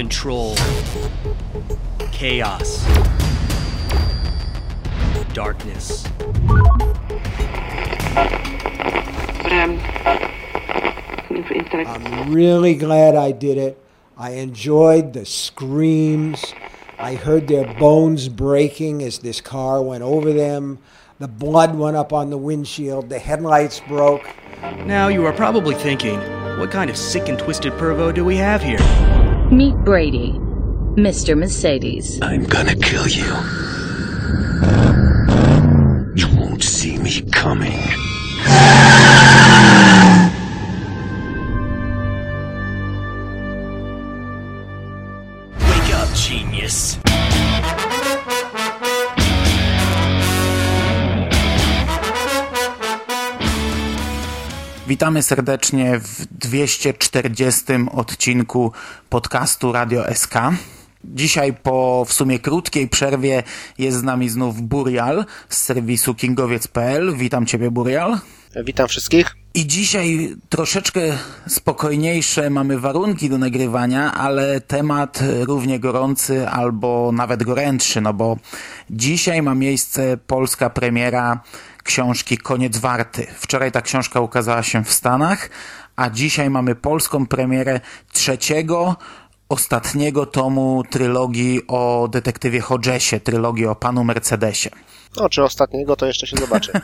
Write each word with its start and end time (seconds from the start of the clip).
control, 0.00 0.56
chaos, 2.10 2.86
darkness. 5.34 6.08
But 9.42 9.52
um. 9.52 9.78
I'm 11.86 12.32
really 12.32 12.76
glad 12.76 13.14
I 13.14 13.32
did 13.32 13.58
it. 13.58 13.78
I 14.16 14.30
enjoyed 14.30 15.12
the 15.12 15.26
screams. 15.26 16.46
I 16.98 17.14
heard 17.14 17.46
their 17.46 17.74
bones 17.74 18.30
breaking 18.30 19.02
as 19.02 19.18
this 19.18 19.42
car 19.42 19.82
went 19.82 20.02
over 20.02 20.32
them. 20.32 20.78
The 21.18 21.28
blood 21.28 21.76
went 21.76 21.98
up 21.98 22.14
on 22.14 22.30
the 22.30 22.38
windshield. 22.38 23.10
The 23.10 23.18
headlights 23.18 23.80
broke. 23.80 24.26
Now 24.86 25.08
you 25.08 25.26
are 25.26 25.34
probably 25.34 25.74
thinking, 25.74 26.18
what 26.58 26.70
kind 26.70 26.88
of 26.88 26.96
sick 26.96 27.28
and 27.28 27.38
twisted 27.38 27.74
pervo 27.74 28.14
do 28.14 28.24
we 28.24 28.36
have 28.36 28.62
here? 28.62 29.09
Meet 29.50 29.74
Brady, 29.84 30.30
Mr. 30.94 31.36
Mercedes. 31.36 32.20
I'm 32.22 32.44
gonna 32.44 32.76
kill 32.76 33.08
you. 33.08 33.26
You 36.14 36.38
won't 36.38 36.62
see 36.62 36.98
me 36.98 37.22
coming. 37.32 37.80
Witamy 54.90 55.22
serdecznie 55.22 56.00
w 56.00 56.26
240 56.26 57.64
odcinku 57.92 58.72
podcastu 59.08 59.72
Radio 59.72 60.14
SK. 60.14 60.34
Dzisiaj 61.04 61.54
po 61.54 62.04
w 62.08 62.12
sumie 62.12 62.38
krótkiej 62.38 62.88
przerwie 62.88 63.42
jest 63.78 63.98
z 63.98 64.02
nami 64.02 64.28
znów 64.28 64.62
Burial 64.62 65.24
z 65.48 65.56
serwisu 65.60 66.14
kingowiec.pl. 66.14 67.16
Witam 67.16 67.46
Ciebie 67.46 67.70
Burial. 67.70 68.18
Witam 68.64 68.88
wszystkich. 68.88 69.36
I 69.54 69.66
dzisiaj 69.66 70.36
troszeczkę 70.48 71.00
spokojniejsze 71.48 72.50
mamy 72.50 72.78
warunki 72.78 73.28
do 73.30 73.38
nagrywania, 73.38 74.14
ale 74.14 74.60
temat 74.60 75.22
równie 75.40 75.80
gorący 75.80 76.48
albo 76.48 77.12
nawet 77.12 77.42
gorętszy, 77.42 78.00
no 78.00 78.14
bo 78.14 78.36
dzisiaj 78.90 79.42
ma 79.42 79.54
miejsce 79.54 80.16
polska 80.26 80.70
premiera 80.70 81.40
książki 81.90 82.38
Koniec 82.38 82.78
Warty. 82.78 83.26
Wczoraj 83.36 83.72
ta 83.72 83.82
książka 83.82 84.20
ukazała 84.20 84.62
się 84.62 84.84
w 84.84 84.92
Stanach, 84.92 85.50
a 85.96 86.10
dzisiaj 86.10 86.50
mamy 86.50 86.74
polską 86.74 87.26
premierę 87.26 87.80
trzeciego, 88.12 88.96
ostatniego 89.48 90.26
tomu 90.26 90.82
trylogii 90.90 91.60
o 91.68 92.08
detektywie 92.12 92.60
Hodgesie, 92.60 93.20
trylogii 93.20 93.66
o 93.66 93.74
panu 93.74 94.04
Mercedesie. 94.04 94.70
No, 95.16 95.28
czy 95.28 95.42
ostatniego, 95.42 95.96
to 95.96 96.06
jeszcze 96.06 96.26
się 96.26 96.36
zobaczy. 96.36 96.72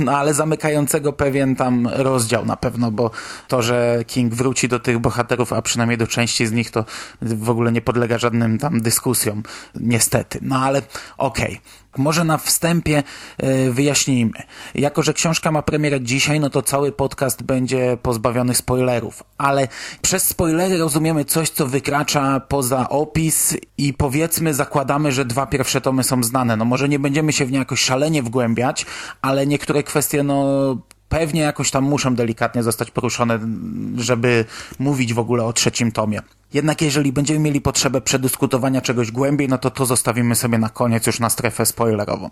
No 0.00 0.18
ale 0.18 0.34
zamykającego 0.34 1.12
pewien 1.12 1.56
tam 1.56 1.88
rozdział 1.92 2.46
na 2.46 2.56
pewno, 2.56 2.90
bo 2.90 3.10
to, 3.48 3.62
że 3.62 4.04
King 4.06 4.34
wróci 4.34 4.68
do 4.68 4.80
tych 4.80 4.98
bohaterów, 4.98 5.52
a 5.52 5.62
przynajmniej 5.62 5.98
do 5.98 6.06
części 6.06 6.46
z 6.46 6.52
nich, 6.52 6.70
to 6.70 6.84
w 7.22 7.50
ogóle 7.50 7.72
nie 7.72 7.80
podlega 7.80 8.18
żadnym 8.18 8.58
tam 8.58 8.80
dyskusjom, 8.80 9.42
niestety. 9.74 10.38
No 10.42 10.56
ale 10.58 10.82
okej. 11.18 11.46
Okay. 11.46 11.83
Może 11.98 12.24
na 12.24 12.38
wstępie 12.38 13.02
y, 13.42 13.72
wyjaśnijmy. 13.72 14.38
Jako, 14.74 15.02
że 15.02 15.12
książka 15.12 15.52
ma 15.52 15.62
premierę 15.62 16.00
dzisiaj, 16.00 16.40
no 16.40 16.50
to 16.50 16.62
cały 16.62 16.92
podcast 16.92 17.42
będzie 17.42 17.98
pozbawiony 18.02 18.54
spoilerów. 18.54 19.22
Ale 19.38 19.68
przez 20.02 20.28
spoilery 20.28 20.78
rozumiemy 20.78 21.24
coś, 21.24 21.50
co 21.50 21.66
wykracza 21.66 22.40
poza 22.40 22.88
opis 22.88 23.56
i 23.78 23.94
powiedzmy, 23.94 24.54
zakładamy, 24.54 25.12
że 25.12 25.24
dwa 25.24 25.46
pierwsze 25.46 25.80
tomy 25.80 26.04
są 26.04 26.22
znane. 26.22 26.56
No 26.56 26.64
może 26.64 26.88
nie 26.88 26.98
będziemy 26.98 27.32
się 27.32 27.46
w 27.46 27.52
nie 27.52 27.58
jakoś 27.58 27.80
szalenie 27.80 28.22
wgłębiać, 28.22 28.86
ale 29.22 29.46
niektóre 29.46 29.82
kwestie, 29.82 30.22
no 30.22 30.76
pewnie 31.08 31.40
jakoś 31.40 31.70
tam 31.70 31.84
muszą 31.84 32.14
delikatnie 32.14 32.62
zostać 32.62 32.90
poruszone, 32.90 33.38
żeby 33.96 34.44
mówić 34.78 35.14
w 35.14 35.18
ogóle 35.18 35.44
o 35.44 35.52
trzecim 35.52 35.92
tomie. 35.92 36.20
Jednak 36.54 36.82
jeżeli 36.82 37.12
będziemy 37.12 37.40
mieli 37.40 37.60
potrzebę 37.60 38.00
przedyskutowania 38.00 38.80
czegoś 38.80 39.10
głębiej, 39.10 39.48
no 39.48 39.58
to 39.58 39.70
to 39.70 39.86
zostawimy 39.86 40.34
sobie 40.34 40.58
na 40.58 40.68
koniec 40.68 41.06
już 41.06 41.20
na 41.20 41.30
strefę 41.30 41.66
spoilerową. 41.66 42.30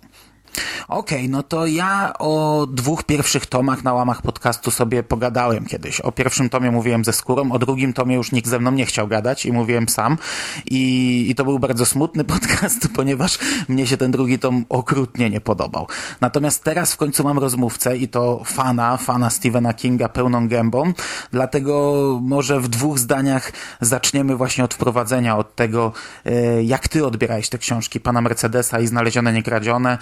Okej, 0.88 1.18
okay, 1.18 1.28
no 1.28 1.42
to 1.42 1.66
ja 1.66 2.12
o 2.18 2.66
dwóch 2.70 3.04
pierwszych 3.04 3.46
tomach 3.46 3.84
na 3.84 3.94
łamach 3.94 4.22
podcastu 4.22 4.70
sobie 4.70 5.02
pogadałem 5.02 5.66
kiedyś. 5.66 6.00
O 6.00 6.12
pierwszym 6.12 6.48
tomie 6.48 6.70
mówiłem 6.70 7.04
ze 7.04 7.12
skórą, 7.12 7.52
o 7.52 7.58
drugim 7.58 7.92
tomie 7.92 8.14
już 8.14 8.32
nikt 8.32 8.48
ze 8.48 8.58
mną 8.58 8.72
nie 8.72 8.86
chciał 8.86 9.08
gadać 9.08 9.46
i 9.46 9.52
mówiłem 9.52 9.88
sam. 9.88 10.18
I, 10.70 11.26
i 11.30 11.34
to 11.34 11.44
był 11.44 11.58
bardzo 11.58 11.86
smutny 11.86 12.24
podcast, 12.34 12.88
ponieważ 12.94 13.38
mnie 13.68 13.86
się 13.86 13.96
ten 13.96 14.10
drugi 14.10 14.38
tom 14.38 14.64
okrutnie 14.68 15.30
nie 15.30 15.40
podobał. 15.40 15.86
Natomiast 16.20 16.64
teraz 16.64 16.92
w 16.92 16.96
końcu 16.96 17.24
mam 17.24 17.38
rozmówcę 17.38 17.96
i 17.96 18.08
to 18.08 18.42
fana, 18.44 18.96
fana 18.96 19.30
Stephena 19.30 19.74
Kinga 19.74 20.08
pełną 20.08 20.48
gębą, 20.48 20.92
dlatego 21.30 22.18
może 22.22 22.60
w 22.60 22.68
dwóch 22.68 22.98
zdaniach 22.98 23.52
zaczniemy 24.12 24.36
właśnie 24.36 24.64
od 24.64 24.74
wprowadzenia, 24.74 25.36
od 25.36 25.54
tego, 25.54 25.92
jak 26.62 26.88
ty 26.88 27.06
odbierałeś 27.06 27.48
te 27.48 27.58
książki 27.58 28.00
pana 28.00 28.20
Mercedesa 28.20 28.80
i 28.80 28.86
Znalezione 28.86 29.32
Niekradzione, 29.32 29.98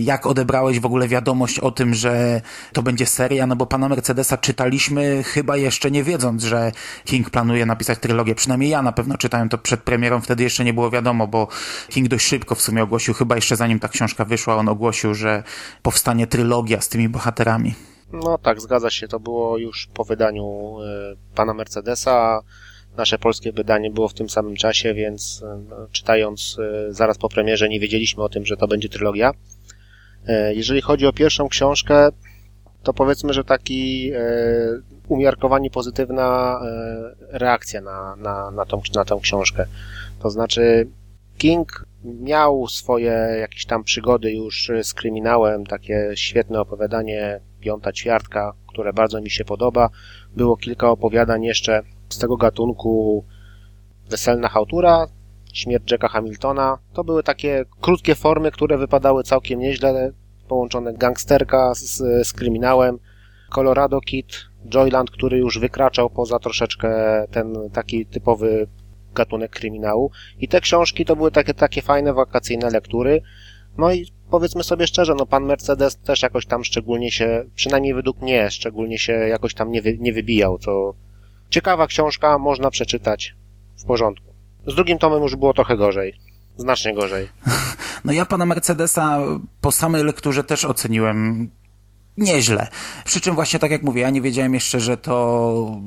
jak 0.00 0.26
odebrałeś 0.26 0.80
w 0.80 0.86
ogóle 0.86 1.08
wiadomość 1.08 1.58
o 1.58 1.70
tym, 1.70 1.94
że 1.94 2.40
to 2.72 2.82
będzie 2.82 3.06
seria, 3.06 3.46
no 3.46 3.56
bo 3.56 3.66
pana 3.66 3.88
Mercedesa 3.88 4.36
czytaliśmy 4.36 5.22
chyba 5.22 5.56
jeszcze 5.56 5.90
nie 5.90 6.04
wiedząc, 6.04 6.42
że 6.42 6.72
King 7.04 7.30
planuje 7.30 7.66
napisać 7.66 7.98
trylogię. 7.98 8.34
Przynajmniej 8.34 8.70
ja 8.70 8.82
na 8.82 8.92
pewno 8.92 9.18
czytałem 9.18 9.48
to 9.48 9.58
przed 9.58 9.82
premierą, 9.82 10.20
wtedy 10.20 10.42
jeszcze 10.42 10.64
nie 10.64 10.74
było 10.74 10.90
wiadomo, 10.90 11.26
bo 11.26 11.48
King 11.88 12.08
dość 12.08 12.26
szybko 12.26 12.54
w 12.54 12.60
sumie 12.60 12.82
ogłosił, 12.82 13.14
chyba 13.14 13.34
jeszcze 13.34 13.56
zanim 13.56 13.80
ta 13.80 13.88
książka 13.88 14.24
wyszła, 14.24 14.56
on 14.56 14.68
ogłosił, 14.68 15.14
że 15.14 15.42
powstanie 15.82 16.26
trylogia 16.26 16.80
z 16.80 16.88
tymi 16.88 17.08
bohaterami. 17.08 17.74
No 18.12 18.38
tak, 18.38 18.60
zgadza 18.60 18.90
się. 18.90 19.08
To 19.08 19.20
było 19.20 19.58
już 19.58 19.88
po 19.94 20.04
wydaniu 20.04 20.76
y, 20.80 21.34
pana 21.34 21.54
Mercedesa. 21.54 22.40
Nasze 23.00 23.18
polskie 23.18 23.52
wydanie 23.52 23.90
było 23.90 24.08
w 24.08 24.14
tym 24.14 24.30
samym 24.30 24.56
czasie, 24.56 24.94
więc 24.94 25.44
no, 25.68 25.76
czytając 25.92 26.58
y, 26.58 26.94
zaraz 26.94 27.18
po 27.18 27.28
premierze 27.28 27.68
nie 27.68 27.80
wiedzieliśmy 27.80 28.22
o 28.22 28.28
tym, 28.28 28.46
że 28.46 28.56
to 28.56 28.68
będzie 28.68 28.88
trylogia. 28.88 29.30
Y, 29.30 30.54
jeżeli 30.54 30.80
chodzi 30.80 31.06
o 31.06 31.12
pierwszą 31.12 31.48
książkę, 31.48 32.08
to 32.82 32.92
powiedzmy, 32.92 33.32
że 33.32 33.44
taki 33.44 34.12
umiarkowanie 35.08 35.70
pozytywna 35.70 36.60
reakcja 37.28 37.80
na, 37.80 38.16
na, 38.16 38.50
na, 38.50 38.66
tą, 38.66 38.82
na 38.94 39.04
tą 39.04 39.20
książkę. 39.20 39.66
To 40.22 40.30
znaczy 40.30 40.88
King 41.38 41.86
miał 42.04 42.68
swoje 42.68 43.12
jakieś 43.40 43.66
tam 43.66 43.84
przygody 43.84 44.32
już 44.32 44.70
z 44.82 44.94
kryminałem, 44.94 45.66
takie 45.66 46.10
świetne 46.14 46.60
opowiadanie 46.60 47.40
Piąta 47.60 47.92
Ćwiartka, 47.92 48.52
które 48.68 48.92
bardzo 48.92 49.20
mi 49.20 49.30
się 49.30 49.44
podoba. 49.44 49.90
Było 50.36 50.56
kilka 50.56 50.90
opowiadań 50.90 51.44
jeszcze 51.44 51.82
z 52.10 52.18
tego 52.18 52.36
gatunku 52.36 53.24
Weselna 54.10 54.48
Hałtura, 54.48 55.06
Śmierć 55.52 55.90
Jacka 55.92 56.08
Hamiltona. 56.08 56.78
To 56.92 57.04
były 57.04 57.22
takie 57.22 57.64
krótkie 57.80 58.14
formy, 58.14 58.50
które 58.50 58.78
wypadały 58.78 59.22
całkiem 59.22 59.60
nieźle, 59.60 60.12
połączone 60.48 60.94
gangsterka 60.94 61.74
z, 61.74 61.96
z 62.28 62.32
kryminałem. 62.32 62.98
Colorado 63.50 64.00
Kid, 64.00 64.26
Joyland, 64.74 65.10
który 65.10 65.38
już 65.38 65.58
wykraczał 65.58 66.10
poza 66.10 66.38
troszeczkę 66.38 66.90
ten 67.30 67.70
taki 67.72 68.06
typowy 68.06 68.66
gatunek 69.14 69.50
kryminału. 69.50 70.10
I 70.38 70.48
te 70.48 70.60
książki 70.60 71.04
to 71.04 71.16
były 71.16 71.30
takie, 71.30 71.54
takie 71.54 71.82
fajne 71.82 72.14
wakacyjne 72.14 72.70
lektury. 72.70 73.22
No 73.78 73.92
i 73.92 74.06
powiedzmy 74.30 74.64
sobie 74.64 74.86
szczerze, 74.86 75.14
no 75.14 75.26
pan 75.26 75.44
Mercedes 75.44 75.96
też 75.96 76.22
jakoś 76.22 76.46
tam 76.46 76.64
szczególnie 76.64 77.10
się, 77.10 77.44
przynajmniej 77.54 77.94
według 77.94 78.22
mnie, 78.22 78.50
szczególnie 78.50 78.98
się 78.98 79.12
jakoś 79.12 79.54
tam 79.54 79.70
nie, 79.70 79.82
wy, 79.82 79.98
nie 79.98 80.12
wybijał, 80.12 80.58
co 80.58 80.94
ciekawa 81.50 81.86
książka, 81.86 82.38
można 82.38 82.70
przeczytać 82.70 83.34
w 83.78 83.84
porządku. 83.84 84.34
Z 84.66 84.74
drugim 84.74 84.98
tomem 84.98 85.22
już 85.22 85.36
było 85.36 85.54
trochę 85.54 85.76
gorzej. 85.76 86.14
Znacznie 86.56 86.94
gorzej. 86.94 87.28
No 88.04 88.12
ja 88.12 88.26
pana 88.26 88.46
Mercedesa 88.46 89.18
po 89.60 89.72
samej 89.72 90.04
lekturze 90.04 90.44
też 90.44 90.64
oceniłem 90.64 91.50
nieźle. 92.16 92.68
Przy 93.04 93.20
czym 93.20 93.34
właśnie 93.34 93.58
tak 93.58 93.70
jak 93.70 93.82
mówię, 93.82 94.02
ja 94.02 94.10
nie 94.10 94.20
wiedziałem 94.20 94.54
jeszcze, 94.54 94.80
że 94.80 94.96
to 94.96 95.80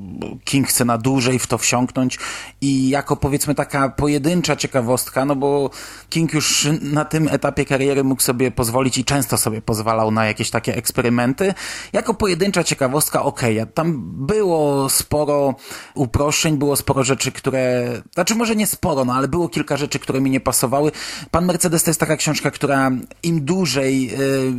King 0.43 0.67
chce 0.67 0.85
na 0.85 0.97
dłużej 0.97 1.39
w 1.39 1.47
to 1.47 1.57
wsiąknąć 1.57 2.19
i 2.61 2.89
jako 2.89 3.15
powiedzmy 3.15 3.55
taka 3.55 3.89
pojedyncza 3.89 4.55
ciekawostka, 4.55 5.25
no 5.25 5.35
bo 5.35 5.69
King 6.09 6.33
już 6.33 6.67
na 6.81 7.05
tym 7.05 7.27
etapie 7.27 7.65
kariery 7.65 8.03
mógł 8.03 8.21
sobie 8.21 8.51
pozwolić 8.51 8.97
i 8.97 9.05
często 9.05 9.37
sobie 9.37 9.61
pozwalał 9.61 10.11
na 10.11 10.25
jakieś 10.25 10.49
takie 10.49 10.75
eksperymenty. 10.75 11.53
Jako 11.93 12.13
pojedyncza 12.13 12.63
ciekawostka, 12.63 13.23
okej, 13.23 13.61
okay, 13.61 13.73
tam 13.73 14.01
było 14.27 14.89
sporo 14.89 15.55
uproszczeń, 15.93 16.57
było 16.57 16.75
sporo 16.75 17.03
rzeczy, 17.03 17.31
które, 17.31 17.91
znaczy 18.13 18.35
może 18.35 18.55
nie 18.55 18.67
sporo, 18.67 19.05
no 19.05 19.13
ale 19.13 19.27
było 19.27 19.49
kilka 19.49 19.77
rzeczy, 19.77 19.99
które 19.99 20.21
mi 20.21 20.29
nie 20.29 20.39
pasowały. 20.39 20.91
Pan 21.31 21.45
Mercedes 21.45 21.83
to 21.83 21.89
jest 21.89 21.99
taka 21.99 22.17
książka, 22.17 22.51
która 22.51 22.91
im 23.23 23.45
dłużej, 23.45 24.07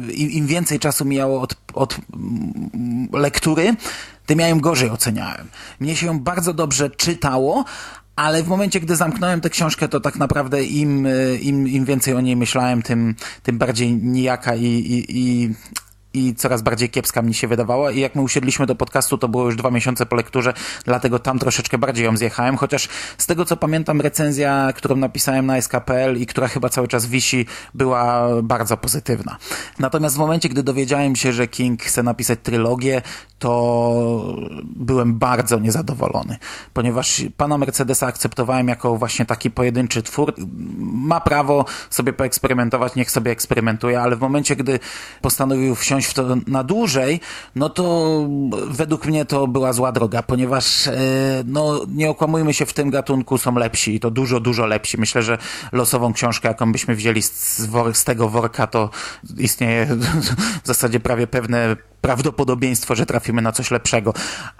yy, 0.08 0.14
im 0.14 0.46
więcej 0.46 0.78
czasu 0.78 1.04
mijało 1.04 1.40
od 1.40 1.53
od 1.74 1.96
lektury, 3.12 3.74
tym 4.26 4.38
ja 4.38 4.48
ją 4.48 4.60
gorzej 4.60 4.90
oceniałem. 4.90 5.48
Mnie 5.80 5.96
się 5.96 6.06
ją 6.06 6.20
bardzo 6.20 6.54
dobrze 6.54 6.90
czytało, 6.90 7.64
ale 8.16 8.42
w 8.42 8.48
momencie, 8.48 8.80
gdy 8.80 8.96
zamknąłem 8.96 9.40
tę 9.40 9.50
książkę, 9.50 9.88
to 9.88 10.00
tak 10.00 10.16
naprawdę 10.16 10.64
im, 10.64 11.08
im, 11.40 11.68
im 11.68 11.84
więcej 11.84 12.14
o 12.14 12.20
niej 12.20 12.36
myślałem, 12.36 12.82
tym, 12.82 13.14
tym 13.42 13.58
bardziej 13.58 13.92
nijaka 13.92 14.54
i, 14.54 14.64
i, 14.64 15.04
i 15.08 15.54
i 16.14 16.34
coraz 16.34 16.62
bardziej 16.62 16.90
kiepska 16.90 17.22
mi 17.22 17.34
się 17.34 17.48
wydawała 17.48 17.90
i 17.90 18.00
jak 18.00 18.14
my 18.14 18.22
usiedliśmy 18.22 18.66
do 18.66 18.74
podcastu, 18.74 19.18
to 19.18 19.28
było 19.28 19.44
już 19.44 19.56
dwa 19.56 19.70
miesiące 19.70 20.06
po 20.06 20.16
lekturze, 20.16 20.52
dlatego 20.84 21.18
tam 21.18 21.38
troszeczkę 21.38 21.78
bardziej 21.78 22.04
ją 22.04 22.16
zjechałem, 22.16 22.56
chociaż 22.56 22.88
z 23.18 23.26
tego 23.26 23.44
co 23.44 23.56
pamiętam 23.56 24.00
recenzja, 24.00 24.72
którą 24.76 24.96
napisałem 24.96 25.46
na 25.46 25.60
SKPL 25.60 26.16
i 26.16 26.26
która 26.26 26.48
chyba 26.48 26.68
cały 26.68 26.88
czas 26.88 27.06
wisi, 27.06 27.46
była 27.74 28.28
bardzo 28.42 28.76
pozytywna. 28.76 29.36
Natomiast 29.78 30.16
w 30.16 30.18
momencie, 30.18 30.48
gdy 30.48 30.62
dowiedziałem 30.62 31.16
się, 31.16 31.32
że 31.32 31.48
King 31.48 31.82
chce 31.82 32.02
napisać 32.02 32.38
trylogię, 32.42 33.02
to 33.44 34.36
byłem 34.64 35.14
bardzo 35.14 35.58
niezadowolony, 35.58 36.36
ponieważ 36.72 37.22
pana 37.36 37.58
Mercedesa 37.58 38.06
akceptowałem 38.06 38.68
jako 38.68 38.96
właśnie 38.96 39.26
taki 39.26 39.50
pojedynczy 39.50 40.02
twór. 40.02 40.34
Ma 40.80 41.20
prawo 41.20 41.64
sobie 41.90 42.12
poeksperymentować, 42.12 42.94
niech 42.94 43.10
sobie 43.10 43.30
eksperymentuje, 43.30 44.00
ale 44.00 44.16
w 44.16 44.20
momencie, 44.20 44.56
gdy 44.56 44.78
postanowił 45.20 45.74
wsiąść 45.74 46.06
w 46.06 46.14
to 46.14 46.36
na 46.46 46.64
dłużej, 46.64 47.20
no 47.54 47.68
to 47.68 47.84
według 48.66 49.06
mnie 49.06 49.24
to 49.24 49.46
była 49.46 49.72
zła 49.72 49.92
droga, 49.92 50.22
ponieważ 50.22 50.86
e, 50.86 50.92
no 51.46 51.80
nie 51.88 52.10
okłamujmy 52.10 52.54
się, 52.54 52.66
w 52.66 52.72
tym 52.72 52.90
gatunku 52.90 53.38
są 53.38 53.54
lepsi 53.54 53.94
i 53.94 54.00
to 54.00 54.10
dużo, 54.10 54.40
dużo 54.40 54.66
lepsi. 54.66 55.00
Myślę, 55.00 55.22
że 55.22 55.38
losową 55.72 56.12
książkę, 56.12 56.48
jaką 56.48 56.72
byśmy 56.72 56.94
wzięli 56.94 57.22
z, 57.22 57.58
z 57.92 58.04
tego 58.04 58.28
worka, 58.28 58.66
to 58.66 58.90
istnieje 59.38 59.86
w 60.64 60.66
zasadzie 60.66 61.00
prawie 61.00 61.26
pewne 61.26 61.76
prawdopodobieństwo, 62.04 62.94
że 62.94 63.06
trafimy 63.06 63.42
na 63.42 63.52
coś 63.52 63.70
lepszego. 63.70 64.14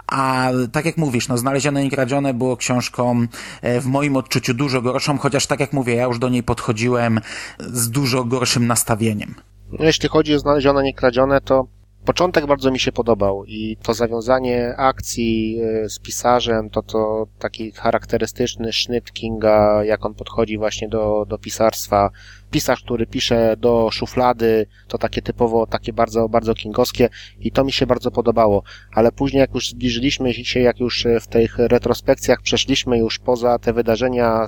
A 0.07 0.49
tak 0.71 0.85
jak 0.85 0.97
mówisz, 0.97 1.27
no 1.27 1.37
Znalezione 1.37 1.85
i 1.85 1.89
Kradzione 1.89 2.33
było 2.33 2.57
książką 2.57 3.27
e, 3.61 3.81
w 3.81 3.85
moim 3.85 4.15
odczuciu 4.17 4.53
dużo 4.53 4.81
gorszą, 4.81 5.17
chociaż 5.17 5.47
tak 5.47 5.59
jak 5.59 5.73
mówię, 5.73 5.95
ja 5.95 6.03
już 6.03 6.19
do 6.19 6.29
niej 6.29 6.43
podchodziłem 6.43 7.21
z 7.59 7.89
dużo 7.89 8.23
gorszym 8.23 8.67
nastawieniem. 8.67 9.35
No, 9.79 9.85
jeśli 9.85 10.09
chodzi 10.09 10.35
o 10.35 10.39
Znalezione 10.39 10.89
i 10.89 10.93
Kradzione, 10.93 11.41
to 11.41 11.67
początek 12.05 12.45
bardzo 12.45 12.71
mi 12.71 12.79
się 12.79 12.91
podobał 12.91 13.45
i 13.45 13.77
to 13.83 13.93
zawiązanie 13.93 14.75
akcji 14.77 15.59
e, 15.61 15.89
z 15.89 15.99
pisarzem, 15.99 16.69
to 16.69 16.81
to 16.81 17.27
taki 17.39 17.71
charakterystyczny 17.71 18.73
sznyt 18.73 19.11
Kinga, 19.11 19.83
jak 19.83 20.05
on 20.05 20.13
podchodzi 20.13 20.57
właśnie 20.57 20.89
do, 20.89 21.25
do 21.29 21.37
pisarstwa, 21.37 22.09
pisarz, 22.51 22.83
który 22.83 23.07
pisze 23.07 23.55
do 23.57 23.89
szuflady, 23.91 24.67
to 24.87 24.97
takie 24.97 25.21
typowo, 25.21 25.67
takie 25.67 25.93
bardzo, 25.93 26.29
bardzo 26.29 26.53
kingowskie 26.53 27.09
i 27.39 27.51
to 27.51 27.63
mi 27.63 27.71
się 27.71 27.87
bardzo 27.87 28.11
podobało. 28.11 28.63
Ale 28.93 29.11
później 29.11 29.39
jak 29.39 29.53
już 29.53 29.69
zbliżyliśmy 29.69 30.33
się, 30.33 30.59
jak 30.59 30.79
już 30.79 31.07
w 31.21 31.27
tych 31.27 31.57
retrospekcjach 31.57 32.41
przeszliśmy 32.41 32.97
już 32.97 33.19
poza 33.19 33.59
te 33.59 33.73
wydarzenia 33.73 34.45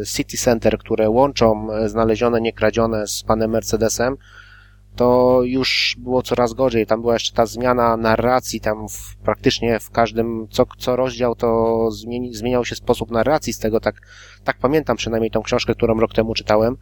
e, 0.00 0.06
City 0.06 0.36
Center, 0.36 0.78
które 0.78 1.10
łączą 1.10 1.68
znalezione, 1.86 2.40
niekradzione 2.40 3.06
z 3.06 3.22
panem 3.22 3.50
Mercedesem, 3.50 4.16
to 4.98 5.40
już 5.42 5.96
było 5.98 6.22
coraz 6.22 6.52
gorzej. 6.52 6.86
Tam 6.86 7.00
była 7.00 7.12
jeszcze 7.12 7.36
ta 7.36 7.46
zmiana 7.46 7.96
narracji, 7.96 8.60
tam 8.60 8.88
w, 8.88 9.16
praktycznie 9.16 9.80
w 9.80 9.90
każdym, 9.90 10.46
co, 10.50 10.64
co 10.78 10.96
rozdział, 10.96 11.34
to 11.34 11.90
zmieni, 11.90 12.34
zmieniał 12.34 12.64
się 12.64 12.76
sposób 12.76 13.10
narracji, 13.10 13.52
z 13.52 13.58
tego 13.58 13.80
tak, 13.80 14.00
tak 14.44 14.58
pamiętam 14.58 14.96
przynajmniej 14.96 15.30
tą 15.30 15.42
książkę, 15.42 15.74
którą 15.74 16.00
rok 16.00 16.14
temu 16.14 16.34
czytałem. 16.34 16.76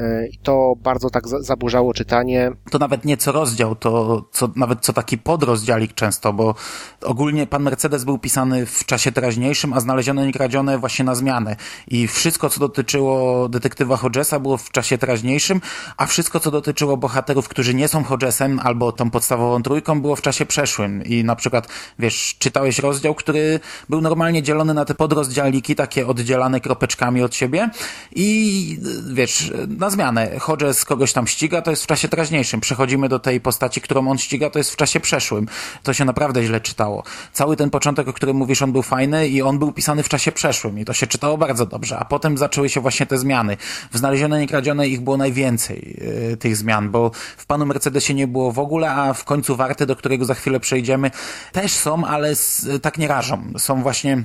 E, 0.00 0.26
I 0.26 0.38
to 0.38 0.74
bardzo 0.82 1.10
tak 1.10 1.28
zaburzało 1.28 1.94
czytanie. 1.94 2.52
To 2.70 2.78
nawet 2.78 3.04
nie 3.04 3.16
co 3.16 3.32
rozdział, 3.32 3.76
to 3.76 4.22
co, 4.32 4.48
nawet 4.56 4.80
co 4.80 4.92
taki 4.92 5.18
podrozdziałik 5.18 5.94
często, 5.94 6.32
bo 6.32 6.54
ogólnie 7.02 7.46
pan 7.46 7.62
Mercedes 7.62 8.04
był 8.04 8.18
pisany 8.18 8.66
w 8.66 8.84
czasie 8.84 9.12
teraźniejszym, 9.12 9.72
a 9.72 9.80
znalezione 9.80 10.28
i 10.28 10.32
kradzione 10.32 10.78
właśnie 10.78 11.04
na 11.04 11.14
zmianę. 11.14 11.56
I 11.88 12.08
wszystko, 12.08 12.50
co 12.50 12.60
dotyczyło 12.60 13.48
detektywa 13.48 13.96
Hodgesa 13.96 14.40
było 14.40 14.56
w 14.56 14.70
czasie 14.70 14.98
teraźniejszym, 14.98 15.60
a 15.96 16.06
wszystko, 16.06 16.40
co 16.40 16.50
dotyczyło 16.50 16.96
bohaterów, 16.96 17.48
którzy 17.48 17.74
nie 17.74 17.88
są 17.88 18.04
Hodgesem 18.04 18.60
albo 18.62 18.92
tą 18.92 19.10
podstawową 19.10 19.62
trójką, 19.62 20.00
było 20.00 20.16
w 20.16 20.22
czasie 20.22 20.46
przeszłym. 20.46 21.04
I 21.04 21.24
na 21.24 21.36
przykład, 21.36 21.68
wiesz, 21.98 22.36
czytałeś 22.38 22.78
rozdział, 22.78 23.14
który 23.14 23.60
był 23.88 24.00
normalnie 24.00 24.42
dzielony 24.42 24.74
na 24.74 24.84
te 24.84 24.94
podrozdziałiki, 24.94 25.74
takie 25.74 26.06
oddzielane 26.06 26.60
kropeczkami 26.60 27.22
od 27.22 27.34
siebie 27.34 27.70
i 28.14 28.78
wiesz, 29.12 29.52
na 29.68 29.89
zmianę. 29.90 30.38
Hodges 30.38 30.84
kogoś 30.84 31.12
tam 31.12 31.26
ściga, 31.26 31.62
to 31.62 31.70
jest 31.70 31.84
w 31.84 31.86
czasie 31.86 32.08
teraźniejszym. 32.08 32.60
Przechodzimy 32.60 33.08
do 33.08 33.18
tej 33.18 33.40
postaci, 33.40 33.80
którą 33.80 34.10
on 34.10 34.18
ściga, 34.18 34.50
to 34.50 34.58
jest 34.58 34.70
w 34.70 34.76
czasie 34.76 35.00
przeszłym. 35.00 35.48
To 35.82 35.92
się 35.92 36.04
naprawdę 36.04 36.44
źle 36.44 36.60
czytało. 36.60 37.02
Cały 37.32 37.56
ten 37.56 37.70
początek, 37.70 38.08
o 38.08 38.12
którym 38.12 38.36
mówisz, 38.36 38.62
on 38.62 38.72
był 38.72 38.82
fajny 38.82 39.28
i 39.28 39.42
on 39.42 39.58
był 39.58 39.72
pisany 39.72 40.02
w 40.02 40.08
czasie 40.08 40.32
przeszłym 40.32 40.78
i 40.78 40.84
to 40.84 40.92
się 40.92 41.06
czytało 41.06 41.38
bardzo 41.38 41.66
dobrze. 41.66 41.98
A 41.98 42.04
potem 42.04 42.38
zaczęły 42.38 42.68
się 42.68 42.80
właśnie 42.80 43.06
te 43.06 43.18
zmiany. 43.18 43.56
W 43.92 43.98
Znalezione 43.98 44.40
Niekradzione 44.40 44.88
ich 44.88 45.00
było 45.00 45.16
najwięcej, 45.16 45.96
yy, 46.30 46.36
tych 46.36 46.56
zmian, 46.56 46.90
bo 46.90 47.10
w 47.36 47.46
Panu 47.46 47.66
Mercedesie 47.66 48.14
nie 48.14 48.26
było 48.26 48.52
w 48.52 48.58
ogóle, 48.58 48.90
a 48.90 49.12
w 49.12 49.24
końcu 49.24 49.56
Warty, 49.56 49.86
do 49.86 49.96
którego 49.96 50.24
za 50.24 50.34
chwilę 50.34 50.60
przejdziemy, 50.60 51.10
też 51.52 51.72
są, 51.72 52.04
ale 52.04 52.34
z, 52.34 52.66
tak 52.82 52.98
nie 52.98 53.08
rażą. 53.08 53.52
Są 53.58 53.82
właśnie 53.82 54.24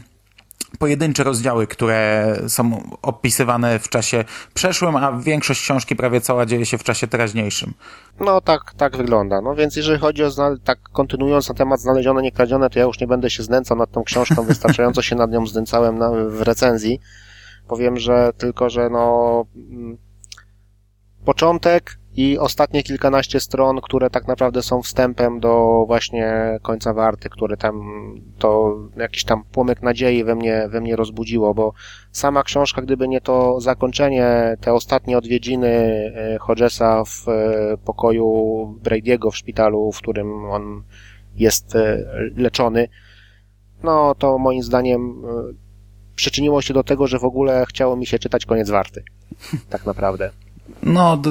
pojedyncze 0.80 1.24
rozdziały, 1.24 1.68
które 1.68 2.36
są 2.48 2.90
opisywane 3.02 3.80
w 3.80 3.90
czasie 3.90 4.24
przeszłym, 4.54 4.96
a 4.96 5.12
większość 5.12 5.62
książki 5.62 5.96
prawie 5.96 6.22
cała 6.22 6.46
dzieje 6.46 6.66
się 6.66 6.78
w 6.78 6.84
czasie 6.84 7.08
teraźniejszym. 7.08 7.74
No 8.20 8.42
tak, 8.42 8.74
tak 8.78 8.98
wygląda. 8.98 9.42
No 9.42 9.56
więc 9.56 9.76
jeżeli 9.76 10.00
chodzi 10.00 10.24
o, 10.24 10.30
tak 10.64 10.80
kontynuując 10.94 11.50
na 11.50 11.56
temat 11.56 11.80
znalezione, 11.80 12.22
niekradzione, 12.22 12.70
to 12.70 12.80
ja 12.80 12.86
już 12.86 13.00
nie 13.00 13.08
będę 13.08 13.30
się 13.30 13.44
znęcał 13.44 13.78
nad 13.78 13.92
tą 13.92 14.04
książką, 14.04 14.44
wystarczająco 14.48 15.02
się 15.02 15.16
nad 15.16 15.32
nią 15.32 15.48
znęcałem 15.48 15.98
na, 15.98 16.12
w 16.12 16.42
recenzji. 16.42 17.00
Powiem, 17.68 17.98
że 17.98 18.32
tylko, 18.38 18.70
że 18.70 18.90
no 18.90 19.46
mm, 19.56 19.98
początek 21.26 21.98
i 22.18 22.38
ostatnie 22.38 22.84
kilkanaście 22.84 23.40
stron, 23.40 23.82
które 23.82 24.10
tak 24.10 24.28
naprawdę 24.28 24.64
są 24.64 24.82
wstępem 24.82 25.40
do 25.40 25.84
właśnie 25.88 26.58
końca 26.62 26.94
warty, 26.94 27.30
które 27.30 27.58
tam 27.58 27.84
to 28.38 28.78
jakiś 28.98 29.24
tam 29.24 29.44
płomyk 29.44 29.82
nadziei 29.82 30.24
we 30.24 30.36
mnie, 30.36 30.68
we 30.70 30.82
mnie 30.82 30.96
rozbudziło, 30.96 31.54
bo 31.54 31.74
sama 32.12 32.44
książka, 32.44 32.82
gdyby 32.82 33.08
nie 33.08 33.22
to 33.22 33.62
zakończenie, 33.62 34.58
te 34.62 34.74
ostatnie 34.74 35.18
odwiedziny 35.18 35.68
e, 35.68 36.38
Hodgesa 36.40 37.04
w 37.06 37.30
e, 37.30 37.78
pokoju 37.78 38.26
Brady'ego 38.84 39.32
w 39.32 39.38
szpitalu, 39.38 39.92
w 39.92 39.98
którym 39.98 40.46
on 40.46 40.84
jest 41.36 41.76
e, 41.76 42.06
leczony, 42.38 42.88
no 43.84 44.16
to 44.16 44.38
moim 44.38 44.64
zdaniem 44.64 45.22
przyczyniło 46.16 46.62
się 46.62 46.74
do 46.74 46.84
tego, 46.84 47.08
że 47.08 47.20
w 47.20 47.26
ogóle 47.26 47.66
chciało 47.70 47.96
mi 47.96 48.06
się 48.06 48.20
czytać 48.20 48.46
koniec 48.46 48.70
warty. 48.70 49.04
Tak 49.70 49.86
naprawdę. 49.86 50.45
No, 50.84 51.22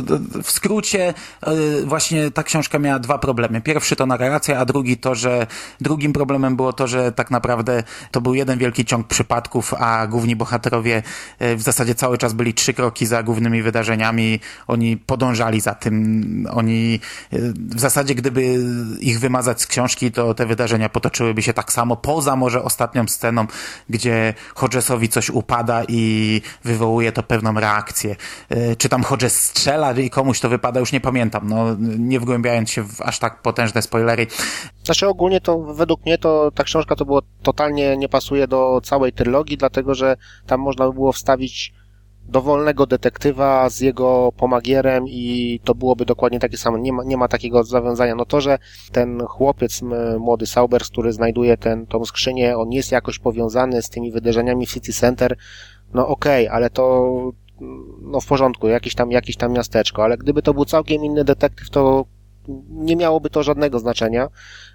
w 0.43 0.51
skrócie, 0.51 1.15
e, 1.43 1.53
właśnie 1.85 2.31
ta 2.31 2.43
książka 2.43 2.79
miała 2.79 2.99
dwa 2.99 3.19
problemy. 3.19 3.61
Pierwszy 3.61 3.97
to 3.97 4.07
narracja, 4.07 4.59
a 4.59 4.65
drugi 4.65 4.97
to, 4.97 5.15
że 5.15 5.47
drugim 5.81 6.13
problemem 6.13 6.57
było 6.57 6.73
to, 6.73 6.87
że 6.87 7.13
tak 7.13 7.31
naprawdę 7.31 7.83
to 8.11 8.21
był 8.21 8.35
jeden 8.35 8.59
wielki 8.59 8.85
ciąg 8.85 9.07
przypadków, 9.07 9.75
a 9.75 10.07
główni 10.07 10.37
bohaterowie 10.37 11.03
e, 11.39 11.57
w 11.57 11.63
zasadzie 11.63 11.95
cały 11.95 12.19
czas 12.19 12.33
byli 12.33 12.55
trzy 12.55 12.75
kroki 12.75 13.07
za 13.07 13.23
głównymi 13.23 13.63
wydarzeniami. 13.63 14.41
Oni 14.67 14.97
podążali 14.97 15.61
za 15.61 15.75
tym. 15.75 16.47
Oni 16.51 17.01
e, 17.33 17.39
w 17.57 17.81
zasadzie, 17.81 18.15
gdyby 18.15 18.59
ich 19.01 19.21
wymazać 19.21 19.63
z 19.63 19.67
książki, 19.67 20.13
to 20.13 20.35
te 20.35 20.47
wydarzenia 20.47 20.89
potoczyłyby 20.89 21.43
się 21.43 21.53
tak 21.53 21.73
samo, 21.73 21.97
poza 21.97 22.37
może 22.37 22.63
ostatnią 22.63 23.09
sceną, 23.09 23.47
gdzie 23.91 24.35
Hodgesowi 24.55 25.09
coś 25.09 25.31
upada 25.31 25.83
i 25.89 26.43
wywołuje 26.65 27.13
to 27.13 27.23
pewną 27.23 27.61
reakcję. 27.61 28.17
Czy 28.79 28.89
tam 28.89 29.03
Hodges 29.03 29.24
strzela 29.31 29.93
i 29.93 30.11
komuś 30.11 30.41
to 30.41 30.49
wypada, 30.49 30.81
już 30.81 30.93
nie 30.93 31.01
pamiętam, 31.01 31.49
no 31.49 31.77
nie 31.99 32.21
wgłębiając 32.21 32.71
się 32.71 32.83
w 32.83 33.01
aż 33.01 33.19
tak 33.19 33.43
potężne 33.43 33.83
spoilery. 33.83 34.27
Znaczy 34.85 35.09
ogólnie 35.09 35.41
to 35.41 35.59
według 35.59 36.07
mnie 36.07 36.19
to 36.19 36.51
ta 36.51 36.65
książka 36.65 36.97
to 36.97 37.05
było 37.05 37.23
totalnie 37.43 37.97
nie 37.97 38.09
pasuje 38.09 38.49
do 38.49 38.81
całej 38.85 39.13
trylogii, 39.13 39.57
dlatego 39.57 39.95
że 39.95 40.17
tam 40.47 40.61
można 40.61 40.87
by 40.87 40.93
było 40.93 41.13
wstawić 41.13 41.73
dowolnego 42.29 42.87
detektywa 42.87 43.71
z 43.71 43.81
jego 43.81 44.33
pomagierem 44.37 45.05
i 45.09 45.61
to 45.65 45.75
byłoby 45.75 46.05
dokładnie 46.05 46.39
takie 46.39 46.57
samo. 46.57 46.79
Nie 46.79 46.93
ma, 46.93 47.05
nie 47.05 47.17
ma 47.17 47.29
takiego 47.29 47.65
zawiązania. 47.65 48.15
No 48.15 48.25
to, 48.25 48.41
że 48.41 48.59
ten 48.93 49.21
chłopiec, 49.27 49.83
młody 50.19 50.47
Saubers, 50.47 50.89
który 50.89 51.13
znajduje 51.13 51.57
ten, 51.57 51.87
tą 51.87 52.05
skrzynię, 52.05 52.57
on 52.57 52.73
jest 52.73 52.93
jakoś 52.93 53.19
powiązany 53.19 53.83
z 53.83 53.91
tymi 53.91 54.13
wydarzeniami 54.13 54.67
w 54.67 54.73
City 54.73 54.93
Center, 54.93 55.37
no 55.95 56.09
okej, 56.09 56.47
okay, 56.47 56.57
ale 56.57 56.71
to 56.71 57.13
no 58.03 58.21
w 58.21 58.27
porządku, 58.27 58.69
jakieś 58.69 58.95
tam, 58.95 59.11
jakieś 59.11 59.37
tam 59.37 59.53
miasteczko, 59.53 60.05
ale 60.05 60.19
gdyby 60.19 60.43
to 60.43 60.55
był 60.55 60.65
całkiem 60.65 61.05
inny 61.05 61.25
detektyw, 61.25 61.71
to 61.71 62.05
nie 62.69 62.97
miałoby 62.97 63.31
to 63.31 63.43
żadnego 63.43 63.79
znaczenia. 63.79 64.29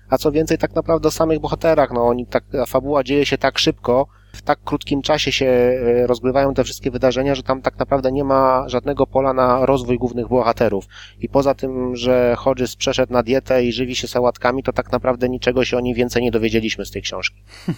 A 0.10 0.18
co 0.18 0.32
więcej, 0.32 0.58
tak 0.58 0.76
naprawdę 0.76 1.08
o 1.08 1.12
samych 1.12 1.40
bohaterach, 1.40 1.92
no 1.94 2.08
oni 2.08 2.26
tak, 2.28 2.44
fabuła 2.68 3.04
dzieje 3.04 3.26
się 3.26 3.38
tak 3.38 3.60
szybko, 3.60 4.08
w 4.34 4.42
tak 4.42 4.60
krótkim 4.64 5.02
czasie 5.02 5.32
się 5.32 5.46
e, 5.46 6.08
rozgrywają 6.08 6.54
te 6.54 6.64
wszystkie 6.64 6.92
wydarzenia, 6.92 7.36
że 7.36 7.44
tam 7.44 7.62
tak 7.62 7.80
naprawdę 7.80 8.12
nie 8.12 8.24
ma 8.24 8.70
żadnego 8.70 9.08
pola 9.08 9.34
na 9.34 9.66
rozwój 9.66 9.98
głównych 9.98 10.28
bohaterów. 10.28 10.86
I 11.20 11.30
poza 11.30 11.54
tym, 11.54 11.96
że 11.96 12.36
Hodges 12.38 12.76
przeszedł 12.76 13.14
na 13.14 13.24
dietę 13.24 13.64
i 13.64 13.74
żywi 13.74 13.96
się 13.96 14.08
sałatkami, 14.08 14.64
to 14.64 14.74
tak 14.74 14.92
naprawdę 14.92 15.30
niczego 15.30 15.66
się 15.66 15.78
o 15.78 15.80
nim 15.80 15.96
więcej 15.96 16.24
nie 16.24 16.32
dowiedzieliśmy 16.32 16.86
z 16.86 16.92
tej 16.92 17.02
książki. 17.02 17.44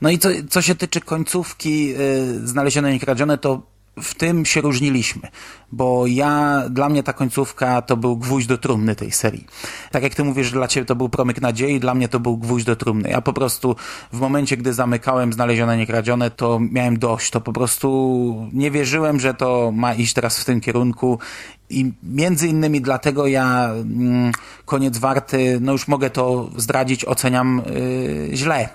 No 0.00 0.10
i 0.10 0.18
co, 0.18 0.28
co 0.50 0.62
się 0.62 0.74
tyczy 0.74 1.00
końcówki 1.00 1.94
y, 1.94 2.48
Znalezione 2.48 2.94
i 2.94 3.00
Kradzione, 3.00 3.38
to 3.38 3.62
w 4.02 4.14
tym 4.14 4.46
się 4.46 4.60
różniliśmy, 4.60 5.28
bo 5.72 6.06
ja, 6.06 6.62
dla 6.70 6.88
mnie 6.88 7.02
ta 7.02 7.12
końcówka 7.12 7.82
to 7.82 7.96
był 7.96 8.16
gwóźdź 8.16 8.46
do 8.46 8.58
trumny 8.58 8.96
tej 8.96 9.12
serii. 9.12 9.46
Tak 9.90 10.02
jak 10.02 10.14
ty 10.14 10.24
mówisz, 10.24 10.50
dla 10.50 10.68
ciebie 10.68 10.86
to 10.86 10.96
był 10.96 11.08
promyk 11.08 11.40
nadziei, 11.40 11.80
dla 11.80 11.94
mnie 11.94 12.08
to 12.08 12.20
był 12.20 12.36
gwóźdź 12.36 12.66
do 12.66 12.76
trumny. 12.76 13.08
Ja 13.08 13.20
po 13.20 13.32
prostu 13.32 13.76
w 14.12 14.20
momencie, 14.20 14.56
gdy 14.56 14.74
zamykałem 14.74 15.32
Znalezione 15.32 15.76
Niekradzione, 15.76 16.30
to 16.30 16.58
miałem 16.72 16.98
dość. 16.98 17.30
To 17.30 17.40
po 17.40 17.52
prostu 17.52 18.48
nie 18.52 18.70
wierzyłem, 18.70 19.20
że 19.20 19.34
to 19.34 19.72
ma 19.74 19.94
iść 19.94 20.14
teraz 20.14 20.40
w 20.40 20.44
tym 20.44 20.60
kierunku 20.60 21.18
i 21.70 21.92
między 22.02 22.48
innymi 22.48 22.80
dlatego 22.80 23.26
ja 23.26 23.70
mm, 23.70 24.32
koniec 24.64 24.98
warty, 24.98 25.58
no 25.60 25.72
już 25.72 25.88
mogę 25.88 26.10
to 26.10 26.50
zdradzić, 26.56 27.04
oceniam 27.04 27.62
yy, 28.28 28.36
źle 28.36 28.68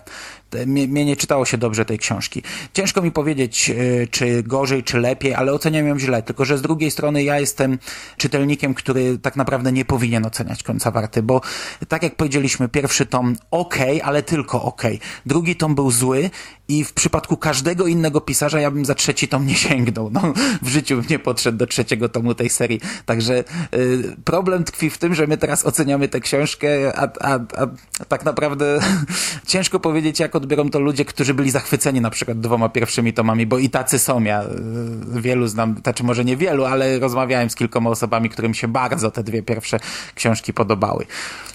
mnie, 0.65 1.05
nie 1.05 1.17
czytało 1.17 1.45
się 1.45 1.57
dobrze 1.57 1.85
tej 1.85 1.99
książki. 1.99 2.43
Ciężko 2.73 3.01
mi 3.01 3.11
powiedzieć, 3.11 3.69
e, 3.69 4.07
czy 4.07 4.43
gorzej, 4.43 4.83
czy 4.83 4.99
lepiej, 4.99 5.33
ale 5.33 5.53
oceniam 5.53 5.87
ją 5.87 5.99
źle. 5.99 6.23
Tylko, 6.23 6.45
że 6.45 6.57
z 6.57 6.61
drugiej 6.61 6.91
strony 6.91 7.23
ja 7.23 7.39
jestem 7.39 7.79
czytelnikiem, 8.17 8.73
który 8.73 9.17
tak 9.17 9.35
naprawdę 9.35 9.71
nie 9.71 9.85
powinien 9.85 10.25
oceniać 10.25 10.63
końca 10.63 10.91
warty, 10.91 11.23
bo 11.23 11.41
tak 11.87 12.03
jak 12.03 12.15
powiedzieliśmy, 12.15 12.69
pierwszy 12.69 13.05
tom 13.05 13.35
ok, 13.51 13.75
ale 14.03 14.23
tylko 14.23 14.63
ok. 14.63 14.83
Drugi 15.25 15.55
tom 15.55 15.75
był 15.75 15.91
zły 15.91 16.29
i 16.67 16.83
w 16.83 16.93
przypadku 16.93 17.37
każdego 17.37 17.87
innego 17.87 18.21
pisarza 18.21 18.59
ja 18.59 18.71
bym 18.71 18.85
za 18.85 18.95
trzeci 18.95 19.27
tom 19.27 19.47
nie 19.47 19.55
sięgnął. 19.55 20.09
No, 20.11 20.33
w 20.61 20.67
życiu 20.67 20.95
bym 20.95 21.05
nie 21.09 21.19
podszedł 21.19 21.57
do 21.57 21.67
trzeciego 21.67 22.09
tomu 22.09 22.35
tej 22.35 22.49
serii. 22.49 22.81
Także 23.05 23.43
y, 23.75 24.15
problem 24.23 24.63
tkwi 24.63 24.89
w 24.89 24.97
tym, 24.97 25.15
że 25.15 25.27
my 25.27 25.37
teraz 25.37 25.65
oceniamy 25.65 26.07
tę 26.07 26.19
książkę, 26.19 26.95
a, 26.95 27.01
a, 27.01 27.33
a, 27.33 27.67
a 28.01 28.05
tak 28.05 28.25
naprawdę 28.25 28.79
ciężko 29.47 29.79
powiedzieć, 29.79 30.19
jak 30.19 30.34
odbiorą 30.35 30.69
to 30.69 30.79
ludzie, 30.79 31.05
którzy 31.05 31.33
byli 31.33 31.51
zachwyceni 31.51 32.01
na 32.01 32.09
przykład 32.09 32.39
dwoma 32.39 32.69
pierwszymi 32.69 33.13
tomami, 33.13 33.45
bo 33.45 33.57
i 33.57 33.69
tacy 33.69 33.99
są. 33.99 34.23
Ja 34.23 34.43
y, 34.43 35.21
wielu 35.21 35.47
znam, 35.47 35.75
znaczy 35.83 36.03
może 36.03 36.25
nie 36.25 36.37
wielu, 36.37 36.65
ale 36.65 36.99
rozmawiałem 36.99 37.49
z 37.49 37.55
kilkoma 37.55 37.89
osobami, 37.89 38.29
którym 38.29 38.53
się 38.53 38.67
bardzo 38.67 39.11
te 39.11 39.23
dwie 39.23 39.43
pierwsze 39.43 39.79
książki 40.15 40.53
podobały. 40.53 41.05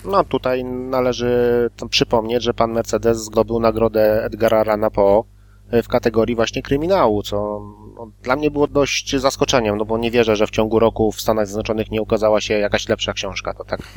No 0.04 0.24
tutaj 0.24 0.64
należy 0.64 1.70
przypomnieć, 1.90 2.42
że 2.42 2.54
pan 2.54 2.72
Mercedes 2.72 3.18
zdobył 3.18 3.60
nagrodę 3.60 4.24
Edgara 4.24 4.64
Rana 4.64 4.90
po 4.90 5.24
w 5.72 5.88
kategorii 5.88 6.36
właśnie 6.36 6.62
kryminału, 6.62 7.22
co 7.22 7.60
no, 7.96 8.10
dla 8.22 8.36
mnie 8.36 8.50
było 8.50 8.66
dość 8.66 9.16
zaskoczeniem, 9.16 9.76
no 9.76 9.84
bo 9.84 9.98
nie 9.98 10.10
wierzę, 10.10 10.36
że 10.36 10.46
w 10.46 10.50
ciągu 10.50 10.78
roku 10.78 11.12
w 11.12 11.20
Stanach 11.20 11.46
Zjednoczonych 11.46 11.90
nie 11.90 12.02
ukazała 12.02 12.40
się 12.40 12.54
jakaś 12.54 12.88
lepsza 12.88 13.12
książka, 13.12 13.54
to 13.54 13.64
tak. 13.64 13.80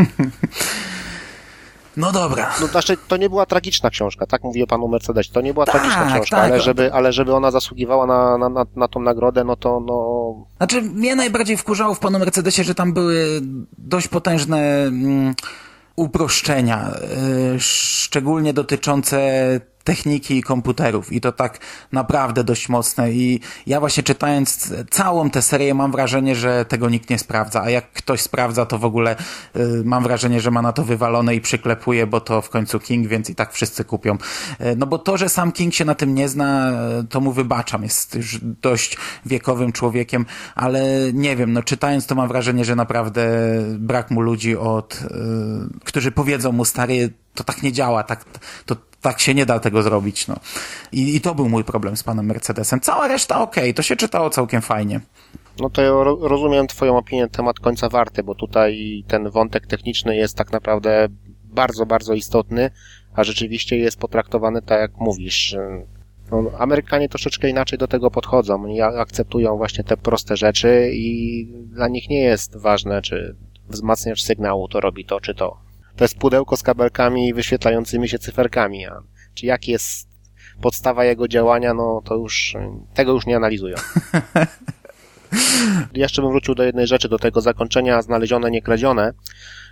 No 1.98 2.12
dobra. 2.12 2.54
No 2.62 2.68
znaczy, 2.68 2.98
to 3.08 3.18
nie 3.18 3.30
była 3.30 3.46
tragiczna 3.46 3.90
książka, 3.90 4.26
tak 4.26 4.44
mówię 4.44 4.68
panu 4.68 4.88
Mercedes. 4.88 5.30
To 5.30 5.42
nie 5.42 5.54
była 5.54 5.66
tak, 5.66 5.76
tragiczna 5.76 6.06
książka, 6.06 6.38
tak, 6.38 6.52
ale, 6.52 6.62
żeby, 6.62 6.94
ale 6.94 7.14
żeby 7.14 7.34
ona 7.34 7.52
zasługiwała 7.52 8.06
na, 8.06 8.38
na, 8.38 8.50
na, 8.50 8.66
na 8.76 8.88
tą 8.88 9.00
nagrodę, 9.00 9.44
no 9.44 9.56
to 9.56 9.80
no... 9.80 10.34
Znaczy, 10.58 10.82
mnie 10.82 11.16
najbardziej 11.16 11.58
wkurzało 11.58 11.94
w 11.94 12.00
panu 12.00 12.20
Mercedesie, 12.20 12.64
że 12.64 12.76
tam 12.76 12.94
były 12.94 13.42
dość 13.78 14.08
potężne 14.08 14.84
mm, 14.84 15.36
uproszczenia, 15.96 16.92
yy, 17.52 17.60
szczególnie 17.60 18.54
dotyczące 18.54 19.18
techniki 19.84 20.38
i 20.38 20.44
komputerów. 20.44 21.12
I 21.12 21.22
to 21.22 21.32
tak 21.32 21.60
naprawdę 21.92 22.44
dość 22.44 22.70
mocne. 22.70 23.12
I 23.12 23.40
ja 23.68 23.80
właśnie 23.80 24.04
czytając 24.04 24.74
całą 24.90 25.30
tę 25.30 25.42
serię 25.42 25.74
mam 25.74 25.92
wrażenie, 25.92 26.36
że 26.36 26.66
tego 26.66 26.90
nikt 26.90 27.10
nie 27.10 27.20
sprawdza, 27.20 27.62
a 27.62 27.70
jak 27.70 27.92
ktoś 27.92 28.22
sprawdza 28.22 28.66
to 28.66 28.80
w 28.80 28.86
ogóle 28.86 29.16
y, 29.56 29.82
mam 29.86 30.04
wrażenie, 30.04 30.42
że 30.42 30.52
ma 30.52 30.62
na 30.62 30.74
to 30.74 30.84
wywalone 30.84 31.36
i 31.36 31.42
przyklepuje, 31.42 32.08
bo 32.08 32.22
to 32.22 32.42
w 32.42 32.50
końcu 32.50 32.80
King, 32.80 33.08
więc 33.08 33.30
i 33.30 33.36
tak 33.36 33.54
wszyscy 33.54 33.86
kupią. 33.86 34.14
Y, 34.14 34.76
no 34.78 34.88
bo 34.88 34.98
to, 34.98 35.18
że 35.18 35.30
sam 35.30 35.52
King 35.52 35.74
się 35.74 35.86
na 35.86 35.96
tym 35.96 36.16
nie 36.16 36.30
zna, 36.30 36.72
y, 37.02 37.08
to 37.08 37.22
mu 37.22 37.32
wybaczam, 37.32 37.84
jest 37.84 38.16
już 38.16 38.40
dość 38.62 38.98
wiekowym 39.26 39.72
człowiekiem, 39.72 40.26
ale 40.56 40.84
nie 41.14 41.36
wiem, 41.36 41.54
no 41.54 41.64
czytając 41.64 42.06
to 42.06 42.16
mam 42.16 42.28
wrażenie, 42.28 42.66
że 42.66 42.76
naprawdę 42.76 43.24
brak 43.80 44.12
mu 44.12 44.22
ludzi 44.22 44.58
od, 44.58 44.94
y, 44.94 45.80
którzy 45.84 46.12
powiedzą 46.12 46.52
mu 46.52 46.66
stary, 46.66 47.14
to 47.36 47.44
tak 47.44 47.64
nie 47.64 47.72
działa, 47.72 48.04
tak, 48.04 48.26
to 48.66 48.76
tak 49.02 49.20
się 49.20 49.34
nie 49.34 49.46
da 49.46 49.60
tego 49.60 49.84
zrobić. 49.84 50.28
No. 50.28 50.36
I, 50.92 51.16
I 51.16 51.22
to 51.22 51.36
był 51.36 51.50
mój 51.50 51.64
problem 51.64 51.98
z 51.98 52.04
panem 52.04 52.26
Mercedesem. 52.26 52.80
Cała 52.80 53.08
reszta 53.08 53.42
ok, 53.42 53.56
to 53.76 53.82
się 53.82 53.96
czytało 53.96 54.30
całkiem 54.30 54.62
fajnie. 54.62 55.00
No 55.60 55.70
to 55.70 55.82
ja 55.82 55.92
rozumiem 56.22 56.68
twoją 56.68 56.98
opinię 56.98 57.28
temat 57.28 57.60
końca 57.60 57.90
warty, 57.90 58.24
bo 58.24 58.36
tutaj 58.36 59.04
ten 59.08 59.30
wątek 59.30 59.68
techniczny 59.68 60.16
jest 60.16 60.38
tak 60.38 60.52
naprawdę 60.52 61.08
bardzo, 61.44 61.86
bardzo 61.86 62.14
istotny, 62.14 62.72
a 63.14 63.24
rzeczywiście 63.24 63.78
jest 63.78 64.00
potraktowany 64.00 64.62
tak 64.62 64.80
jak 64.80 64.98
mówisz. 64.98 65.56
No, 66.32 66.44
Amerykanie 66.58 67.10
troszeczkę 67.10 67.50
inaczej 67.50 67.80
do 67.80 67.88
tego 67.88 68.12
podchodzą. 68.12 68.64
Oni 68.64 68.82
akceptują 68.82 69.58
właśnie 69.58 69.84
te 69.84 69.98
proste 69.98 70.38
rzeczy 70.38 70.92
i 70.94 71.46
dla 71.66 71.88
nich 71.88 72.10
nie 72.10 72.22
jest 72.22 72.58
ważne, 72.58 73.02
czy 73.02 73.36
wzmacniacz 73.70 74.22
sygnału 74.22 74.68
to 74.68 74.80
robi 74.80 75.06
to, 75.06 75.20
czy 75.20 75.36
to 75.36 75.58
to 75.96 76.04
jest 76.04 76.18
pudełko 76.18 76.58
z 76.58 76.64
kabelkami 76.64 77.34
wyświetlającymi 77.34 78.10
się 78.10 78.20
cyferkami. 78.20 78.86
A 78.86 79.02
czy 79.34 79.46
jak 79.46 79.68
jest 79.68 80.08
podstawa 80.62 81.06
jego 81.06 81.28
działania, 81.28 81.74
no 81.74 82.02
to 82.06 82.16
już 82.16 82.56
tego 82.94 83.12
już 83.12 83.26
nie 83.26 83.36
analizują. 83.36 83.76
Jeszcze 85.94 86.22
bym 86.22 86.32
wrócił 86.32 86.56
do 86.56 86.64
jednej 86.64 86.88
rzeczy, 86.88 87.10
do 87.10 87.20
tego 87.20 87.42
zakończenia 87.42 88.02
znalezione, 88.02 88.52
niekradzione. 88.52 89.14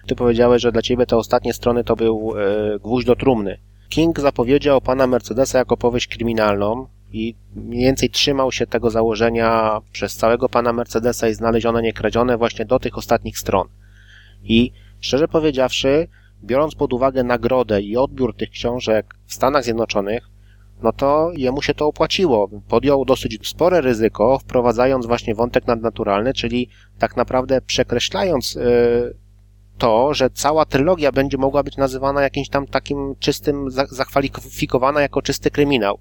Ty 0.08 0.16
powiedziałeś, 0.16 0.62
że 0.62 0.72
dla 0.72 0.82
ciebie 0.82 1.06
te 1.06 1.18
ostatnie 1.18 1.54
strony 1.54 1.84
to 1.84 1.96
był 1.96 2.34
e, 2.38 2.80
gwóźdź 2.80 3.08
do 3.08 3.16
trumny. 3.16 3.58
King 3.90 4.20
zapowiedział 4.20 4.82
pana 4.82 5.08
Mercedesa 5.08 5.58
jako 5.58 5.78
powieść 5.78 6.08
kryminalną 6.08 6.88
i 7.14 7.36
mniej 7.56 7.86
więcej 7.86 8.10
trzymał 8.10 8.52
się 8.52 8.68
tego 8.68 8.90
założenia 8.90 9.80
przez 9.92 10.16
całego 10.16 10.50
pana 10.50 10.74
Mercedesa 10.74 11.28
i 11.30 11.34
znalezione, 11.34 11.82
niekradzione 11.82 12.38
właśnie 12.38 12.66
do 12.66 12.80
tych 12.80 12.98
ostatnich 12.98 13.38
stron. 13.38 13.68
I 14.44 14.72
Szczerze 15.02 15.28
powiedziawszy, 15.28 16.08
biorąc 16.44 16.76
pod 16.76 16.94
uwagę 16.94 17.24
nagrodę 17.24 17.82
i 17.82 17.98
odbiór 17.98 18.36
tych 18.36 18.50
książek 18.50 19.16
w 19.26 19.34
Stanach 19.34 19.64
Zjednoczonych, 19.64 20.30
no 20.84 20.92
to 20.94 21.32
jemu 21.36 21.62
się 21.62 21.74
to 21.74 21.88
opłaciło. 21.88 22.50
Podjął 22.68 23.06
dosyć 23.06 23.48
spore 23.48 23.82
ryzyko, 23.82 24.40
wprowadzając 24.40 25.06
właśnie 25.06 25.36
wątek 25.36 25.68
nadnaturalny, 25.68 26.34
czyli 26.34 26.70
tak 27.00 27.18
naprawdę 27.18 27.62
przekreślając 27.62 28.56
yy, 28.56 28.62
to, 29.78 30.14
że 30.14 30.30
cała 30.30 30.66
trylogia 30.66 31.12
będzie 31.12 31.38
mogła 31.38 31.64
być 31.64 31.78
nazywana 31.78 32.22
jakimś 32.22 32.50
tam 32.50 32.68
takim 32.68 33.16
czystym, 33.20 33.72
zakwalifikowana 33.72 35.02
jako 35.02 35.22
czysty 35.22 35.52
kryminał. 35.52 36.00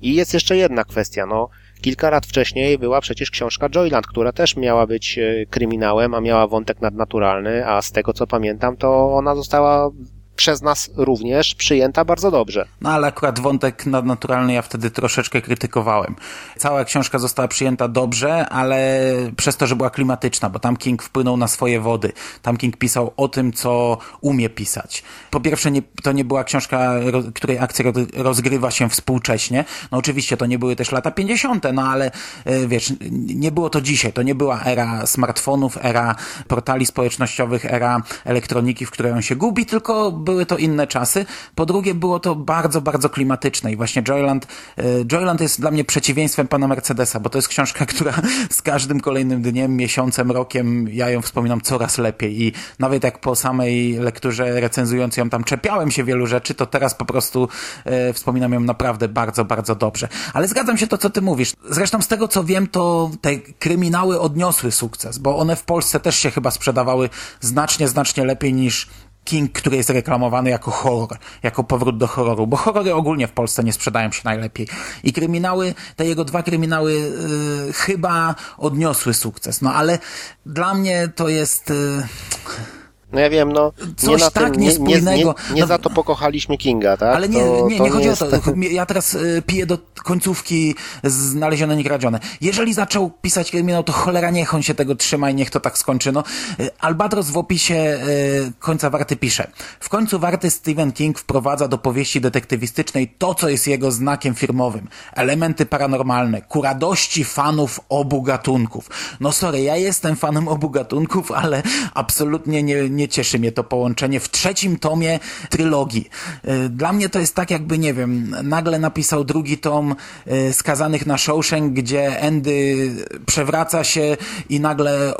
I 0.00 0.14
jest 0.14 0.34
jeszcze 0.34 0.56
jedna 0.56 0.84
kwestia, 0.84 1.26
no, 1.26 1.48
Kilka 1.80 2.10
lat 2.10 2.26
wcześniej 2.26 2.78
była 2.78 3.00
przecież 3.00 3.30
książka 3.30 3.68
Joyland, 3.68 4.06
która 4.06 4.32
też 4.32 4.56
miała 4.56 4.86
być 4.86 5.18
e, 5.18 5.46
kryminałem, 5.46 6.14
a 6.14 6.20
miała 6.20 6.46
wątek 6.46 6.80
nadnaturalny, 6.80 7.68
a 7.68 7.82
z 7.82 7.92
tego 7.92 8.12
co 8.12 8.26
pamiętam, 8.26 8.76
to 8.76 9.14
ona 9.14 9.34
została 9.34 9.90
przez 10.38 10.62
nas 10.62 10.90
również 10.96 11.54
przyjęta 11.54 12.04
bardzo 12.04 12.30
dobrze. 12.30 12.68
No 12.80 12.90
ale 12.90 13.06
akurat 13.06 13.40
wątek 13.40 13.86
nadnaturalny 13.86 14.52
ja 14.52 14.62
wtedy 14.62 14.90
troszeczkę 14.90 15.42
krytykowałem. 15.42 16.16
Cała 16.56 16.84
książka 16.84 17.18
została 17.18 17.48
przyjęta 17.48 17.88
dobrze, 17.88 18.48
ale 18.48 19.00
przez 19.36 19.56
to, 19.56 19.66
że 19.66 19.76
była 19.76 19.90
klimatyczna, 19.90 20.50
bo 20.50 20.58
tam 20.58 20.76
King 20.76 21.02
wpłynął 21.02 21.36
na 21.36 21.48
swoje 21.48 21.80
wody. 21.80 22.12
Tam 22.42 22.56
King 22.56 22.76
pisał 22.76 23.12
o 23.16 23.28
tym, 23.28 23.52
co 23.52 23.98
umie 24.20 24.50
pisać. 24.50 25.02
Po 25.30 25.40
pierwsze, 25.40 25.70
nie, 25.70 25.82
to 26.02 26.12
nie 26.12 26.24
była 26.24 26.44
książka, 26.44 26.92
której 27.34 27.58
akcja 27.58 27.84
rozgrywa 28.16 28.70
się 28.70 28.88
współcześnie. 28.88 29.64
No 29.92 29.98
oczywiście 29.98 30.36
to 30.36 30.46
nie 30.46 30.58
były 30.58 30.76
też 30.76 30.92
lata 30.92 31.10
50., 31.10 31.64
no 31.72 31.82
ale 31.82 32.10
e, 32.44 32.66
wiesz, 32.66 32.92
nie 33.10 33.52
było 33.52 33.70
to 33.70 33.80
dzisiaj. 33.80 34.12
To 34.12 34.22
nie 34.22 34.34
była 34.34 34.62
era 34.64 35.06
smartfonów, 35.06 35.78
era 35.82 36.14
portali 36.48 36.86
społecznościowych, 36.86 37.64
era 37.64 38.02
elektroniki, 38.24 38.86
w 38.86 38.90
której 38.90 39.12
on 39.12 39.22
się 39.22 39.36
gubi, 39.36 39.66
tylko 39.66 40.12
były 40.28 40.46
to 40.46 40.56
inne 40.56 40.86
czasy. 40.86 41.26
Po 41.54 41.66
drugie, 41.66 41.94
było 41.94 42.20
to 42.20 42.34
bardzo, 42.34 42.80
bardzo 42.80 43.10
klimatyczne 43.10 43.72
i 43.72 43.76
właśnie 43.76 44.02
Joyland, 44.08 44.46
e, 44.78 44.82
Joyland 45.12 45.40
jest 45.40 45.60
dla 45.60 45.70
mnie 45.70 45.84
przeciwieństwem 45.84 46.48
pana 46.48 46.68
Mercedesa, 46.68 47.20
bo 47.20 47.30
to 47.30 47.38
jest 47.38 47.48
książka, 47.48 47.86
która 47.92 48.12
z 48.50 48.62
każdym 48.62 49.00
kolejnym 49.00 49.42
dniem, 49.42 49.76
miesiącem, 49.76 50.30
rokiem 50.30 50.88
ja 50.92 51.10
ją 51.10 51.22
wspominam 51.22 51.60
coraz 51.60 51.98
lepiej 51.98 52.42
i 52.42 52.52
nawet 52.78 53.04
jak 53.04 53.20
po 53.20 53.36
samej 53.36 53.92
lekturze 53.92 54.60
recenzując 54.60 55.16
ją 55.16 55.30
tam 55.30 55.44
czepiałem 55.44 55.90
się 55.90 56.04
wielu 56.04 56.26
rzeczy, 56.26 56.54
to 56.54 56.66
teraz 56.66 56.94
po 56.94 57.04
prostu 57.04 57.48
e, 57.84 58.12
wspominam 58.12 58.52
ją 58.52 58.60
naprawdę 58.60 59.08
bardzo, 59.08 59.44
bardzo 59.44 59.74
dobrze. 59.74 60.08
Ale 60.34 60.48
zgadzam 60.48 60.78
się 60.78 60.86
to, 60.86 60.98
co 60.98 61.10
ty 61.10 61.22
mówisz. 61.22 61.52
Zresztą 61.70 62.02
z 62.02 62.08
tego, 62.08 62.28
co 62.28 62.44
wiem, 62.44 62.66
to 62.66 63.10
te 63.20 63.38
kryminały 63.38 64.20
odniosły 64.20 64.72
sukces, 64.72 65.18
bo 65.18 65.38
one 65.38 65.56
w 65.56 65.62
Polsce 65.62 66.00
też 66.00 66.18
się 66.18 66.30
chyba 66.30 66.50
sprzedawały 66.50 67.10
znacznie, 67.40 67.88
znacznie 67.88 68.24
lepiej 68.24 68.54
niż 68.54 68.88
King, 69.28 69.52
który 69.52 69.76
jest 69.76 69.90
reklamowany 69.90 70.50
jako 70.50 70.70
horror, 70.70 71.18
jako 71.42 71.64
powrót 71.64 71.98
do 71.98 72.06
horroru, 72.06 72.46
bo 72.46 72.56
horrory 72.56 72.94
ogólnie 72.94 73.26
w 73.26 73.32
Polsce 73.32 73.64
nie 73.64 73.72
sprzedają 73.72 74.12
się 74.12 74.22
najlepiej. 74.24 74.68
I 75.04 75.12
kryminały, 75.12 75.74
te 75.96 76.06
jego 76.06 76.24
dwa 76.24 76.42
kryminały 76.42 76.92
yy, 76.92 77.72
chyba 77.72 78.34
odniosły 78.58 79.14
sukces. 79.14 79.62
No 79.62 79.74
ale 79.74 79.98
dla 80.46 80.74
mnie 80.74 81.08
to 81.16 81.28
jest... 81.28 81.70
Yy 81.70 82.77
No 83.12 83.20
ja 83.20 83.30
wiem, 83.30 83.52
no 83.52 83.72
Coś 83.96 84.08
nie 84.08 84.16
na 84.24 84.30
tak 84.30 84.44
tym, 84.44 84.52
nie, 84.52 84.58
nie, 84.58 84.64
nie, 84.64 84.68
niespójnego. 84.68 85.34
nie 85.54 85.60
No- 85.60 85.66
za 85.66 85.78
to 85.78 85.90
pokochaliśmy 85.90 86.58
Kinga, 86.58 86.96
tak? 86.96 87.16
Ale 87.16 87.28
nie, 87.28 87.40
to, 87.40 87.68
nie, 87.68 87.78
to 87.78 87.84
nie 87.84 87.90
chodzi 87.90 88.06
jest... 88.06 88.22
o 88.22 88.26
to. 88.26 88.38
Ja 88.70 88.86
teraz 88.86 89.14
y, 89.14 89.42
piję 89.46 89.66
do 89.66 89.78
końcówki 90.04 90.74
znalezione, 91.04 91.76
nie 91.76 91.84
kradzione. 91.84 92.20
Jeżeli 92.40 92.74
zaczął 92.74 93.10
pisać 93.10 93.50
kryminał, 93.50 93.84
to 93.84 93.92
cholera 93.92 94.30
niech 94.30 94.54
on 94.54 94.62
się 94.62 94.74
tego 94.74 94.94
trzyma 94.94 95.30
i 95.30 95.34
niech 95.34 95.50
to 95.50 95.60
tak 95.60 95.78
skończy. 95.78 96.12
No, 96.12 96.24
y, 96.60 96.70
Albatros 96.78 97.30
w 97.30 97.36
opisie 97.36 97.74
y, 97.74 98.52
końca 98.58 98.90
warty 98.90 99.16
pisze. 99.16 99.50
W 99.80 99.88
końcu 99.88 100.18
warty 100.18 100.50
Stephen 100.50 100.92
King 100.92 101.18
wprowadza 101.18 101.68
do 101.68 101.78
powieści 101.78 102.20
detektywistycznej 102.20 103.14
to, 103.18 103.34
co 103.34 103.48
jest 103.48 103.66
jego 103.66 103.90
znakiem 103.90 104.34
firmowym. 104.34 104.88
Elementy 105.12 105.66
paranormalne, 105.66 106.42
ku 106.42 106.62
radości 106.62 107.24
fanów 107.24 107.80
obu 107.88 108.22
gatunków. 108.22 108.90
No 109.20 109.32
sorry, 109.32 109.60
ja 109.60 109.76
jestem 109.76 110.16
fanem 110.16 110.48
obu 110.48 110.70
gatunków, 110.70 111.32
ale 111.32 111.62
absolutnie 111.94 112.62
nie, 112.62 112.90
nie 112.98 113.08
cieszy 113.08 113.38
mnie 113.38 113.52
to 113.52 113.64
połączenie 113.64 114.20
w 114.20 114.30
trzecim 114.30 114.78
tomie 114.78 115.20
trylogii. 115.50 116.08
Y, 116.48 116.68
Dla 116.68 116.92
mnie 116.92 117.08
to 117.08 117.18
jest 117.18 117.34
tak 117.34 117.50
jakby, 117.50 117.78
nie 117.78 117.94
wiem, 117.94 118.36
nagle 118.42 118.78
napisał 118.78 119.24
drugi 119.24 119.58
tom 119.58 119.94
y, 120.26 120.52
Skazanych 120.52 121.06
na 121.06 121.18
Shawshank, 121.18 121.72
gdzie 121.72 122.20
Andy 122.22 122.90
przewraca 123.26 123.84
się 123.84 124.16
i 124.48 124.60
nagle 124.60 125.14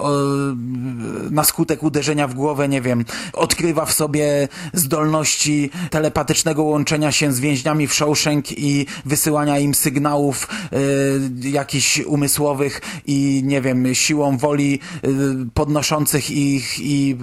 na 1.30 1.44
skutek 1.44 1.82
uderzenia 1.82 2.28
w 2.28 2.34
głowę, 2.34 2.68
nie 2.68 2.80
wiem, 2.82 3.04
odkrywa 3.32 3.86
w 3.86 3.92
sobie 3.92 4.48
zdolności 4.72 5.70
telepatycznego 5.90 6.62
łączenia 6.62 7.12
się 7.12 7.32
z 7.32 7.40
więźniami 7.40 7.86
w 7.86 7.94
Shawshank 7.94 8.58
i 8.58 8.86
wysyłania 9.04 9.58
im 9.58 9.74
sygnałów 9.74 10.48
y, 10.72 11.48
jakichś 11.48 11.98
umysłowych 11.98 12.80
i, 13.06 13.42
nie 13.44 13.60
wiem, 13.60 13.94
siłą 13.94 14.36
woli 14.38 14.80
y, 15.04 15.08
podnoszących 15.54 16.30
ich 16.30 16.80
i 16.80 17.16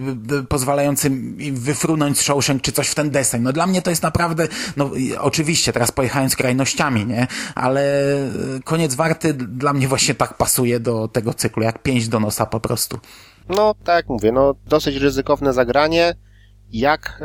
y, 0.46 0.48
pozwalającym 0.48 1.42
im 1.42 1.56
wyfrunąć 1.56 2.18
z 2.18 2.22
Shawshank 2.22 2.62
czy 2.62 2.72
coś 2.72 2.88
w 2.88 2.96
ten 2.96 3.10
deseń. 3.10 3.42
No 3.42 3.54
dla 3.54 3.68
mnie 3.68 3.82
to 3.82 3.90
jest 3.90 4.04
naprawdę, 4.04 4.48
no 4.78 4.92
oczywiście, 5.20 5.74
teraz 5.74 5.92
pojechałem 5.92 6.30
krajnościami, 6.30 7.06
nie? 7.06 7.28
Ale 7.56 8.14
y, 8.58 8.64
koniec 8.64 8.96
warty 8.96 9.34
dla 9.34 9.74
mnie 9.74 9.88
właśnie 9.88 10.16
tak 10.16 10.38
pasuje 10.38 10.80
do 10.80 11.08
tego 11.08 11.34
cyklu, 11.34 11.64
jak 11.64 11.84
pięść 11.84 12.08
do 12.08 12.20
nosa 12.20 12.46
po 12.46 12.60
prostu. 12.60 13.00
No, 13.50 13.76
tak 13.84 14.10
mówię, 14.10 14.32
no 14.32 14.56
dosyć 14.68 14.96
ryzykowne 14.96 15.54
zagranie. 15.54 16.16
Jak 16.72 17.22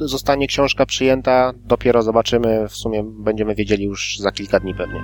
e, 0.00 0.08
zostanie 0.08 0.46
książka 0.46 0.86
przyjęta, 0.86 1.52
dopiero 1.56 2.02
zobaczymy. 2.02 2.68
W 2.68 2.76
sumie 2.76 3.04
będziemy 3.04 3.54
wiedzieli 3.54 3.84
już 3.84 4.18
za 4.18 4.32
kilka 4.32 4.60
dni 4.60 4.74
pewnie. 4.74 5.00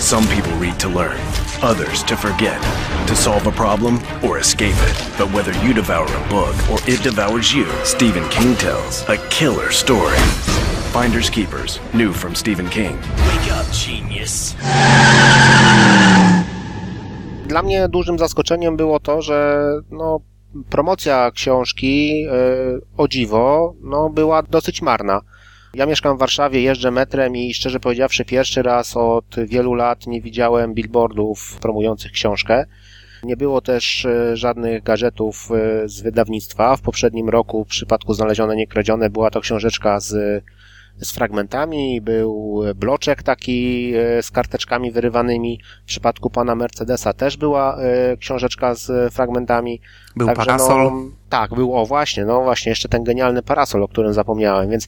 Some 0.00 0.26
people 0.28 0.52
read 0.58 0.78
to 0.80 0.88
learn, 0.88 1.20
others 1.60 2.02
to 2.04 2.16
forget, 2.16 2.62
to 3.08 3.16
solve 3.16 3.46
a 3.46 3.50
problem 3.50 3.98
or 4.22 4.38
escape 4.38 4.76
it. 4.76 4.96
But 5.18 5.32
whether 5.32 5.52
you 5.64 5.74
devour 5.74 6.06
a 6.06 6.28
book 6.30 6.54
or 6.70 6.78
it 6.86 7.02
devours 7.02 7.52
you, 7.52 7.66
Stephen 7.84 8.26
King 8.30 8.54
tells 8.56 9.02
a 9.08 9.16
killer 9.28 9.72
story. 9.72 10.16
Finders 10.92 11.28
Keepers, 11.28 11.80
new 11.92 12.12
from 12.12 12.34
Stephen 12.34 12.68
King. 12.68 12.96
Wake 13.26 13.50
up, 13.52 13.66
genius. 13.72 14.54
Dla 17.46 17.62
mnie 17.62 17.88
dużym 17.88 18.18
zaskoczeniem 18.18 18.76
było 18.76 19.00
to, 19.00 19.22
że 19.22 19.70
no, 19.90 20.20
promocja 20.70 21.30
książki 21.30 22.24
e, 22.26 22.32
o 22.96 23.08
dziwo 23.08 23.74
no, 23.80 24.10
była 24.10 24.42
dosyć 24.42 24.82
marna. 24.82 25.20
Ja 25.74 25.86
mieszkam 25.86 26.16
w 26.16 26.20
Warszawie, 26.20 26.62
jeżdżę 26.62 26.90
metrem 26.90 27.36
i 27.36 27.54
szczerze 27.54 27.80
powiedziawszy 27.80 28.24
pierwszy 28.24 28.62
raz 28.62 28.96
od 28.96 29.36
wielu 29.46 29.74
lat 29.74 30.06
nie 30.06 30.20
widziałem 30.20 30.74
billboardów 30.74 31.58
promujących 31.60 32.12
książkę. 32.12 32.64
Nie 33.22 33.36
było 33.36 33.60
też 33.60 34.04
e, 34.04 34.36
żadnych 34.36 34.82
gadżetów 34.82 35.48
e, 35.50 35.88
z 35.88 36.00
wydawnictwa. 36.00 36.76
W 36.76 36.80
poprzednim 36.80 37.28
roku 37.28 37.64
w 37.64 37.68
przypadku 37.68 38.14
Znalezione 38.14 38.56
Niekradzione 38.56 39.10
była 39.10 39.30
to 39.30 39.40
książeczka 39.40 40.00
z, 40.00 40.44
z 41.00 41.12
fragmentami, 41.12 42.00
był 42.00 42.62
bloczek 42.74 43.22
taki 43.22 43.92
e, 43.94 44.22
z 44.22 44.30
karteczkami 44.30 44.90
wyrywanymi. 44.90 45.60
W 45.82 45.86
przypadku 45.86 46.30
pana 46.30 46.54
Mercedesa 46.54 47.12
też 47.12 47.36
była 47.36 47.76
e, 47.76 48.16
książeczka 48.16 48.74
z 48.74 49.14
fragmentami. 49.14 49.80
Był 50.16 50.26
Także 50.26 50.46
parasol. 50.46 50.84
No, 50.84 51.10
tak, 51.28 51.54
był, 51.54 51.76
o 51.76 51.86
właśnie, 51.86 52.24
no 52.24 52.42
właśnie, 52.42 52.70
jeszcze 52.70 52.88
ten 52.88 53.04
genialny 53.04 53.42
parasol, 53.42 53.82
o 53.82 53.88
którym 53.88 54.12
zapomniałem, 54.12 54.70
więc 54.70 54.86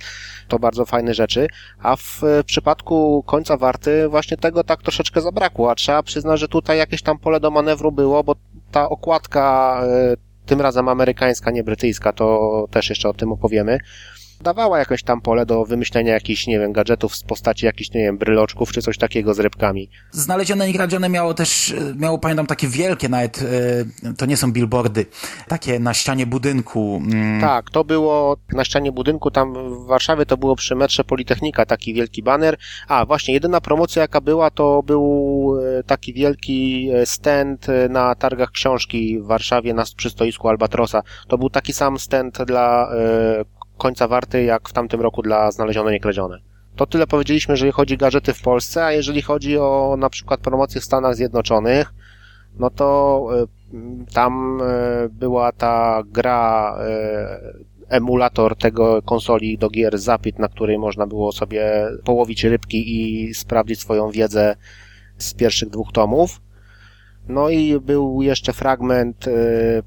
to 0.48 0.58
bardzo 0.58 0.84
fajne 0.84 1.14
rzeczy. 1.14 1.46
A 1.82 1.96
w 1.96 2.24
e, 2.24 2.44
przypadku 2.44 3.24
końca 3.26 3.56
warty 3.56 4.08
właśnie 4.08 4.36
tego 4.36 4.64
tak 4.64 4.82
troszeczkę 4.82 5.20
zabrakło, 5.20 5.70
a 5.70 5.74
trzeba 5.74 6.02
przyznać, 6.02 6.40
że 6.40 6.48
tutaj 6.48 6.78
jakieś 6.78 7.02
tam 7.02 7.18
pole 7.18 7.40
do 7.40 7.50
manewru 7.50 7.92
było, 7.92 8.24
bo 8.24 8.34
ta 8.70 8.88
okładka, 8.88 9.80
tym 10.46 10.60
razem 10.60 10.88
amerykańska, 10.88 11.50
nie 11.50 11.64
brytyjska, 11.64 12.12
to 12.12 12.66
też 12.70 12.90
jeszcze 12.90 13.08
o 13.08 13.14
tym 13.14 13.32
opowiemy, 13.32 13.78
dawała 14.40 14.78
jakieś 14.78 15.02
tam 15.02 15.20
pole 15.20 15.46
do 15.46 15.64
wymyślenia 15.64 16.12
jakichś, 16.12 16.46
nie 16.46 16.58
wiem, 16.58 16.72
gadżetów 16.72 17.14
w 17.14 17.24
postaci 17.24 17.66
jakichś, 17.66 17.90
nie 17.90 18.00
wiem, 18.00 18.18
bryloczków 18.18 18.72
czy 18.72 18.82
coś 18.82 18.98
takiego 18.98 19.34
z 19.34 19.38
rybkami. 19.38 19.90
Znalezione 20.10 20.70
i 20.70 20.74
kradzione 20.74 21.08
miało 21.08 21.34
też, 21.34 21.74
miało 21.96 22.18
pamiętam 22.18 22.46
takie 22.46 22.68
wielkie 22.68 23.08
nawet, 23.08 23.44
e, 24.02 24.14
to 24.14 24.26
nie 24.26 24.36
są 24.36 24.52
billboardy, 24.52 25.06
takie 25.48 25.78
na 25.78 25.94
ścianie 25.94 26.26
budynku. 26.26 27.02
mm, 27.12 27.40
Tak, 27.40 27.70
to 27.70 27.84
było 27.84 28.36
na 28.52 28.64
ścianie 28.64 28.92
budynku, 28.92 29.30
tam 29.30 29.54
w 29.54 29.86
Warszawie 29.86 30.26
to 30.26 30.36
było 30.36 30.56
przy 30.56 30.74
metrze 30.74 31.04
Politechnika, 31.04 31.66
taki 31.66 31.94
wielki 31.94 32.22
baner. 32.22 32.56
A, 32.88 33.06
właśnie, 33.06 33.34
jedyna 33.34 33.60
promocja 33.60 34.02
jaka 34.02 34.20
była, 34.20 34.50
to 34.50 34.82
był 34.82 35.54
e, 35.78 35.82
taki 35.82 36.12
wielki 36.12 36.88
e, 36.94 37.06
stand 37.06 37.66
na 37.90 38.14
targach 38.14 38.50
książki 38.50 39.20
w 39.20 39.26
Warszawie 39.26 39.74
na, 39.74 39.84
przy 39.96 40.10
stoisku 40.10 40.48
Albatrosa. 40.48 41.02
To 41.28 41.38
był 41.38 41.50
taki 41.50 41.72
sam 41.72 41.98
stand 41.98 42.42
dla 42.44 42.90
e, 42.94 43.59
końca 43.80 44.08
warty, 44.08 44.42
jak 44.42 44.68
w 44.68 44.72
tamtym 44.72 45.00
roku 45.00 45.22
dla 45.22 45.50
Znalezione 45.50 45.92
Niekradzione. 45.92 46.38
To 46.76 46.86
tyle 46.86 47.06
powiedzieliśmy, 47.06 47.52
jeżeli 47.52 47.72
chodzi 47.72 47.94
o 47.94 47.98
gadżety 47.98 48.32
w 48.32 48.42
Polsce, 48.42 48.84
a 48.84 48.92
jeżeli 48.92 49.22
chodzi 49.22 49.58
o 49.58 49.96
na 49.98 50.10
przykład 50.10 50.40
promocję 50.40 50.80
w 50.80 50.84
Stanach 50.84 51.14
Zjednoczonych, 51.14 51.94
no 52.58 52.70
to 52.70 53.28
m, 53.72 54.06
tam 54.14 54.60
e, 54.62 55.08
była 55.08 55.52
ta 55.52 56.02
gra, 56.06 56.76
e, 56.80 57.52
emulator 57.88 58.56
tego 58.56 59.02
konsoli 59.02 59.58
do 59.58 59.70
gier 59.70 59.98
Zapit, 59.98 60.38
na 60.38 60.48
której 60.48 60.78
można 60.78 61.06
było 61.06 61.32
sobie 61.32 61.88
połowić 62.04 62.44
rybki 62.44 62.78
i 62.96 63.34
sprawdzić 63.34 63.80
swoją 63.80 64.10
wiedzę 64.10 64.56
z 65.18 65.34
pierwszych 65.34 65.70
dwóch 65.70 65.92
tomów. 65.92 66.40
No 67.30 67.50
i 67.50 67.80
był 67.80 68.22
jeszcze 68.22 68.52
fragment 68.52 69.28
e, 69.28 69.32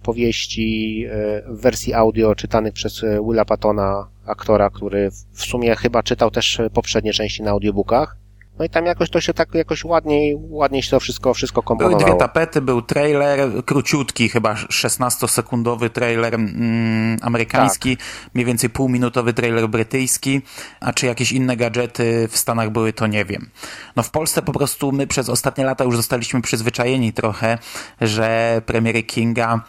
powieści 0.04 1.06
e, 1.10 1.42
w 1.54 1.62
wersji 1.62 1.94
audio 1.94 2.36
czytanych 2.36 2.74
przez 2.74 3.04
e, 3.04 3.20
Willa 3.30 3.46
Pattona, 3.46 4.08
aktora, 4.26 4.70
który 4.70 5.12
w- 5.12 5.44
sumie 5.46 5.76
chyba 5.76 6.04
czytał 6.04 6.32
też 6.32 6.62
poprzednie 6.74 7.14
części 7.14 7.44
na 7.44 7.52
audiobookach. 7.52 8.18
No 8.60 8.66
i 8.66 8.70
tam 8.70 8.86
jakoś 8.86 9.10
to 9.10 9.22
się 9.22 9.34
tak 9.34 9.56
jakoś 9.56 9.84
ładniej, 9.84 10.38
ładniej 10.40 10.84
się 10.84 10.92
to 10.92 11.00
wszystko, 11.00 11.34
wszystko 11.34 11.62
Były 11.62 11.68
komponowało. 11.68 12.04
dwie 12.04 12.20
tapety, 12.20 12.62
był 12.62 12.82
trailer, 12.82 13.66
króciutki, 13.66 14.30
chyba 14.30 14.54
16-sekundowy 14.54 15.90
trailer 15.90 16.36
mm, 16.36 17.18
amerykański, 17.22 17.98
mniej 18.34 18.46
więcej 18.46 18.70
półminutowy 18.70 19.34
trailer 19.34 19.70
brytyjski, 19.70 20.42
a 20.80 20.94
czy 20.94 21.06
jakieś 21.06 21.32
inne 21.32 21.58
gadżety 21.58 22.28
w 22.32 22.38
Stanach 22.38 22.70
były, 22.70 22.94
to 22.94 23.08
nie 23.08 23.26
wiem. 23.26 23.50
No 23.96 24.04
w 24.04 24.12
Polsce 24.12 24.42
po 24.42 24.52
prostu 24.52 24.92
my 24.92 25.08
przez 25.08 25.30
ostatnie 25.30 25.66
lata 25.66 25.84
już 25.84 25.96
zostaliśmy 25.98 26.42
przyzwyczajeni 26.42 27.14
trochę, 27.14 27.58
że 28.02 28.62
premiery 28.66 29.04
Kinga 29.04 29.62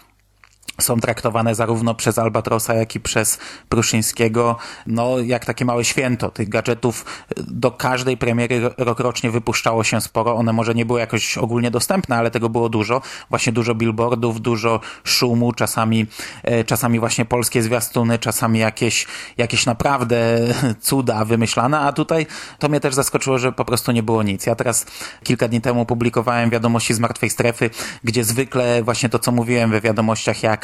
są 0.80 1.00
traktowane 1.00 1.54
zarówno 1.54 1.94
przez 1.94 2.18
Albatrosa, 2.18 2.74
jak 2.74 2.94
i 2.94 3.00
przez 3.00 3.38
Pruszyńskiego, 3.68 4.56
no 4.86 5.18
jak 5.18 5.44
takie 5.44 5.64
małe 5.64 5.84
święto. 5.84 6.30
Tych 6.30 6.48
gadżetów 6.48 7.04
do 7.36 7.70
każdej 7.70 8.16
premiery 8.16 8.60
ro- 8.60 8.70
rokrocznie 8.78 9.30
wypuszczało 9.30 9.84
się 9.84 10.00
sporo. 10.00 10.34
One 10.34 10.52
może 10.52 10.74
nie 10.74 10.86
były 10.86 11.00
jakoś 11.00 11.38
ogólnie 11.38 11.70
dostępne, 11.70 12.16
ale 12.16 12.30
tego 12.30 12.48
było 12.48 12.68
dużo. 12.68 13.02
Właśnie 13.30 13.52
dużo 13.52 13.74
billboardów, 13.74 14.40
dużo 14.40 14.80
szumu, 15.04 15.52
czasami, 15.52 16.06
e, 16.42 16.64
czasami 16.64 17.00
właśnie 17.00 17.24
polskie 17.24 17.62
zwiastuny, 17.62 18.18
czasami 18.18 18.58
jakieś, 18.58 19.06
jakieś 19.38 19.66
naprawdę 19.66 20.38
cuda 20.80 21.24
wymyślane, 21.24 21.80
a 21.80 21.92
tutaj 21.92 22.26
to 22.58 22.68
mnie 22.68 22.80
też 22.80 22.94
zaskoczyło, 22.94 23.38
że 23.38 23.52
po 23.52 23.64
prostu 23.64 23.92
nie 23.92 24.02
było 24.02 24.22
nic. 24.22 24.46
Ja 24.46 24.54
teraz 24.54 24.86
kilka 25.22 25.48
dni 25.48 25.60
temu 25.60 25.86
publikowałem 25.86 26.50
wiadomości 26.50 26.94
z 26.94 26.98
martwej 27.00 27.30
strefy, 27.30 27.70
gdzie 28.04 28.24
zwykle 28.24 28.82
właśnie 28.82 29.08
to, 29.08 29.18
co 29.18 29.32
mówiłem 29.32 29.70
we 29.70 29.80
wiadomościach, 29.80 30.42
jak 30.42 30.63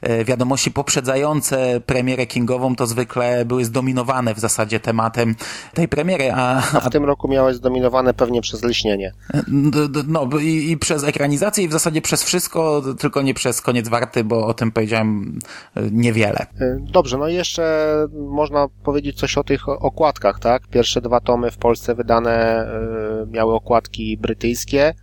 e, 0.00 0.24
wiadomości 0.24 0.70
poprzedzające 0.70 1.80
premierę 1.86 2.26
Kingową, 2.26 2.76
to 2.76 2.86
zwykle 2.86 3.44
były 3.44 3.64
zdominowane 3.64 4.34
w 4.34 4.38
zasadzie 4.38 4.80
tematem 4.80 5.34
tej 5.74 5.88
premiery, 5.88 6.32
a, 6.32 6.56
A 6.56 6.80
w 6.80 6.90
tym 6.90 7.04
roku 7.04 7.28
miałeś 7.28 7.56
zdominowane 7.56 8.14
pewnie 8.14 8.40
przez 8.40 8.62
lśnienie. 8.62 9.12
D- 9.48 10.02
No 10.08 10.28
i, 10.40 10.70
i 10.70 10.76
przez 10.78 11.04
ekranizację 11.04 11.64
i 11.64 11.68
w 11.68 11.72
zasadzie 11.72 12.02
przez 12.02 12.24
wszystko, 12.24 12.82
tylko 12.98 13.22
nie 13.22 13.34
przez 13.34 13.60
koniec 13.60 13.88
warty, 13.88 14.24
bo 14.24 14.46
o 14.46 14.54
tym 14.54 14.72
powiedziałem 14.72 15.38
e, 15.76 15.82
niewiele. 15.90 16.46
Y, 16.60 16.78
Dobrze, 16.80 17.18
no 17.18 17.28
i 17.28 17.34
jeszcze 17.34 17.88
można 18.30 18.68
powiedzieć 18.84 19.18
coś 19.18 19.38
o 19.38 19.44
tych 19.44 19.68
okładkach, 19.68 20.38
tak? 20.40 20.66
Pierwsze 20.66 21.00
dwa 21.00 21.20
tomy 21.20 21.50
w 21.50 21.56
Polsce 21.58 21.94
wydane 21.94 22.66
miały 23.30 23.54
okładki 23.54 24.16
brytyjskie. 24.16 24.94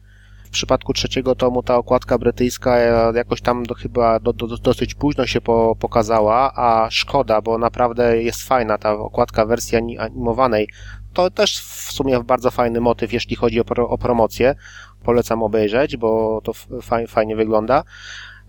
W 0.56 0.58
przypadku 0.58 0.94
trzeciego 0.94 1.36
tomu 1.36 1.64
ta 1.64 1.76
okładka 1.76 2.18
brytyjska 2.18 2.78
e, 2.78 3.14
jakoś 3.16 3.42
tam 3.42 3.64
do, 3.64 3.76
chyba 3.76 4.20
do, 4.20 4.34
do, 4.34 4.58
dosyć 4.58 4.96
późno 4.96 5.26
się 5.26 5.42
po, 5.42 5.76
pokazała, 5.80 6.52
a 6.56 6.88
szkoda, 6.92 7.42
bo 7.42 7.58
naprawdę 7.58 8.24
jest 8.24 8.42
fajna 8.44 8.78
ta 8.78 8.94
okładka 8.94 9.46
wersji 9.46 9.98
animowanej. 9.98 10.68
To 11.14 11.30
też 11.30 11.60
w 11.60 11.92
sumie 11.92 12.24
bardzo 12.24 12.52
fajny 12.52 12.82
motyw, 12.82 13.14
jeśli 13.14 13.36
chodzi 13.36 13.60
o, 13.60 13.66
pro, 13.66 13.90
o 13.90 13.98
promocję. 13.98 14.56
Polecam 15.04 15.44
obejrzeć, 15.44 15.98
bo 15.98 16.42
to 16.44 16.54
faj, 16.82 17.08
fajnie 17.08 17.36
wygląda 17.36 17.84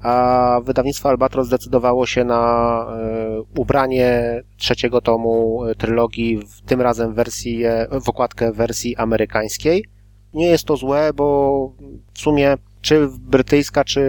a 0.03 0.61
wydawnictwo 0.65 1.09
Albatros 1.09 1.47
zdecydowało 1.47 2.07
się 2.07 2.25
na 2.25 2.87
e, 2.91 3.61
ubranie 3.61 4.43
trzeciego 4.57 5.01
tomu 5.01 5.65
e, 5.65 5.75
trylogii, 5.75 6.39
w, 6.39 6.61
tym 6.61 6.81
razem 6.81 7.15
wersji, 7.15 7.63
w 8.05 8.09
okładkę 8.09 8.53
wersji 8.53 8.97
amerykańskiej. 8.97 9.96
Nie 10.37 10.47
jest 10.47 10.65
to 10.65 10.77
złe, 10.77 11.13
bo 11.15 11.73
w 12.15 12.19
sumie 12.19 12.57
czy 12.83 13.09
brytyjska, 13.19 13.85
czy 13.85 14.03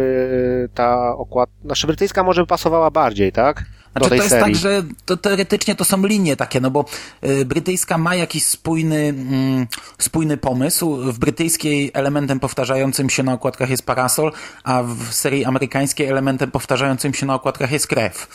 ta 0.74 1.18
okładka, 1.18 1.56
znaczy 1.66 1.88
brytyjska 1.88 2.24
może 2.24 2.42
by 2.42 2.48
pasowała 2.48 2.92
bardziej, 2.92 3.32
tak? 3.32 3.66
Znaczy, 3.92 4.10
to 4.10 4.16
jest 4.16 4.30
serii. 4.30 4.46
tak, 4.46 4.56
że 4.56 4.84
to 5.06 5.18
teoretycznie 5.18 5.76
to 5.76 5.86
są 5.86 6.06
linie 6.06 6.36
takie, 6.36 6.62
no 6.62 6.72
bo 6.72 6.86
y, 7.24 7.46
brytyjska 7.46 7.98
ma 7.98 8.16
jakiś 8.16 8.46
spójny, 8.46 8.98
mm, 8.98 9.68
spójny 9.98 10.38
pomysł. 10.38 10.96
W 10.96 11.20
brytyjskiej 11.20 11.92
elementem 11.94 12.40
powtarzającym 12.40 13.10
się 13.10 13.24
na 13.24 13.34
okładkach 13.34 13.70
jest 13.70 13.86
parasol, 13.86 14.32
a 14.64 14.84
w 14.84 15.14
serii 15.14 15.46
amerykańskiej 15.46 16.08
elementem 16.08 16.52
powtarzającym 16.52 17.14
się 17.14 17.26
na 17.26 17.36
okładkach 17.36 17.72
jest 17.72 17.88
krew. 17.88 18.28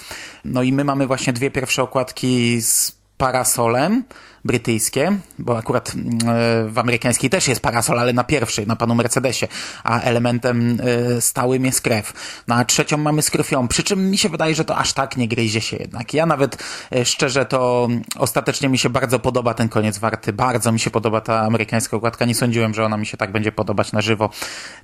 No 0.45 0.63
i 0.63 0.73
my 0.73 0.85
mamy 0.85 1.07
właśnie 1.07 1.33
dwie 1.33 1.51
pierwsze 1.51 1.83
okładki 1.83 2.63
z 2.63 3.03
parasolem, 3.17 4.05
brytyjskie, 4.45 5.13
bo 5.39 5.59
akurat 5.59 5.95
mm, 5.95 6.09
e, 6.09 6.69
w 6.69 6.79
amerykańskiej 6.79 7.31
też 7.31 7.49
jest 7.49 7.61
parasol, 7.61 7.99
ale 7.99 8.13
na 8.13 8.25
pierwszej, 8.25 8.67
na 8.67 8.77
panu 8.77 8.95
Mercedesie, 8.95 9.47
a 9.85 10.01
elementem 10.01 10.79
e, 11.17 11.21
stałym 11.21 11.65
jest 11.65 11.81
krew. 11.81 12.13
No 12.49 12.55
a 12.55 12.65
trzecią 12.65 12.97
mamy 12.97 13.23
z 13.23 13.31
krwią, 13.31 13.69
przy 13.69 13.83
czym 13.83 14.11
mi 14.11 14.19
się 14.19 14.29
wydaje, 14.29 14.55
że 14.55 14.65
to 14.65 14.77
aż 14.77 14.93
tak 14.93 15.17
nie 15.17 15.29
gryzie 15.29 15.61
się 15.61 15.77
jednak. 15.77 16.15
Ja 16.15 16.27
nawet 16.27 16.65
e, 16.93 17.05
szczerze 17.05 17.45
to 17.45 17.87
mm, 17.91 18.03
ostatecznie 18.19 18.69
mi 18.69 18.79
się 18.79 18.91
bardzo 18.91 19.19
podoba 19.19 19.55
ten 19.55 19.69
koniec 19.69 19.99
warty, 19.99 20.33
bardzo 20.33 20.73
mi 20.73 20.81
się 20.81 20.91
podoba 20.91 21.21
ta 21.21 21.41
amerykańska 21.41 21.97
okładka, 21.97 22.25
nie 22.25 22.35
sądziłem, 22.35 22.75
że 22.75 22.85
ona 22.85 22.97
mi 22.97 23.07
się 23.07 23.17
tak 23.17 23.33
będzie 23.33 23.53
podobać 23.53 23.93
na 23.93 24.01
żywo. 24.01 24.31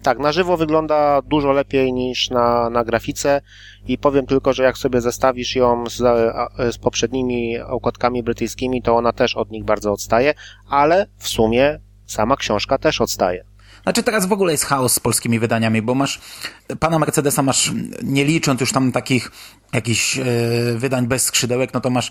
Tak, 0.02 0.18
na 0.18 0.32
żywo 0.32 0.56
wygląda 0.56 1.22
dużo 1.22 1.52
lepiej 1.52 1.92
niż 1.92 2.30
na, 2.30 2.70
na 2.70 2.84
grafice 2.84 3.40
i 3.88 3.98
powiem 3.98 4.26
tylko, 4.26 4.52
że 4.52 4.62
jak 4.62 4.78
sobie 4.78 5.00
zestawisz 5.00 5.56
ją 5.56 5.84
z, 5.86 5.96
z 6.74 6.78
poprzednimi 6.78 7.58
okładkami 7.58 8.22
brytyjskimi, 8.22 8.82
to 8.82 8.96
ona 8.96 9.12
też 9.12 9.36
od 9.36 9.50
nich 9.50 9.64
bardzo 9.64 9.92
odstaje, 9.92 10.34
ale 10.68 11.06
w 11.18 11.28
sumie 11.28 11.80
sama 12.06 12.36
książka 12.36 12.78
też 12.78 13.00
odstaje. 13.00 13.44
Znaczy 13.82 14.02
teraz 14.02 14.26
w 14.26 14.32
ogóle 14.32 14.52
jest 14.52 14.64
chaos 14.64 14.94
z 14.94 15.00
polskimi 15.00 15.38
wydaniami, 15.38 15.82
bo 15.82 15.94
masz 15.94 16.20
pana 16.80 16.98
Mercedesa 16.98 17.42
masz, 17.42 17.72
nie 18.02 18.24
licząc 18.24 18.60
już 18.60 18.72
tam 18.72 18.92
takich 18.92 19.30
jakichś 19.72 20.18
e, 20.18 20.24
wydań 20.76 21.06
bez 21.06 21.22
skrzydełek, 21.22 21.74
no 21.74 21.80
to 21.80 21.90
masz 21.90 22.10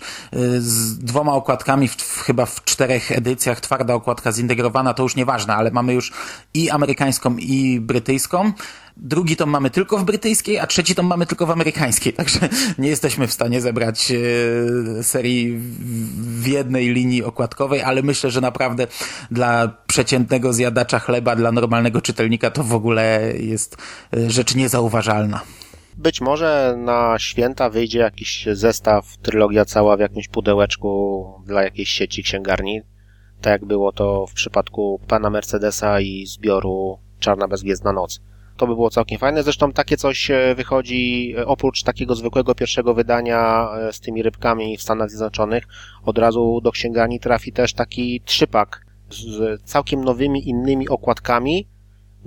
z 0.58 0.98
dwoma 0.98 1.32
okładkami, 1.32 1.88
w, 1.88 2.22
chyba 2.26 2.46
w 2.46 2.64
czterech 2.64 3.12
edycjach, 3.12 3.60
twarda 3.60 3.94
okładka 3.94 4.32
zintegrowana, 4.32 4.94
to 4.94 5.02
już 5.02 5.16
nieważne, 5.16 5.54
ale 5.54 5.70
mamy 5.70 5.94
już 5.94 6.12
i 6.54 6.70
amerykańską, 6.70 7.36
i 7.36 7.80
brytyjską. 7.80 8.52
Drugi 8.96 9.36
tom 9.36 9.50
mamy 9.50 9.70
tylko 9.70 9.98
w 9.98 10.04
brytyjskiej, 10.04 10.58
a 10.58 10.66
trzeci 10.66 10.94
tom 10.94 11.06
mamy 11.06 11.26
tylko 11.26 11.46
w 11.46 11.50
amerykańskiej, 11.50 12.12
także 12.20 12.48
nie 12.78 12.88
jesteśmy 12.88 13.26
w 13.26 13.32
stanie 13.32 13.60
zebrać 13.60 14.12
e, 14.12 15.02
serii 15.02 15.56
w, 15.58 16.46
jednej 16.46 16.88
linii 16.88 17.24
okładkowej, 17.24 17.82
ale 17.82 18.02
myślę, 18.02 18.30
że 18.30 18.40
naprawdę 18.40 18.86
dla 19.30 19.68
przeciętnego 19.86 20.52
zjadacza 20.52 20.98
chleba, 20.98 21.36
dla 21.36 21.52
normalnego 21.52 22.00
czytelnika 22.00 22.50
to 22.50 22.64
w 22.64 22.74
ogóle 22.74 23.32
jest 23.38 23.76
rzecz 24.12 24.54
niezauważalna. 24.54 25.40
Być 25.98 26.20
może 26.20 26.74
na 26.78 27.18
święta 27.18 27.70
wyjdzie 27.70 27.98
jakiś 27.98 28.46
zestaw, 28.52 29.16
trylogia 29.16 29.64
cała 29.64 29.96
w 29.96 30.00
jakimś 30.00 30.28
pudełeczku 30.28 31.24
dla 31.46 31.62
jakiejś 31.62 31.88
sieci 31.88 32.22
księgarni. 32.22 32.82
Tak 33.40 33.50
jak 33.50 33.64
było 33.64 33.92
to 33.92 34.26
w 34.26 34.32
przypadku 34.32 35.00
pana 35.08 35.30
Mercedesa 35.30 36.00
i 36.00 36.26
zbioru 36.26 36.98
Czarna 37.18 37.48
Bezgwiezdna 37.48 37.92
Noc. 37.92 38.20
To 38.56 38.66
by 38.66 38.74
było 38.74 38.90
całkiem 38.90 39.18
fajne. 39.18 39.42
Zresztą 39.42 39.72
takie 39.72 39.96
coś 39.96 40.30
e, 40.30 40.54
wychodzi 40.54 41.34
e, 41.38 41.46
oprócz 41.46 41.82
takiego 41.82 42.14
zwykłego 42.14 42.54
pierwszego 42.54 42.94
wydania 42.94 43.68
e, 43.78 43.92
z 43.92 44.00
tymi 44.00 44.22
rybkami 44.22 44.76
w 44.76 44.82
Stanach 44.82 45.10
Zjednoczonych. 45.10 45.64
Od 46.04 46.18
razu 46.18 46.60
do 46.60 46.72
księgarni 46.72 47.20
trafi 47.20 47.52
też 47.52 47.72
taki 47.72 48.20
trzypak 48.24 48.86
z 49.10 49.62
całkiem 49.62 50.04
nowymi 50.04 50.48
innymi 50.48 50.88
okładkami, 50.88 51.68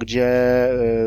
gdzie 0.01 0.27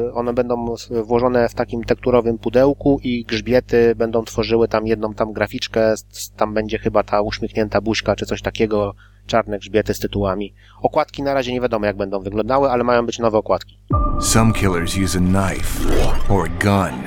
y, 0.09 0.13
one 0.15 0.33
będą 0.33 0.75
włożone 0.91 1.49
w 1.49 1.55
takim 1.55 1.85
tekturowym 1.85 2.39
pudełku 2.39 3.01
i 3.03 3.25
grzbiety 3.25 3.95
będą 3.97 4.25
tworzyły 4.25 4.69
tam 4.69 4.87
jedną 4.87 5.15
tam 5.15 5.33
graficzkę, 5.33 5.95
tam 6.37 6.55
będzie 6.55 6.79
chyba 6.79 7.03
ta 7.03 7.21
uśmiechnięta 7.21 7.81
buźka 7.81 8.17
czy 8.17 8.27
coś 8.27 8.43
takiego, 8.43 8.95
czarne 9.27 9.59
grzbiety 9.59 9.95
z 9.95 9.99
tytułami. 9.99 10.55
Okładki 10.83 11.23
na 11.23 11.35
razie 11.35 11.53
nie 11.53 11.61
wiadomo 11.61 11.87
jak 11.87 11.97
będą 11.97 12.21
wyglądały, 12.21 12.71
ale 12.71 12.85
mają 12.85 13.07
być 13.07 13.19
nowe 13.19 13.39
okładki. 13.39 13.79
Some 14.21 14.53
killers 14.53 14.97
use 15.05 15.19
a 15.19 15.21
knife, 15.21 15.89
or 16.29 16.47
a 16.47 16.65
gun, 16.65 17.01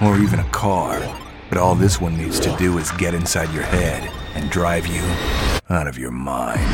or 0.00 0.16
even 0.16 0.40
a 0.40 0.58
car. 0.60 1.00
But 1.50 1.58
all 1.58 1.76
this 1.76 2.02
one 2.02 2.16
needs 2.16 2.40
to 2.40 2.50
do 2.50 2.78
is 2.78 2.92
get 2.98 3.14
inside 3.14 3.52
your 3.54 3.64
head 3.64 4.02
and 4.36 4.50
drive 4.50 4.86
you 4.86 5.02
out 5.76 5.88
of 5.88 5.98
your 5.98 6.12
mind. 6.12 6.68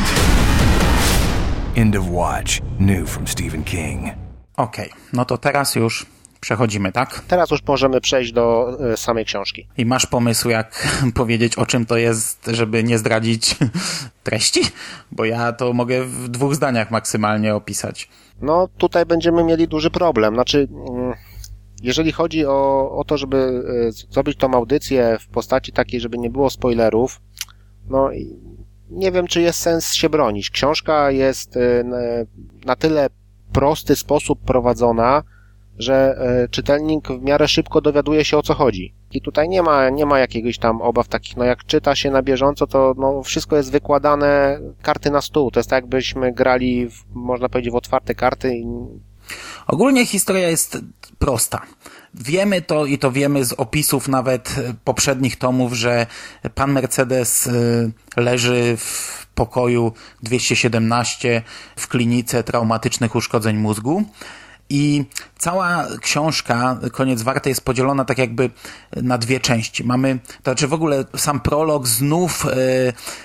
End 1.76 1.94
of 1.94 2.10
Watch, 2.10 2.60
new 2.78 3.06
from 3.06 3.26
Stephen 3.26 3.64
King. 3.64 4.19
Okej, 4.60 4.90
okay, 4.90 5.00
no 5.12 5.24
to 5.24 5.38
teraz 5.38 5.74
już 5.74 6.06
przechodzimy, 6.40 6.92
tak? 6.92 7.22
Teraz 7.28 7.50
już 7.50 7.60
możemy 7.66 8.00
przejść 8.00 8.32
do 8.32 8.76
y, 8.92 8.96
samej 8.96 9.24
książki. 9.24 9.68
I 9.78 9.86
masz 9.86 10.06
pomysł, 10.06 10.48
jak 10.48 10.88
powiedzieć, 11.14 11.56
o 11.56 11.66
czym 11.66 11.86
to 11.86 11.96
jest, 11.96 12.46
żeby 12.52 12.84
nie 12.84 12.98
zdradzić 12.98 13.56
treści? 14.24 14.60
Bo 15.12 15.24
ja 15.24 15.52
to 15.52 15.72
mogę 15.72 16.04
w 16.04 16.28
dwóch 16.28 16.54
zdaniach 16.54 16.90
maksymalnie 16.90 17.54
opisać. 17.54 18.08
No, 18.40 18.68
tutaj 18.78 19.06
będziemy 19.06 19.44
mieli 19.44 19.68
duży 19.68 19.90
problem. 19.90 20.34
Znaczy, 20.34 20.68
mm, 20.88 21.14
jeżeli 21.82 22.12
chodzi 22.12 22.46
o, 22.46 22.90
o 22.96 23.04
to, 23.04 23.18
żeby 23.18 23.62
y, 23.88 24.12
zrobić 24.12 24.38
tą 24.38 24.54
audycję 24.54 25.18
w 25.20 25.28
postaci 25.28 25.72
takiej, 25.72 26.00
żeby 26.00 26.18
nie 26.18 26.30
było 26.30 26.50
spoilerów, 26.50 27.20
no 27.88 28.10
nie 28.90 29.12
wiem, 29.12 29.26
czy 29.26 29.40
jest 29.40 29.60
sens 29.60 29.92
się 29.92 30.08
bronić. 30.08 30.50
Książka 30.50 31.10
jest 31.10 31.56
y, 31.56 31.84
na 32.64 32.76
tyle 32.76 33.08
prosty 33.52 33.96
sposób 33.96 34.40
prowadzona, 34.40 35.22
że 35.78 36.16
e, 36.18 36.48
czytelnik 36.48 37.08
w 37.08 37.22
miarę 37.22 37.48
szybko 37.48 37.80
dowiaduje 37.80 38.24
się 38.24 38.38
o 38.38 38.42
co 38.42 38.54
chodzi. 38.54 38.94
I 39.12 39.20
tutaj 39.20 39.48
nie 39.48 39.62
ma, 39.62 39.90
nie 39.90 40.06
ma 40.06 40.18
jakiegoś 40.18 40.58
tam 40.58 40.82
obaw 40.82 41.08
takich, 41.08 41.36
no 41.36 41.44
jak 41.44 41.64
czyta 41.64 41.94
się 41.94 42.10
na 42.10 42.22
bieżąco, 42.22 42.66
to 42.66 42.94
no 42.98 43.22
wszystko 43.22 43.56
jest 43.56 43.72
wykładane 43.72 44.60
karty 44.82 45.10
na 45.10 45.20
stół. 45.20 45.50
To 45.50 45.60
jest 45.60 45.70
tak 45.70 45.82
jakbyśmy 45.82 46.32
grali, 46.32 46.88
w, 46.88 47.04
można 47.14 47.48
powiedzieć, 47.48 47.72
w 47.72 47.76
otwarte 47.76 48.14
karty. 48.14 48.62
Ogólnie 49.66 50.06
historia 50.06 50.48
jest 50.48 50.78
prosta. 51.18 51.62
Wiemy 52.14 52.62
to 52.62 52.86
i 52.86 52.98
to 52.98 53.12
wiemy 53.12 53.44
z 53.44 53.52
opisów 53.52 54.08
nawet 54.08 54.56
poprzednich 54.84 55.36
tomów, 55.36 55.72
że 55.72 56.06
pan 56.54 56.72
Mercedes 56.72 57.46
e, 57.46 57.52
leży 58.20 58.76
w 58.76 59.26
pokoju 59.34 59.92
217 60.22 61.42
w 61.76 61.88
klinice 61.88 62.42
traumatycznych 62.42 63.14
uszkodzeń 63.14 63.56
mózgu. 63.56 64.04
I 64.70 65.04
cała 65.38 65.86
książka, 66.00 66.78
koniec 66.92 67.22
warty, 67.22 67.48
jest 67.48 67.64
podzielona 67.64 68.04
tak 68.04 68.18
jakby 68.18 68.50
na 68.96 69.18
dwie 69.18 69.40
części. 69.40 69.84
Mamy, 69.84 70.18
to 70.42 70.50
znaczy 70.50 70.68
w 70.68 70.72
ogóle 70.72 71.04
sam 71.16 71.40
prolog 71.40 71.86
znów 71.86 72.46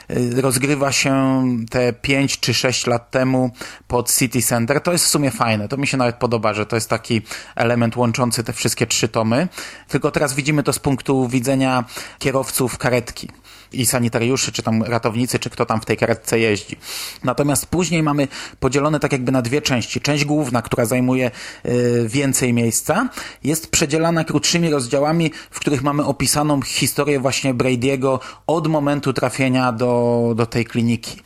y, 0.09 0.41
rozgrywa 0.41 0.91
się 0.91 1.43
te 1.69 1.93
5 1.93 2.39
czy 2.39 2.53
6 2.53 2.87
lat 2.87 3.11
temu 3.11 3.51
pod 3.87 4.13
City 4.13 4.41
Center. 4.41 4.81
To 4.81 4.91
jest 4.91 5.05
w 5.05 5.07
sumie 5.07 5.31
fajne. 5.31 5.67
To 5.67 5.77
mi 5.77 5.87
się 5.87 5.97
nawet 5.97 6.15
podoba, 6.15 6.53
że 6.53 6.65
to 6.65 6.75
jest 6.75 6.89
taki 6.89 7.21
element 7.55 7.97
łączący 7.97 8.43
te 8.43 8.53
wszystkie 8.53 8.87
trzy 8.87 9.07
tomy. 9.07 9.47
Tylko 9.87 10.11
teraz 10.11 10.33
widzimy 10.33 10.63
to 10.63 10.73
z 10.73 10.79
punktu 10.79 11.27
widzenia 11.27 11.83
kierowców 12.19 12.77
karetki 12.77 13.29
i 13.73 13.85
sanitariuszy, 13.85 14.51
czy 14.51 14.63
tam 14.63 14.83
ratownicy, 14.83 15.39
czy 15.39 15.49
kto 15.49 15.65
tam 15.65 15.81
w 15.81 15.85
tej 15.85 15.97
karetce 15.97 16.39
jeździ. 16.39 16.75
Natomiast 17.23 17.65
później 17.65 18.03
mamy 18.03 18.27
podzielone 18.59 18.99
tak 18.99 19.11
jakby 19.11 19.31
na 19.31 19.41
dwie 19.41 19.61
części. 19.61 20.01
Część 20.01 20.25
główna, 20.25 20.61
która 20.61 20.85
zajmuje 20.85 21.31
y, 21.65 22.05
więcej 22.07 22.53
miejsca, 22.53 23.09
jest 23.43 23.71
przedzielana 23.71 24.23
krótszymi 24.23 24.69
rozdziałami, 24.69 25.31
w 25.51 25.59
których 25.59 25.83
mamy 25.83 26.05
opisaną 26.05 26.61
historię 26.61 27.19
właśnie 27.19 27.53
Brady'ego 27.53 28.19
od 28.47 28.67
momentu 28.67 29.13
trafienia 29.13 29.71
do, 29.71 30.33
do 30.35 30.45
tej 30.45 30.65
kliniki. 30.65 31.21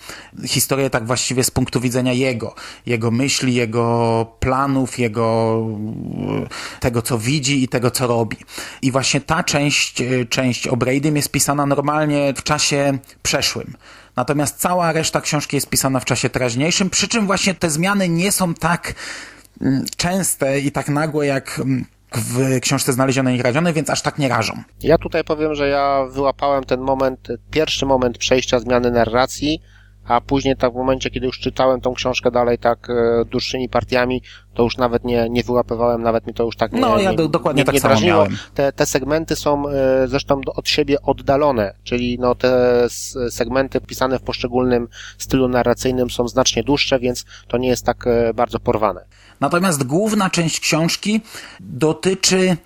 Historię 0.46 0.90
tak 0.90 1.06
właściwie 1.06 1.44
z 1.44 1.52
punktu 1.52 1.80
widzenia 1.80 2.14
jego, 2.14 2.56
jego 2.86 3.12
myśli, 3.12 3.56
jego 3.56 4.26
planów, 4.40 5.00
jego 5.00 5.66
tego, 6.80 7.02
co 7.02 7.18
widzi 7.18 7.64
i 7.64 7.68
tego, 7.68 7.92
co 7.92 8.08
robi. 8.08 8.38
I 8.82 8.92
właśnie 8.92 9.22
ta 9.22 9.44
część, 9.44 10.02
y, 10.02 10.28
część 10.30 10.68
o 10.68 10.78
Bradym 10.78 11.16
jest 11.16 11.32
pisana 11.32 11.66
normalnie 11.66 12.29
w 12.34 12.44
czasie 12.44 12.98
przeszłym. 13.22 13.74
Natomiast 14.16 14.58
cała 14.58 14.92
reszta 14.92 15.22
książki 15.22 15.58
jest 15.58 15.70
pisana 15.70 16.00
w 16.00 16.06
czasie 16.06 16.30
teraźniejszym, 16.30 16.90
przy 16.90 17.08
czym 17.08 17.26
właśnie 17.26 17.56
te 17.56 17.70
zmiany 17.70 18.10
nie 18.10 18.32
są 18.32 18.54
tak 18.54 18.94
mm, 19.62 19.86
częste 19.98 20.60
i 20.60 20.72
tak 20.72 20.90
nagłe 20.90 21.26
jak 21.26 21.60
mm, 21.60 21.86
w 22.12 22.60
książce 22.60 22.94
Znalezione 22.94 23.36
i 23.36 23.40
Kradzione, 23.40 23.74
więc 23.74 23.90
aż 23.90 24.02
tak 24.02 24.18
nie 24.18 24.30
rażą. 24.30 24.54
Ja 24.84 24.98
tutaj 24.98 25.24
powiem, 25.24 25.56
że 25.56 25.68
ja 25.68 26.06
wyłapałem 26.12 26.64
ten 26.64 26.82
moment, 26.82 27.28
pierwszy 27.52 27.86
moment 27.86 28.18
przejścia 28.18 28.60
zmiany 28.60 28.92
narracji, 28.92 29.62
a 30.10 30.22
później 30.22 30.56
tak 30.56 30.74
w 30.74 30.76
momencie, 30.76 31.10
kiedy 31.10 31.26
już 31.26 31.40
czytałem 31.40 31.82
tą 31.82 31.94
książkę 31.94 32.32
dalej 32.32 32.58
tak 32.58 32.90
e, 32.90 33.26
dłuższymi 33.26 33.70
partiami, 33.70 34.22
to 34.54 34.64
już 34.64 34.78
nawet 34.78 35.04
nie, 35.04 35.30
nie 35.30 35.44
wyłapywałem, 35.44 36.02
nawet 36.02 36.28
mi 36.28 36.34
to 36.34 36.44
już 36.44 36.56
tak 36.56 36.72
nie 36.72 36.82
No, 36.82 37.00
ja 37.00 37.12
nie, 37.12 37.18
do, 37.18 37.28
dokładnie 37.28 37.62
nie, 37.62 37.66
tak 37.66 37.74
nie 37.76 37.82
samo 37.82 37.94
drażniło. 37.94 38.18
miałem. 38.18 38.38
Te, 38.54 38.72
te 38.72 38.86
segmenty 38.86 39.36
są 39.36 39.70
e, 39.70 40.08
zresztą 40.08 40.42
od 40.56 40.70
siebie 40.70 41.02
oddalone, 41.02 41.74
czyli 41.84 42.18
no 42.20 42.36
te 42.36 42.86
segmenty 43.30 43.82
pisane 43.82 44.20
w 44.20 44.22
poszczególnym 44.22 44.88
stylu 45.18 45.48
narracyjnym 45.48 46.10
są 46.10 46.28
znacznie 46.28 46.64
dłuższe, 46.64 47.00
więc 47.00 47.26
to 47.48 47.58
nie 47.58 47.68
jest 47.68 47.86
tak 47.86 48.08
e, 48.08 48.34
bardzo 48.34 48.60
porwane. 48.60 49.06
Natomiast 49.40 49.84
główna 49.84 50.30
część 50.30 50.60
książki 50.60 51.22
dotyczy. 51.60 52.58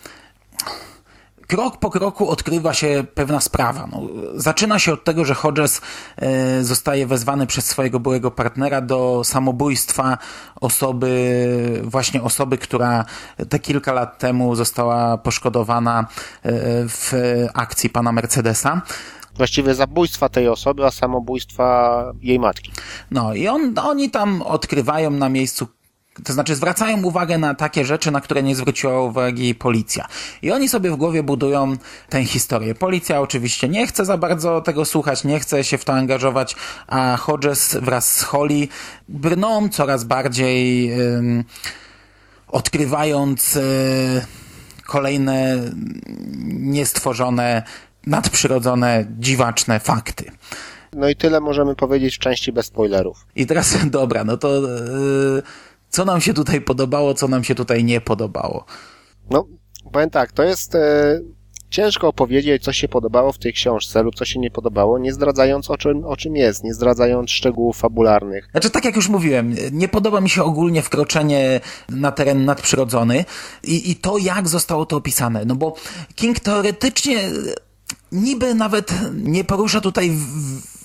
Krok 1.54 1.78
po 1.78 1.89
kroku 1.89 2.30
odkrywa 2.30 2.74
się 2.74 3.04
pewna 3.13 3.39
sprawa. 3.39 3.88
No, 3.92 4.02
zaczyna 4.36 4.80
się 4.80 4.94
od 4.94 5.04
tego, 5.04 5.26
że 5.26 5.34
Hodges 5.34 5.82
e, 6.18 6.63
zostaje 6.63 7.08
wezwany 7.08 7.48
przez 7.48 7.66
swojego 7.66 8.00
byłego 8.00 8.32
partnera 8.32 8.82
do 8.82 9.22
samobójstwa 9.24 10.18
osoby, 10.62 11.82
właśnie 11.84 12.22
osoby, 12.24 12.58
która 12.58 13.06
te 13.50 13.60
kilka 13.60 13.94
lat 13.94 14.20
temu 14.20 14.56
została 14.56 15.18
poszkodowana 15.18 16.00
e, 16.00 16.06
w 16.88 17.12
akcji 17.54 17.89
pana 17.89 18.12
Mercedesa. 18.12 18.82
Właściwie 19.36 19.76
zabójstwa 19.76 20.30
tej 20.30 20.48
osoby, 20.48 20.86
a 20.86 20.92
samobójstwa 20.92 22.04
jej 22.22 22.39
matki. 22.39 22.72
No 23.12 23.34
i 23.34 23.48
on, 23.48 23.74
oni 23.80 24.12
tam 24.12 24.42
odkrywają 24.42 25.12
na 25.12 25.30
miejscu, 25.30 25.68
to 26.23 26.34
znaczy 26.34 26.56
zwracają 26.56 27.04
uwagę 27.04 27.38
na 27.38 27.56
takie 27.56 27.86
rzeczy, 27.86 28.12
na 28.12 28.21
które 28.21 28.43
nie 28.43 28.56
zwróciła 28.56 29.02
uwagi 29.02 29.56
policja. 29.56 30.08
I 30.41 30.52
oni 30.52 30.69
sobie 30.69 30.91
w 30.91 30.95
głowie 30.95 31.23
budują 31.23 31.76
tę 32.10 32.26
historię. 32.26 32.76
Policja 32.76 33.21
oczywiście 33.21 33.69
nie 33.69 33.88
chce 33.88 34.06
za 34.06 34.17
bardzo 34.17 34.62
tego 34.62 34.86
słuchać, 34.86 35.23
nie 35.23 35.39
chce 35.39 35.63
się 35.63 35.78
w 35.78 35.86
to 35.86 35.93
angażować, 35.93 36.56
a 36.88 37.17
Hodges 37.17 37.76
wraz 37.82 38.15
z 38.17 38.23
Holly 38.23 38.67
brną 39.10 39.69
coraz 39.69 40.04
bardziej 40.04 40.91
ym, 41.02 41.43
odkrywając 42.47 43.56
y, 43.56 44.26
kolejne 44.86 45.60
niestworzone, 46.45 47.63
nadprzyrodzone, 48.08 49.06
dziwaczne 49.19 49.80
fakty. 49.80 50.32
No 50.95 51.10
i 51.10 51.15
tyle 51.15 51.39
możemy 51.39 51.76
powiedzieć 51.76 52.15
w 52.15 52.19
części 52.19 52.52
bez 52.52 52.65
spoilerów. 52.65 53.26
I 53.36 53.45
teraz, 53.45 53.78
dobra, 53.89 54.23
no 54.23 54.38
to 54.38 54.62
yy, 54.62 55.43
co 55.94 56.06
nam 56.06 56.22
się 56.22 56.34
tutaj 56.34 56.62
podobało, 56.62 57.14
co 57.14 57.28
nam 57.28 57.44
się 57.44 57.56
tutaj 57.56 57.84
nie 57.84 58.02
podobało? 58.02 58.66
No, 59.30 59.46
powiem 59.92 60.10
tak, 60.10 60.32
to 60.32 60.44
jest 60.44 60.76
e, 60.76 61.20
ciężko 61.70 62.08
opowiedzieć, 62.08 62.64
co 62.64 62.74
się 62.74 62.88
podobało 62.88 63.32
w 63.32 63.38
tej 63.38 63.54
książce 63.54 64.04
lub 64.04 64.16
co 64.16 64.26
się 64.26 64.40
nie 64.40 64.52
podobało, 64.52 65.00
nie 65.00 65.14
zdradzając 65.14 65.70
o 65.70 65.78
czym, 65.78 66.06
o 66.06 66.18
czym 66.18 66.36
jest, 66.36 66.64
nie 66.64 66.74
zdradzając 66.74 67.32
szczegółów 67.32 67.78
fabularnych. 67.78 68.48
Znaczy, 68.52 68.70
tak 68.70 68.86
jak 68.86 68.96
już 68.96 69.10
mówiłem, 69.10 69.56
nie 69.72 69.88
podoba 69.88 70.22
mi 70.22 70.30
się 70.30 70.44
ogólnie 70.44 70.82
wkroczenie 70.82 71.62
na 71.90 72.12
teren 72.12 72.46
nadprzyrodzony 72.46 73.26
i, 73.64 73.92
i 73.92 73.96
to, 73.96 74.18
jak 74.18 74.48
zostało 74.48 74.86
to 74.86 74.96
opisane. 74.96 75.46
No 75.46 75.56
bo 75.56 75.76
King 76.16 76.40
teoretycznie 76.40 77.20
niby 78.13 78.54
nawet 78.56 78.93
nie 79.13 79.43
porusza 79.43 79.82
tutaj 79.82 80.12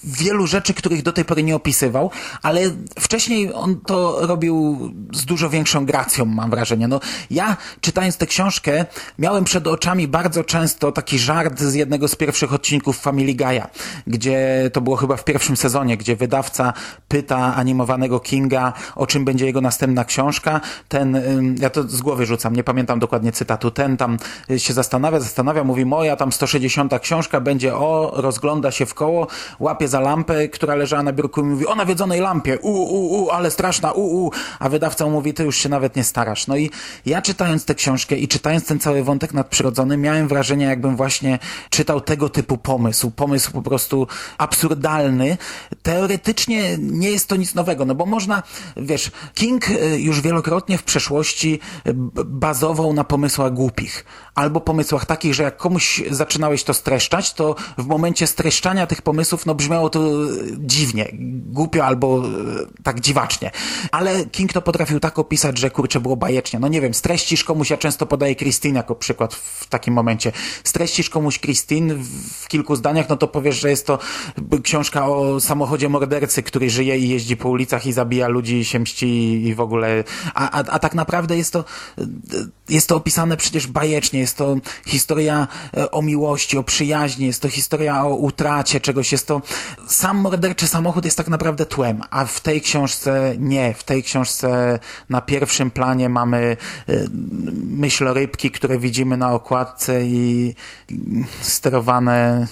wielu 0.04 0.46
rzeczy, 0.46 0.74
których 0.74 1.02
do 1.02 1.12
tej 1.12 1.24
pory 1.24 1.42
nie 1.42 1.56
opisywał, 1.56 2.10
ale 2.42 2.60
wcześniej 3.00 3.54
on 3.54 3.80
to 3.80 4.26
robił 4.26 4.78
z 5.12 5.24
dużo 5.24 5.50
większą 5.50 5.86
gracją, 5.86 6.24
mam 6.24 6.50
wrażenie. 6.50 6.88
No, 6.88 7.00
ja 7.30 7.56
czytając 7.80 8.16
tę 8.16 8.26
książkę 8.26 8.84
miałem 9.18 9.44
przed 9.44 9.66
oczami 9.66 10.08
bardzo 10.08 10.44
często 10.44 10.92
taki 10.92 11.18
żart 11.18 11.60
z 11.60 11.74
jednego 11.74 12.08
z 12.08 12.16
pierwszych 12.16 12.52
odcinków 12.54 12.98
Family 12.98 13.34
Guy'a, 13.34 13.66
gdzie 14.06 14.70
to 14.72 14.80
było 14.80 14.96
chyba 14.96 15.16
w 15.16 15.24
pierwszym 15.24 15.56
sezonie, 15.56 15.96
gdzie 15.96 16.16
wydawca 16.16 16.72
pyta 17.08 17.54
animowanego 17.54 18.20
Kinga, 18.20 18.72
o 18.96 19.06
czym 19.06 19.24
będzie 19.24 19.46
jego 19.46 19.60
następna 19.60 20.04
książka. 20.04 20.60
Ten, 20.88 21.22
ja 21.60 21.70
to 21.70 21.82
z 21.82 22.00
głowy 22.00 22.26
rzucam, 22.26 22.56
nie 22.56 22.64
pamiętam 22.64 22.98
dokładnie 22.98 23.32
cytatu, 23.32 23.70
ten 23.70 23.96
tam 23.96 24.18
y, 24.50 24.58
się 24.58 24.72
zastanawia, 24.72 25.20
zastanawia, 25.20 25.64
mówi 25.64 25.84
moja 25.84 26.16
tam 26.16 26.32
160 26.32 26.92
książka 27.00 27.17
będzie 27.40 27.76
o, 27.76 28.12
rozgląda 28.14 28.70
się 28.70 28.86
w 28.86 28.94
koło, 28.94 29.26
łapie 29.60 29.88
za 29.88 30.00
lampę, 30.00 30.48
która 30.48 30.74
leżała 30.74 31.02
na 31.02 31.12
biurku 31.12 31.40
i 31.40 31.44
mówi 31.44 31.66
o 31.66 31.74
nawiedzonej 31.74 32.20
lampie, 32.20 32.58
u, 32.58 32.70
u, 32.70 33.22
u, 33.22 33.30
ale 33.30 33.50
straszna, 33.50 33.92
u, 33.92 34.26
u, 34.26 34.30
a 34.58 34.68
wydawca 34.68 35.06
mówi, 35.06 35.34
ty 35.34 35.44
już 35.44 35.56
się 35.56 35.68
nawet 35.68 35.96
nie 35.96 36.04
starasz. 36.04 36.46
No 36.46 36.56
i 36.56 36.70
ja 37.06 37.22
czytając 37.22 37.64
tę 37.64 37.74
książkę 37.74 38.16
i 38.16 38.28
czytając 38.28 38.66
ten 38.66 38.78
cały 38.78 39.04
wątek 39.04 39.34
nadprzyrodzony, 39.34 39.96
miałem 39.96 40.28
wrażenie, 40.28 40.64
jakbym 40.66 40.96
właśnie 40.96 41.38
czytał 41.70 42.00
tego 42.00 42.28
typu 42.28 42.58
pomysł, 42.58 43.10
pomysł 43.10 43.52
po 43.52 43.62
prostu 43.62 44.06
absurdalny. 44.38 45.36
Teoretycznie 45.82 46.78
nie 46.78 47.10
jest 47.10 47.28
to 47.28 47.36
nic 47.36 47.54
nowego, 47.54 47.84
no 47.84 47.94
bo 47.94 48.06
można, 48.06 48.42
wiesz, 48.76 49.10
King 49.34 49.70
y, 49.70 50.00
już 50.00 50.20
wielokrotnie 50.20 50.78
w 50.78 50.82
przeszłości 50.82 51.60
y, 51.86 51.94
bazował 52.24 52.92
na 52.92 53.04
pomysłach 53.04 53.52
głupich, 53.52 54.04
albo 54.34 54.60
pomysłach 54.60 55.06
takich, 55.06 55.34
że 55.34 55.42
jak 55.42 55.56
komuś 55.56 56.02
zaczynałeś 56.10 56.64
to 56.64 56.74
streszczać, 56.98 57.32
to 57.32 57.54
w 57.78 57.86
momencie 57.86 58.26
streszczania 58.26 58.86
tych 58.86 59.02
pomysłów, 59.02 59.46
no 59.46 59.54
brzmiało 59.54 59.90
to 59.90 60.00
y, 60.00 60.56
dziwnie, 60.58 61.08
głupio 61.46 61.84
albo 61.84 62.26
y, 62.26 62.30
tak 62.82 63.00
dziwacznie. 63.00 63.50
Ale 63.92 64.24
King 64.26 64.52
to 64.52 64.62
potrafił 64.62 65.00
tak 65.00 65.18
opisać, 65.18 65.58
że 65.58 65.70
kurczę 65.70 66.00
było 66.00 66.16
bajecznie. 66.16 66.58
No 66.58 66.68
nie 66.68 66.80
wiem, 66.80 66.94
streścisz 66.94 67.44
komuś, 67.44 67.70
ja 67.70 67.76
często 67.76 68.06
podaję 68.06 68.36
Christine 68.36 68.76
jako 68.76 68.94
przykład 68.94 69.34
w 69.34 69.66
takim 69.66 69.94
momencie. 69.94 70.32
Streścisz 70.64 71.10
komuś 71.10 71.40
Christine 71.40 71.94
w- 71.94 72.48
kilku 72.48 72.76
zdaniach, 72.76 73.08
no 73.08 73.16
to 73.16 73.28
powiesz, 73.28 73.60
że 73.60 73.70
jest 73.70 73.86
to 73.86 73.98
książka 74.62 75.08
o 75.08 75.40
samochodzie 75.40 75.88
mordercy, 75.88 76.42
który 76.42 76.70
żyje 76.70 76.98
i 76.98 77.08
jeździ 77.08 77.36
po 77.36 77.48
ulicach 77.48 77.86
i 77.86 77.92
zabija 77.92 78.28
ludzi 78.28 78.64
się 78.64 78.78
mści 78.78 79.42
i 79.46 79.54
w 79.54 79.60
ogóle, 79.60 80.04
a, 80.34 80.50
a, 80.50 80.64
a 80.64 80.78
tak 80.78 80.94
naprawdę 80.94 81.36
jest 81.36 81.52
to, 81.52 81.64
jest 82.68 82.88
to 82.88 82.96
opisane 82.96 83.36
przecież 83.36 83.66
bajecznie, 83.66 84.20
jest 84.20 84.36
to 84.36 84.56
historia 84.86 85.48
e, 85.76 85.90
o 85.90 86.02
miłości, 86.02 86.58
o 86.58 86.62
przyjaźni, 86.62 87.26
jest 87.26 87.42
to 87.42 87.48
historia 87.48 88.04
o 88.04 88.14
utracie 88.14 88.80
czegoś, 88.80 89.12
jest 89.12 89.26
to, 89.26 89.42
sam 89.86 90.18
morderczy 90.18 90.68
samochód 90.68 91.04
jest 91.04 91.16
tak 91.16 91.28
naprawdę 91.28 91.66
tłem, 91.66 92.02
a 92.10 92.24
w 92.24 92.40
tej 92.40 92.60
książce 92.60 93.34
nie, 93.38 93.74
w 93.74 93.84
tej 93.84 94.02
książce 94.02 94.78
na 95.08 95.20
pierwszym 95.20 95.70
planie 95.70 96.08
mamy 96.08 96.56
e, 96.88 96.94
myślorybki, 97.64 98.50
które 98.50 98.78
widzimy 98.78 99.16
na 99.16 99.32
okładce 99.32 100.02
i 100.02 100.54
sterowane 101.40 102.46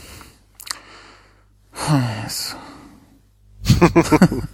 Jezu. 2.24 2.57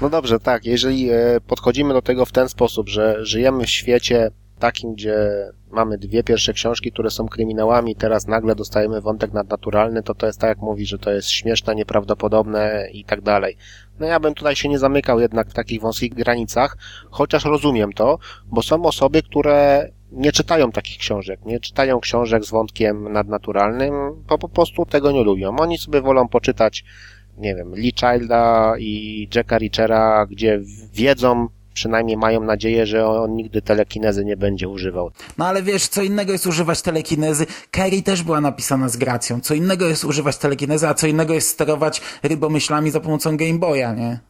No 0.00 0.10
dobrze, 0.10 0.40
tak, 0.40 0.64
jeżeli 0.64 1.10
e, 1.10 1.40
podchodzimy 1.46 1.94
do 1.94 2.02
tego 2.02 2.26
w 2.26 2.32
ten 2.32 2.48
sposób, 2.48 2.88
że 2.88 3.26
żyjemy 3.26 3.64
w 3.64 3.70
świecie 3.70 4.30
takim, 4.60 4.94
gdzie 4.94 5.16
mamy 5.70 5.98
dwie 5.98 6.24
pierwsze 6.24 6.52
książki, 6.52 6.92
które 6.92 7.10
są 7.10 7.28
kryminałami, 7.28 7.96
teraz 7.96 8.26
nagle 8.26 8.54
dostajemy 8.54 9.00
wątek 9.00 9.32
nadnaturalny, 9.32 10.02
to 10.02 10.14
to 10.14 10.26
jest 10.26 10.40
tak 10.40 10.48
jak 10.48 10.58
mówi, 10.58 10.86
że 10.86 10.98
to 10.98 11.10
jest 11.10 11.30
śmieszne, 11.30 11.74
nieprawdopodobne 11.74 12.88
i 12.92 13.04
tak 13.04 13.20
dalej. 13.20 13.56
No 14.00 14.06
ja 14.06 14.20
bym 14.20 14.34
tutaj 14.34 14.56
się 14.56 14.68
nie 14.68 14.78
zamykał 14.78 15.20
jednak 15.20 15.50
w 15.50 15.54
takich 15.54 15.80
wąskich 15.80 16.14
granicach, 16.14 16.76
chociaż 17.10 17.44
rozumiem 17.44 17.92
to, 17.92 18.18
bo 18.46 18.62
są 18.62 18.82
osoby, 18.82 19.22
które 19.22 19.88
nie 20.12 20.32
czytają 20.32 20.72
takich 20.72 20.98
książek, 20.98 21.40
nie 21.46 21.60
czytają 21.60 22.00
książek 22.00 22.44
z 22.44 22.50
wątkiem 22.50 23.12
nadnaturalnym, 23.12 23.92
bo 24.28 24.38
po 24.38 24.48
prostu 24.48 24.86
tego 24.86 25.12
nie 25.12 25.24
lubią. 25.24 25.56
Oni 25.56 25.78
sobie 25.78 26.00
wolą 26.00 26.28
poczytać 26.28 26.84
nie 27.40 27.54
wiem, 27.54 27.74
Lee 27.74 27.92
Childa 27.92 28.74
i 28.78 29.28
Jacka 29.34 29.58
Richera, 29.58 30.26
gdzie 30.30 30.60
wiedzą, 30.92 31.48
przynajmniej 31.74 32.16
mają 32.16 32.40
nadzieję, 32.40 32.86
że 32.86 33.06
on 33.06 33.36
nigdy 33.36 33.62
telekinezy 33.62 34.24
nie 34.24 34.36
będzie 34.36 34.68
używał. 34.68 35.10
No 35.38 35.46
ale 35.46 35.62
wiesz, 35.62 35.88
co 35.88 36.02
innego 36.02 36.32
jest 36.32 36.46
używać 36.46 36.82
telekinezy. 36.82 37.46
Carrie 37.76 38.02
też 38.02 38.22
była 38.22 38.40
napisana 38.40 38.88
z 38.88 38.96
gracją. 38.96 39.40
Co 39.40 39.54
innego 39.54 39.86
jest 39.86 40.04
używać 40.04 40.36
telekinezy, 40.36 40.88
a 40.88 40.94
co 40.94 41.06
innego 41.06 41.34
jest 41.34 41.48
sterować 41.48 42.02
rybomyślami 42.22 42.90
za 42.90 43.00
pomocą 43.00 43.36
Game 43.36 43.58
Boya, 43.58 43.94
nie? 43.96 44.20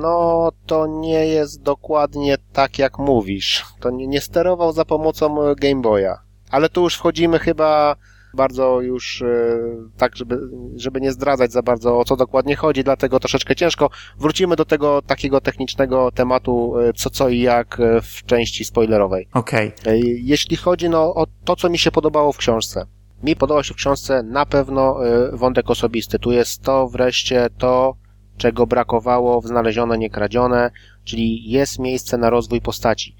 No, 0.00 0.50
to 0.66 0.86
nie 0.86 1.26
jest 1.26 1.62
dokładnie 1.62 2.36
tak, 2.52 2.78
jak 2.78 2.98
mówisz. 2.98 3.64
To 3.80 3.90
nie, 3.90 4.06
nie 4.06 4.20
sterował 4.20 4.72
za 4.72 4.84
pomocą 4.84 5.54
Game 5.54 5.82
Boya. 5.82 6.14
Ale 6.50 6.68
tu 6.68 6.82
już 6.82 6.94
wchodzimy 6.94 7.38
chyba 7.38 7.96
bardzo 8.36 8.80
już 8.80 9.22
e, 9.22 9.58
tak, 9.96 10.16
żeby, 10.16 10.38
żeby 10.76 11.00
nie 11.00 11.12
zdradzać 11.12 11.52
za 11.52 11.62
bardzo 11.62 11.98
o 11.98 12.04
co 12.04 12.16
dokładnie 12.16 12.56
chodzi, 12.56 12.84
dlatego 12.84 13.20
troszeczkę 13.20 13.56
ciężko. 13.56 13.90
Wrócimy 14.18 14.56
do 14.56 14.64
tego 14.64 15.02
takiego 15.02 15.40
technicznego 15.40 16.10
tematu 16.10 16.78
e, 16.78 16.92
co 16.92 17.10
co 17.10 17.28
i 17.28 17.40
jak 17.40 17.80
e, 17.80 18.00
w 18.00 18.24
części 18.26 18.64
spoilerowej. 18.64 19.28
Okej. 19.34 19.72
E, 19.86 19.98
Jeśli 19.98 20.56
chodzi 20.56 20.88
no, 20.88 21.14
o 21.14 21.26
to, 21.44 21.56
co 21.56 21.68
mi 21.68 21.78
się 21.78 21.90
podobało 21.90 22.32
w 22.32 22.36
książce. 22.36 22.86
Mi 23.22 23.36
podobał 23.36 23.64
się 23.64 23.74
w 23.74 23.76
książce 23.76 24.22
na 24.22 24.46
pewno 24.46 24.98
wątek 25.32 25.70
osobisty. 25.70 26.18
Tu 26.18 26.32
jest 26.32 26.62
to 26.62 26.88
wreszcie 26.88 27.48
to, 27.58 27.96
czego 28.36 28.66
brakowało 28.66 29.40
w 29.40 29.46
Znalezione, 29.46 29.98
Niekradzione, 29.98 30.70
czyli 31.04 31.50
jest 31.50 31.78
miejsce 31.78 32.18
na 32.18 32.30
rozwój 32.30 32.60
postaci. 32.60 33.16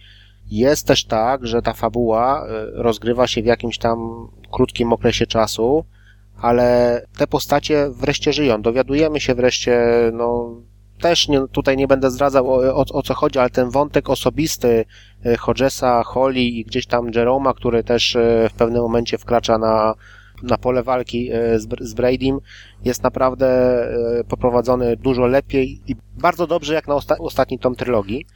Jest 0.51 0.87
też 0.87 1.05
tak, 1.05 1.47
że 1.47 1.63
ta 1.63 1.73
fabuła 1.73 2.47
y, 2.47 2.49
rozgrywa 2.75 3.27
się 3.27 3.43
w 3.43 3.47
jakimś 3.47 3.79
tam 3.79 4.29
krótkim 4.53 4.93
okresie 4.93 5.27
czasu, 5.27 5.85
ale 6.41 7.03
te 7.19 7.27
postacie 7.27 7.91
wreszcie 7.91 8.33
żyją. 8.33 8.63
Dowiadujemy 8.63 9.21
się 9.21 9.35
wreszcie, 9.35 9.81
no, 10.13 10.55
też 11.01 11.29
nie, 11.29 11.49
tutaj 11.49 11.77
nie 11.77 11.89
będę 11.89 12.11
zdradzał 12.11 12.53
o, 12.53 12.75
o, 12.75 12.85
o 12.93 13.03
co 13.03 13.15
chodzi, 13.15 13.39
ale 13.39 13.51
ten 13.51 13.71
wątek 13.71 14.11
osobisty 14.11 14.85
y, 15.27 15.37
Hodgesa, 15.37 16.03
Holly 16.03 16.41
i 16.41 16.65
gdzieś 16.65 16.87
tam 16.87 17.11
Jeroma, 17.15 17.55
który 17.55 17.85
też 17.85 18.15
y, 18.15 18.49
w 18.51 18.53
pewnym 18.53 18.83
momencie 18.83 19.19
wkracza 19.19 19.59
na, 19.59 19.95
na 20.43 20.59
pole 20.59 20.83
walki 20.83 21.31
z, 21.57 21.69
z 21.81 21.95
Bradym, 21.95 22.39
jest 22.85 23.03
naprawdę 23.03 23.49
poprowadzony 24.29 24.97
dużo 24.97 25.27
lepiej 25.27 25.81
i 25.87 25.97
bardzo 26.19 26.47
dobrze 26.47 26.75
jak 26.75 26.89
na 26.89 26.95
osta 26.95 27.17
ostatni 27.19 27.59
tom 27.59 27.75
trylogii. 27.75 28.27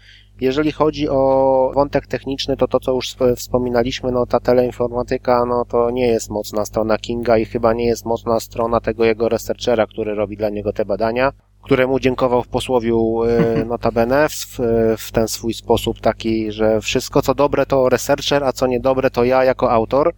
Jeżeli 0.41 0.73
chodzi 0.73 1.09
o 1.09 1.73
wątek 1.75 2.07
techniczny, 2.07 2.57
to 2.57 2.69
to, 2.69 2.81
co 2.81 2.93
już 2.93 3.17
wspominaliśmy, 3.37 4.13
no 4.13 4.27
ta 4.27 4.41
teleinformatyka, 4.41 5.45
no 5.45 5.65
to 5.65 5.91
nie 5.91 6.07
jest 6.07 6.31
mocna 6.31 6.65
strona 6.65 6.99
Kinga 6.99 7.39
i 7.39 7.45
chyba 7.45 7.73
nie 7.73 7.87
jest 7.87 8.05
mocna 8.05 8.41
strona 8.41 8.81
tego 8.81 9.05
jego 9.05 9.29
researchera, 9.29 9.87
który 9.87 10.15
robi 10.15 10.37
dla 10.37 10.49
niego 10.49 10.73
te 10.73 10.85
badania, 10.85 11.33
któremu 11.63 12.01
dziękował 12.01 12.43
w 12.43 12.49
posłowiu 12.49 13.23
e, 13.25 13.65
notabene 13.73 14.29
w, 14.29 14.59
w 14.99 15.13
ten 15.13 15.29
swój 15.29 15.55
sposób 15.55 16.01
taki, 16.01 16.53
że 16.53 16.81
wszystko 16.81 17.23
co 17.23 17.35
dobre 17.35 17.67
to 17.67 17.89
researcher, 17.89 18.45
a 18.45 18.53
co 18.53 18.67
niedobre 18.67 19.11
to 19.11 19.25
ja 19.25 19.45
jako 19.45 19.71
autor. 19.71 20.15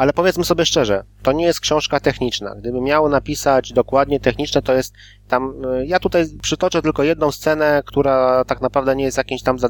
Ale 0.00 0.12
powiedzmy 0.12 0.44
sobie 0.44 0.66
szczerze, 0.66 1.04
to 1.22 1.32
nie 1.32 1.44
jest 1.44 1.60
książka 1.60 2.00
techniczna. 2.00 2.54
Gdyby 2.54 2.80
miało 2.80 3.08
napisać 3.08 3.72
dokładnie 3.72 4.20
techniczne, 4.20 4.62
to 4.62 4.74
jest 4.74 4.94
tam, 5.28 5.54
e, 5.64 5.86
ja 5.86 5.98
tutaj 5.98 6.24
przytoczę 6.42 6.82
tylko 6.82 7.02
jedną 7.02 7.32
scenę, 7.32 7.82
która 7.86 8.44
tak 8.44 8.60
naprawdę 8.60 8.96
nie 8.96 9.04
jest 9.04 9.18
jakimś 9.18 9.42
tam, 9.42 9.56
e, 9.56 9.68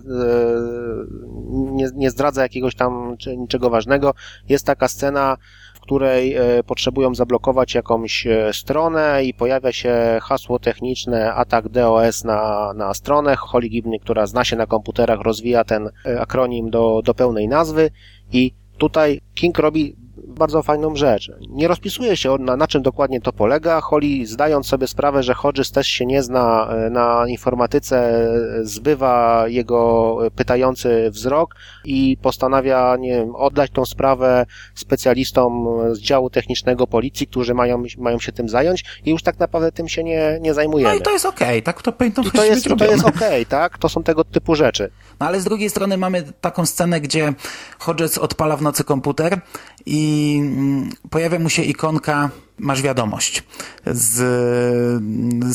nie, 1.51 1.89
nie 1.95 2.11
zdradza 2.11 2.43
jakiegoś 2.43 2.75
tam 2.75 3.17
niczego 3.37 3.71
ważnego. 3.71 4.15
Jest 4.49 4.67
taka 4.67 4.89
scena, 4.89 5.37
w 5.75 5.81
której 5.81 6.35
e, 6.35 6.63
potrzebują 6.63 7.15
zablokować 7.15 7.75
jakąś 7.75 8.27
stronę 8.53 9.25
i 9.25 9.35
pojawia 9.35 9.73
się 9.73 10.19
hasło 10.23 10.59
techniczne 10.59 11.35
atak 11.35 11.69
DOS 11.69 12.25
na, 12.25 12.73
na 12.77 12.95
stronę. 12.95 13.37
Holly 13.37 13.69
Gibney, 13.69 14.01
która 14.01 14.27
zna 14.27 14.45
się 14.45 14.57
na 14.57 14.67
komputerach, 14.67 15.21
rozwija 15.21 15.65
ten 15.65 15.91
akronim 16.19 16.71
do, 16.71 17.03
do 17.05 17.15
pełnej 17.15 17.49
nazwy 17.49 17.91
i 18.33 18.55
tutaj 18.79 19.21
King 19.35 19.59
robi 19.59 20.00
bardzo 20.41 20.63
fajną 20.63 20.97
rzecz. 20.97 21.33
Nie 21.49 21.69
rozpisuje 21.69 22.17
się 22.17 22.37
na, 22.39 22.57
na 22.57 22.67
czym 22.67 22.83
dokładnie 22.83 23.21
to 23.21 23.33
polega. 23.33 23.81
Holly, 23.81 24.27
zdając 24.27 24.67
sobie 24.67 24.87
sprawę, 24.87 25.23
że 25.23 25.35
Hodges 25.35 25.73
też 25.73 25.87
się 25.87 26.07
nie 26.07 26.23
zna 26.23 26.69
e, 26.71 26.91
na 26.91 27.25
informatyce, 27.29 28.29
zbywa 28.63 29.45
jego 29.49 30.19
pytający 30.37 31.11
wzrok 31.11 31.55
i 31.85 32.17
postanawia, 32.23 32.97
nie 32.97 33.11
wiem, 33.11 33.35
oddać 33.35 33.71
tą 33.71 33.85
sprawę 33.85 34.47
specjalistom 34.75 35.69
z 35.93 35.99
działu 35.99 36.31
technicznego 36.31 36.87
policji, 36.87 37.27
którzy 37.27 37.55
mają, 37.55 37.83
mają 37.99 38.19
się 38.19 38.33
tym 38.33 38.49
zająć 38.49 38.85
i 39.05 39.11
już 39.11 39.23
tak 39.23 39.39
naprawdę 39.39 39.73
tym 39.73 39.89
się 39.89 40.05
nie, 40.05 40.39
nie 40.41 40.55
zajmujemy. 40.55 40.95
No 40.95 41.01
i 41.01 41.03
to 41.03 41.11
jest 41.11 41.27
okej, 41.27 41.49
okay, 41.49 41.63
tak 41.63 41.83
to 41.83 41.93
powinno 41.93 42.23
I 42.23 42.31
to 42.31 42.45
jest, 42.45 42.69
to 42.79 42.85
jest 42.85 43.05
okej, 43.05 43.29
okay, 43.29 43.47
tak? 43.47 43.79
To 43.79 43.89
są 43.89 44.03
tego 44.03 44.25
typu 44.25 44.55
rzeczy. 44.55 44.91
No 45.21 45.27
ale 45.27 45.41
z 45.41 45.45
drugiej 45.45 45.71
strony 45.71 45.97
mamy 45.97 46.23
taką 46.41 46.67
scenę, 46.67 47.01
gdzie 47.01 47.33
Hodges 47.79 48.19
odpala 48.19 48.57
w 48.57 48.63
nocy 48.63 48.85
komputer 48.85 49.41
i 49.87 50.39
mm, 50.43 50.91
pojawia 51.11 51.39
mu 51.39 51.49
się 51.49 51.63
ikonka 51.63 52.31
masz 52.61 52.83
wiadomość 52.83 53.43
z, 53.87 54.17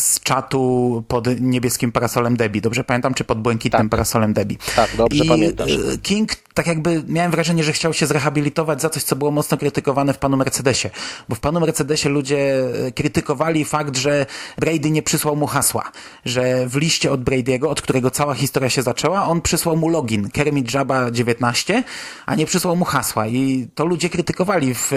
z 0.02 0.20
czatu 0.20 1.04
pod 1.08 1.42
niebieskim 1.42 1.92
parasolem 1.92 2.38
Debbie. 2.38 2.62
Dobrze 2.62 2.84
pamiętam, 2.84 3.14
czy 3.14 3.24
pod 3.24 3.42
błękitnym 3.42 3.82
tak. 3.82 3.90
parasolem 3.90 4.34
Debbie. 4.34 4.58
Tak, 4.76 4.96
dobrze 4.98 5.24
I 5.26 5.28
pamiętasz. 5.28 5.72
E, 5.72 5.98
King 5.98 6.32
tak 6.54 6.68
jakby 6.68 7.04
miałem 7.08 7.32
wrażenie, 7.32 7.64
że 7.64 7.74
chciał 7.74 7.94
się 7.94 8.06
zrehabilitować 8.08 8.82
za 8.82 8.90
coś, 8.90 9.04
co 9.04 9.16
było 9.16 9.32
mocno 9.32 9.58
krytykowane 9.58 10.14
w 10.14 10.18
panu 10.18 10.38
Mercedesie. 10.38 10.90
Bo 11.30 11.36
w 11.36 11.40
panu 11.40 11.60
Mercedesie 11.60 12.10
ludzie 12.10 12.68
e, 12.88 12.92
krytykowali 12.92 13.66
fakt, 13.66 13.98
że 13.98 14.26
Brady 14.58 14.92
nie 14.92 15.02
przysłał 15.02 15.36
mu 15.36 15.48
hasła. 15.48 15.92
Że 16.26 16.68
w 16.68 16.76
liście 16.76 17.12
od 17.12 17.24
Brady'ego, 17.24 17.68
od 17.68 17.82
którego 17.82 18.12
cała 18.12 18.36
historia 18.36 18.70
się 18.70 18.82
zaczęła, 18.82 19.28
on 19.28 19.42
przysłał 19.42 19.78
mu 19.78 19.90
login 19.90 20.30
Kermit 20.30 20.74
Jabba 20.74 21.12
19, 21.12 21.84
a 22.26 22.36
nie 22.36 22.46
przysłał 22.46 22.76
mu 22.76 22.86
hasła. 22.86 23.28
I 23.28 23.68
to 23.76 23.86
ludzie 23.86 24.10
krytykowali 24.10 24.76
w, 24.76 24.92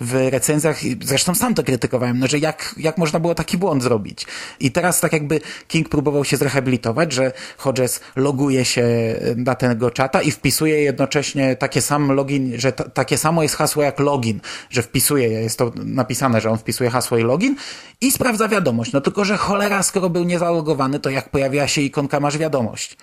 w 0.00 0.28
recenzjach. 0.30 0.78
Zresztą 1.02 1.31
zresztą 1.34 1.46
sam 1.46 1.54
to 1.54 1.62
krytykowałem, 1.62 2.18
no, 2.18 2.26
że 2.26 2.38
jak, 2.38 2.74
jak 2.76 2.98
można 2.98 3.20
było 3.20 3.34
taki 3.34 3.58
błąd 3.58 3.82
zrobić. 3.82 4.26
I 4.60 4.70
teraz 4.70 5.00
tak 5.00 5.12
jakby 5.12 5.40
King 5.68 5.88
próbował 5.88 6.24
się 6.24 6.36
zrehabilitować, 6.36 7.12
że 7.12 7.32
Hodges 7.56 8.00
loguje 8.16 8.64
się 8.64 8.86
na 9.36 9.54
tego 9.54 9.90
czata 9.90 10.22
i 10.22 10.30
wpisuje 10.30 10.82
jednocześnie 10.82 11.56
takie 11.56 11.80
sam 11.80 12.12
login, 12.12 12.52
że 12.60 12.72
takie 12.72 13.18
samo 13.18 13.42
jest 13.42 13.56
hasło 13.56 13.82
jak 13.82 14.00
login, 14.00 14.40
że 14.70 14.82
wpisuje, 14.82 15.28
jest 15.28 15.58
to 15.58 15.72
napisane, 15.84 16.40
że 16.40 16.50
on 16.50 16.58
wpisuje 16.58 16.90
hasło 16.90 17.18
i 17.18 17.22
login 17.22 17.56
i 18.00 18.12
sprawdza 18.12 18.48
wiadomość. 18.48 18.92
No 18.92 19.00
tylko, 19.00 19.24
że 19.24 19.36
cholera, 19.36 19.82
skoro 19.82 20.10
był 20.10 20.24
niezalogowany, 20.24 21.00
to 21.00 21.10
jak 21.10 21.28
pojawia 21.28 21.68
się 21.68 21.80
ikonka 21.80 22.20
masz 22.20 22.38
wiadomość. 22.38 22.96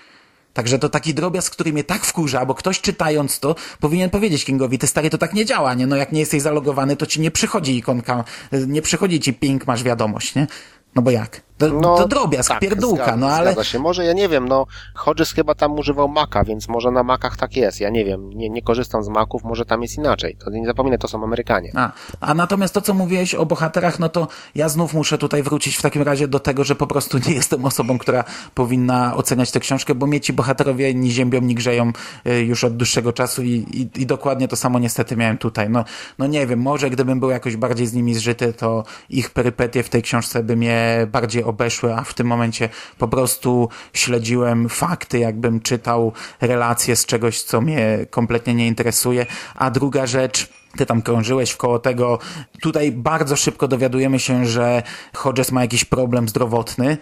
Także 0.59 0.79
to 0.79 0.89
taki 0.89 1.13
drobiazg, 1.13 1.53
który 1.53 1.73
mnie 1.73 1.83
tak 1.83 2.05
wkurza, 2.05 2.45
bo 2.45 2.55
ktoś 2.55 2.81
czytając 2.81 3.39
to 3.39 3.55
powinien 3.79 4.09
powiedzieć 4.09 4.45
Kingowi, 4.45 4.79
ty 4.79 4.87
stary, 4.87 5.09
to 5.09 5.17
tak 5.17 5.33
nie 5.33 5.45
działa, 5.45 5.73
nie? 5.73 5.87
No 5.87 5.95
jak 5.95 6.11
nie 6.11 6.19
jesteś 6.19 6.41
zalogowany, 6.41 6.95
to 6.95 7.05
ci 7.05 7.21
nie 7.21 7.31
przychodzi 7.31 7.77
ikonka, 7.77 8.23
nie 8.67 8.81
przychodzi 8.81 9.19
ci 9.19 9.33
ping, 9.33 9.67
masz 9.67 9.83
wiadomość, 9.83 10.35
nie? 10.35 10.47
No 10.95 11.01
bo 11.01 11.11
jak? 11.11 11.41
To, 11.59 11.67
no, 11.67 11.97
to 11.97 12.07
drobiazg, 12.07 12.49
tak, 12.49 12.59
pierdółka, 12.59 13.03
zgadza, 13.03 13.17
no 13.17 13.27
ale... 13.27 13.51
Zgadza 13.51 13.63
się. 13.63 13.79
Może, 13.79 14.05
ja 14.05 14.13
nie 14.13 14.29
wiem, 14.29 14.47
no, 14.47 14.65
Hodges 14.95 15.31
chyba 15.31 15.55
tam 15.55 15.79
używał 15.79 16.07
Maca, 16.07 16.43
więc 16.43 16.67
może 16.67 16.91
na 16.91 17.03
Macach 17.03 17.37
tak 17.37 17.55
jest, 17.55 17.79
ja 17.79 17.89
nie 17.89 18.05
wiem, 18.05 18.29
nie, 18.29 18.49
nie 18.49 18.61
korzystam 18.61 19.03
z 19.03 19.09
Maców, 19.09 19.43
może 19.43 19.65
tam 19.65 19.81
jest 19.81 19.97
inaczej. 19.97 20.37
To 20.45 20.49
nie 20.49 20.65
zapominaj, 20.65 20.99
to 20.99 21.07
są 21.07 21.23
Amerykanie. 21.23 21.71
A, 21.75 21.91
a 22.19 22.33
natomiast 22.33 22.73
to, 22.73 22.81
co 22.81 22.93
mówiłeś 22.93 23.35
o 23.35 23.45
bohaterach, 23.45 23.99
no 23.99 24.09
to 24.09 24.27
ja 24.55 24.69
znów 24.69 24.93
muszę 24.93 25.17
tutaj 25.17 25.43
wrócić 25.43 25.75
w 25.75 25.81
takim 25.81 26.01
razie 26.01 26.27
do 26.27 26.39
tego, 26.39 26.63
że 26.63 26.75
po 26.75 26.87
prostu 26.87 27.17
nie 27.27 27.33
jestem 27.33 27.65
osobą, 27.65 27.97
która 27.97 28.23
powinna 28.53 29.15
oceniać 29.15 29.51
tę 29.51 29.59
książkę, 29.59 29.95
bo 29.95 30.07
mnie 30.07 30.21
ci 30.21 30.33
bohaterowie 30.33 30.93
ni 30.93 31.11
ziębią, 31.11 31.41
ni 31.41 31.55
grzeją 31.55 31.91
y, 32.27 32.41
już 32.41 32.63
od 32.63 32.77
dłuższego 32.77 33.13
czasu 33.13 33.43
i, 33.43 33.49
i, 33.49 34.01
i 34.01 34.05
dokładnie 34.05 34.47
to 34.47 34.55
samo 34.55 34.79
niestety 34.79 35.17
miałem 35.17 35.37
tutaj. 35.37 35.69
No, 35.69 35.83
no 36.19 36.27
nie 36.27 36.47
wiem, 36.47 36.59
może 36.59 36.89
gdybym 36.89 37.19
był 37.19 37.29
jakoś 37.29 37.55
bardziej 37.55 37.87
z 37.87 37.93
nimi 37.93 38.13
zżyty, 38.13 38.53
to 38.53 38.83
ich 39.09 39.29
perypetie 39.29 39.83
w 39.83 39.89
tej 39.89 40.01
książce 40.01 40.43
by 40.43 40.55
mnie 40.55 41.07
bardziej 41.11 41.43
obeszły, 41.49 41.95
a 41.95 42.03
w 42.03 42.13
tym 42.13 42.27
momencie 42.27 42.69
po 42.97 43.07
prostu 43.07 43.69
śledziłem 43.93 44.69
fakty, 44.69 45.19
jakbym 45.19 45.59
czytał 45.59 46.13
relacje 46.41 46.95
z 46.95 47.05
czegoś, 47.05 47.41
co 47.41 47.61
mnie 47.61 48.05
kompletnie 48.09 48.53
nie 48.53 48.67
interesuje. 48.67 49.25
A 49.55 49.71
druga 49.71 50.07
rzecz, 50.07 50.49
ty 50.77 50.85
tam 50.85 51.01
krążyłeś 51.01 51.51
wkoło 51.51 51.79
tego. 51.79 52.19
Tutaj 52.61 52.91
bardzo 52.91 53.35
szybko 53.35 53.67
dowiadujemy 53.67 54.19
się, 54.19 54.45
że 54.45 54.83
Hodges 55.15 55.51
ma 55.51 55.61
jakiś 55.61 55.85
problem 55.85 56.29
zdrowotny. 56.29 56.97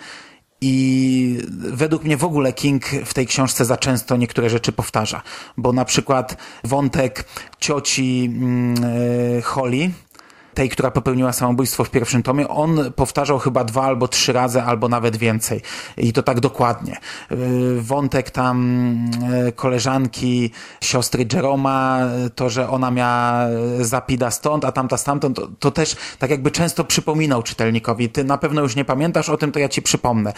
I 0.62 1.40
według 1.50 2.04
mnie 2.04 2.18
w 2.18 2.24
ogóle 2.24 2.54
King 2.54 2.86
w 3.06 3.14
tej 3.14 3.28
książce 3.28 3.66
za 3.66 3.78
często 3.78 4.18
niektóre 4.18 4.50
rzeczy 4.50 4.72
powtarza, 4.72 5.22
bo 5.58 5.74
na 5.74 5.86
przykład 5.86 6.38
wątek 6.64 7.26
cioci 7.60 8.34
e, 9.38 9.42
Holly, 9.42 9.90
tej, 10.58 10.70
która 10.70 10.92
popełniła 10.92 11.34
samobójstwo 11.34 11.84
w 11.84 11.90
pierwszym 11.90 12.24
tomie, 12.24 12.48
on 12.48 12.94
powtarzał 12.96 13.40
chyba 13.40 13.64
dwa 13.64 13.84
albo 13.84 14.08
trzy 14.08 14.34
razy, 14.34 14.62
albo 14.62 14.90
nawet 14.90 15.18
więcej. 15.18 15.62
I 15.98 16.14
to 16.14 16.24
tak 16.24 16.40
dokładnie. 16.40 16.98
Y, 17.32 17.82
wątek 17.82 18.32
tam 18.32 18.58
y, 19.48 19.52
koleżanki, 19.52 20.52
siostry 20.82 21.26
Jeroma, 21.34 22.00
to, 22.36 22.50
że 22.50 22.70
ona 22.70 22.92
miała 22.92 23.46
zapida 23.80 24.32
stąd, 24.32 24.66
a 24.66 24.72
tamta 24.72 24.98
stamtąd, 24.98 25.36
to, 25.36 25.48
to 25.60 25.72
też 25.72 25.96
tak 26.20 26.30
jakby 26.30 26.52
często 26.52 26.84
przypominał 26.84 27.44
czytelnikowi. 27.44 28.10
Ty 28.10 28.24
na 28.24 28.38
pewno 28.38 28.62
już 28.62 28.76
nie 28.76 28.86
pamiętasz 28.86 29.30
o 29.30 29.38
tym, 29.38 29.52
to 29.52 29.60
ja 29.60 29.70
ci 29.70 29.82
przypomnę. 29.82 30.34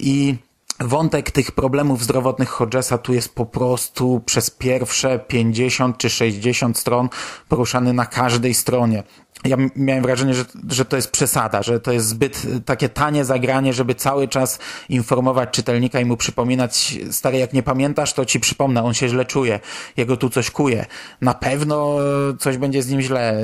I 0.00 0.34
wątek 0.80 1.30
tych 1.30 1.52
problemów 1.52 2.02
zdrowotnych 2.02 2.48
Hodgesa 2.48 2.98
tu 2.98 3.12
jest 3.12 3.34
po 3.34 3.46
prostu 3.46 4.22
przez 4.26 4.50
pierwsze 4.50 5.18
50 5.18 5.98
czy 5.98 6.10
60 6.10 6.78
stron 6.78 7.08
poruszany 7.48 7.92
na 7.92 8.06
każdej 8.06 8.54
stronie 8.54 9.02
ja 9.44 9.56
miałem 9.76 10.02
wrażenie, 10.02 10.34
że, 10.34 10.44
że 10.68 10.84
to 10.84 10.96
jest 10.96 11.10
przesada, 11.10 11.62
że 11.62 11.80
to 11.80 11.92
jest 11.92 12.08
zbyt 12.08 12.46
takie 12.64 12.88
tanie 12.88 13.24
zagranie, 13.24 13.72
żeby 13.72 13.94
cały 13.94 14.28
czas 14.28 14.58
informować 14.88 15.50
czytelnika 15.50 16.00
i 16.00 16.04
mu 16.04 16.16
przypominać, 16.16 16.98
stary, 17.10 17.38
jak 17.38 17.52
nie 17.52 17.62
pamiętasz, 17.62 18.12
to 18.12 18.24
ci 18.24 18.40
przypomnę, 18.40 18.82
on 18.82 18.94
się 18.94 19.08
źle 19.08 19.24
czuje, 19.24 19.60
jego 19.96 20.16
tu 20.16 20.30
coś 20.30 20.50
kuje. 20.50 20.86
Na 21.20 21.34
pewno 21.34 21.96
coś 22.38 22.56
będzie 22.56 22.82
z 22.82 22.88
nim 22.88 23.00
źle. 23.00 23.36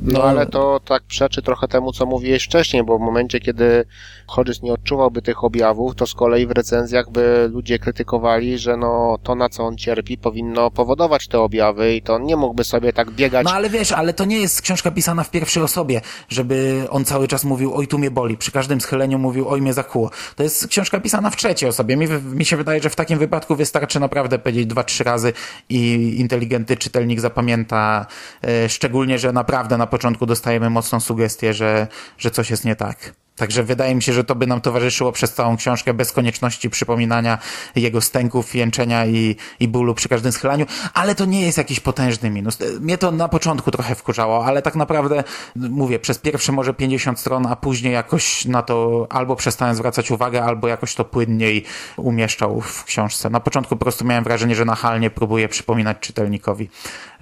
No, 0.00 0.18
no 0.18 0.24
ale 0.24 0.46
to 0.46 0.80
tak 0.84 1.02
przeczy 1.02 1.42
trochę 1.42 1.68
temu, 1.68 1.92
co 1.92 2.06
mówiłeś 2.06 2.44
wcześniej, 2.44 2.84
bo 2.84 2.98
w 2.98 3.00
momencie, 3.00 3.40
kiedy 3.40 3.84
Hodges 4.26 4.62
nie 4.62 4.72
odczuwałby 4.72 5.22
tych 5.22 5.44
objawów, 5.44 5.94
to 5.94 6.06
z 6.06 6.14
kolei 6.14 6.46
w 6.46 6.50
recenzjach 6.50 7.10
by 7.10 7.50
ludzie 7.52 7.78
krytykowali, 7.78 8.58
że 8.58 8.76
no 8.76 9.18
to, 9.22 9.34
na 9.34 9.48
co 9.48 9.64
on 9.64 9.76
cierpi, 9.76 10.18
powinno 10.18 10.70
powodować 10.70 11.28
te 11.28 11.40
objawy 11.40 11.94
i 11.94 12.02
to 12.02 12.14
on 12.14 12.24
nie 12.24 12.36
mógłby 12.36 12.64
sobie 12.64 12.92
tak 12.92 13.10
biegać. 13.10 13.44
No 13.44 13.52
ale 13.52 13.70
wiesz, 13.70 13.92
ale 13.92 14.14
to 14.14 14.24
nie 14.24 14.40
jest 14.40 14.62
książka 14.62 14.90
pisana 14.90 15.11
napisana 15.14 15.24
w 15.24 15.30
pierwszej 15.30 15.62
osobie, 15.62 16.00
żeby 16.28 16.86
on 16.90 17.04
cały 17.04 17.28
czas 17.28 17.44
mówił, 17.44 17.74
oj 17.74 17.86
tu 17.88 17.98
mnie 17.98 18.10
boli, 18.10 18.36
przy 18.36 18.52
każdym 18.52 18.80
schyleniu 18.80 19.18
mówił, 19.18 19.48
oj 19.48 19.60
mnie 19.60 19.72
zakuło. 19.72 20.10
To 20.36 20.42
jest 20.42 20.68
książka 20.68 21.00
pisana 21.00 21.30
w 21.30 21.36
trzeciej 21.36 21.68
osobie. 21.68 21.96
Mi, 21.96 22.08
mi 22.08 22.44
się 22.44 22.56
wydaje, 22.56 22.82
że 22.82 22.90
w 22.90 22.96
takim 22.96 23.18
wypadku 23.18 23.56
wystarczy 23.56 24.00
naprawdę 24.00 24.38
powiedzieć 24.38 24.66
dwa, 24.66 24.84
trzy 24.84 25.04
razy 25.04 25.32
i 25.68 26.14
inteligentny 26.18 26.76
czytelnik 26.76 27.20
zapamięta, 27.20 28.06
e, 28.42 28.68
szczególnie, 28.68 29.18
że 29.18 29.32
naprawdę 29.32 29.78
na 29.78 29.86
początku 29.86 30.26
dostajemy 30.26 30.70
mocną 30.70 31.00
sugestię, 31.00 31.54
że, 31.54 31.86
że 32.18 32.30
coś 32.30 32.50
jest 32.50 32.64
nie 32.64 32.76
tak. 32.76 33.12
Także 33.42 33.62
wydaje 33.62 33.94
mi 33.94 34.02
się, 34.02 34.12
że 34.12 34.24
to 34.24 34.34
by 34.34 34.46
nam 34.46 34.60
towarzyszyło 34.60 35.12
przez 35.12 35.34
całą 35.34 35.56
książkę 35.56 35.94
bez 35.94 36.12
konieczności 36.12 36.70
przypominania 36.70 37.38
jego 37.74 38.00
stęków, 38.00 38.54
jęczenia 38.54 39.06
i, 39.06 39.36
i 39.60 39.68
bólu 39.68 39.94
przy 39.94 40.08
każdym 40.08 40.32
schylaniu, 40.32 40.66
ale 40.94 41.14
to 41.14 41.24
nie 41.24 41.40
jest 41.40 41.58
jakiś 41.58 41.80
potężny 41.80 42.30
minus. 42.30 42.58
Mnie 42.80 42.98
to 42.98 43.10
na 43.10 43.28
początku 43.28 43.70
trochę 43.70 43.94
wkurzało, 43.94 44.44
ale 44.46 44.62
tak 44.62 44.76
naprawdę, 44.76 45.24
mówię, 45.56 45.98
przez 45.98 46.18
pierwsze 46.18 46.52
może 46.52 46.74
50 46.74 47.20
stron, 47.20 47.46
a 47.46 47.56
później 47.56 47.92
jakoś 47.92 48.44
na 48.44 48.62
to 48.62 49.06
albo 49.10 49.36
przestałem 49.36 49.74
zwracać 49.74 50.10
uwagę, 50.10 50.44
albo 50.44 50.68
jakoś 50.68 50.94
to 50.94 51.04
płynniej 51.04 51.64
umieszczał 51.96 52.60
w 52.60 52.84
książce. 52.84 53.30
Na 53.30 53.40
początku 53.40 53.76
po 53.76 53.84
prostu 53.84 54.04
miałem 54.04 54.24
wrażenie, 54.24 54.54
że 54.54 54.64
nachalnie 54.64 55.10
próbuję 55.10 55.48
przypominać 55.48 55.98
czytelnikowi 56.00 56.68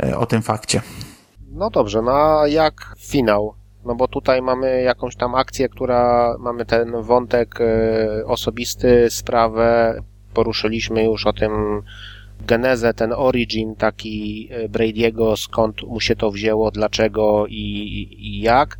e, 0.02 0.18
o 0.18 0.26
tym 0.26 0.42
fakcie. 0.42 0.82
No 1.52 1.70
dobrze, 1.70 2.02
no 2.02 2.40
a 2.40 2.48
jak 2.48 2.94
finał? 2.98 3.59
No 3.84 3.94
bo 3.94 4.08
tutaj 4.08 4.42
mamy 4.42 4.82
jakąś 4.82 5.16
tam 5.16 5.34
akcję, 5.34 5.68
która, 5.68 6.34
mamy 6.38 6.64
ten 6.66 7.02
wątek 7.02 7.60
e, 7.60 8.26
osobisty, 8.26 9.06
sprawę, 9.10 10.00
poruszyliśmy 10.34 11.04
już 11.04 11.26
o 11.26 11.32
tym 11.32 11.82
genezę, 12.46 12.94
ten 12.94 13.12
origin 13.16 13.74
taki 13.76 14.48
e, 14.50 14.68
Brady'ego, 14.68 15.36
skąd 15.36 15.82
mu 15.82 16.00
się 16.00 16.16
to 16.16 16.30
wzięło, 16.30 16.70
dlaczego 16.70 17.46
i, 17.48 17.56
i 18.18 18.40
jak. 18.40 18.78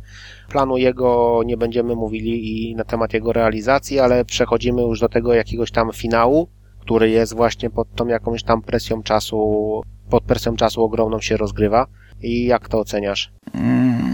Planu 0.49 0.77
jego 0.77 1.41
nie 1.45 1.57
będziemy 1.57 1.95
mówili 1.95 2.69
i 2.69 2.75
na 2.75 2.83
temat 2.83 3.13
jego 3.13 3.33
realizacji, 3.33 3.99
ale 3.99 4.25
przechodzimy 4.25 4.81
już 4.81 4.99
do 4.99 5.09
tego 5.09 5.33
jakiegoś 5.33 5.71
tam 5.71 5.91
finału, 5.93 6.47
który 6.79 7.09
jest 7.09 7.35
właśnie 7.35 7.69
pod 7.69 7.95
tą 7.95 8.07
jakąś 8.07 8.43
tam 8.43 8.61
presją 8.61 9.03
czasu, 9.03 9.81
pod 10.09 10.23
presją 10.23 10.55
czasu 10.55 10.83
ogromną 10.83 11.21
się 11.21 11.37
rozgrywa. 11.37 11.87
I 12.21 12.45
jak 12.45 12.69
to 12.69 12.79
oceniasz? 12.79 13.31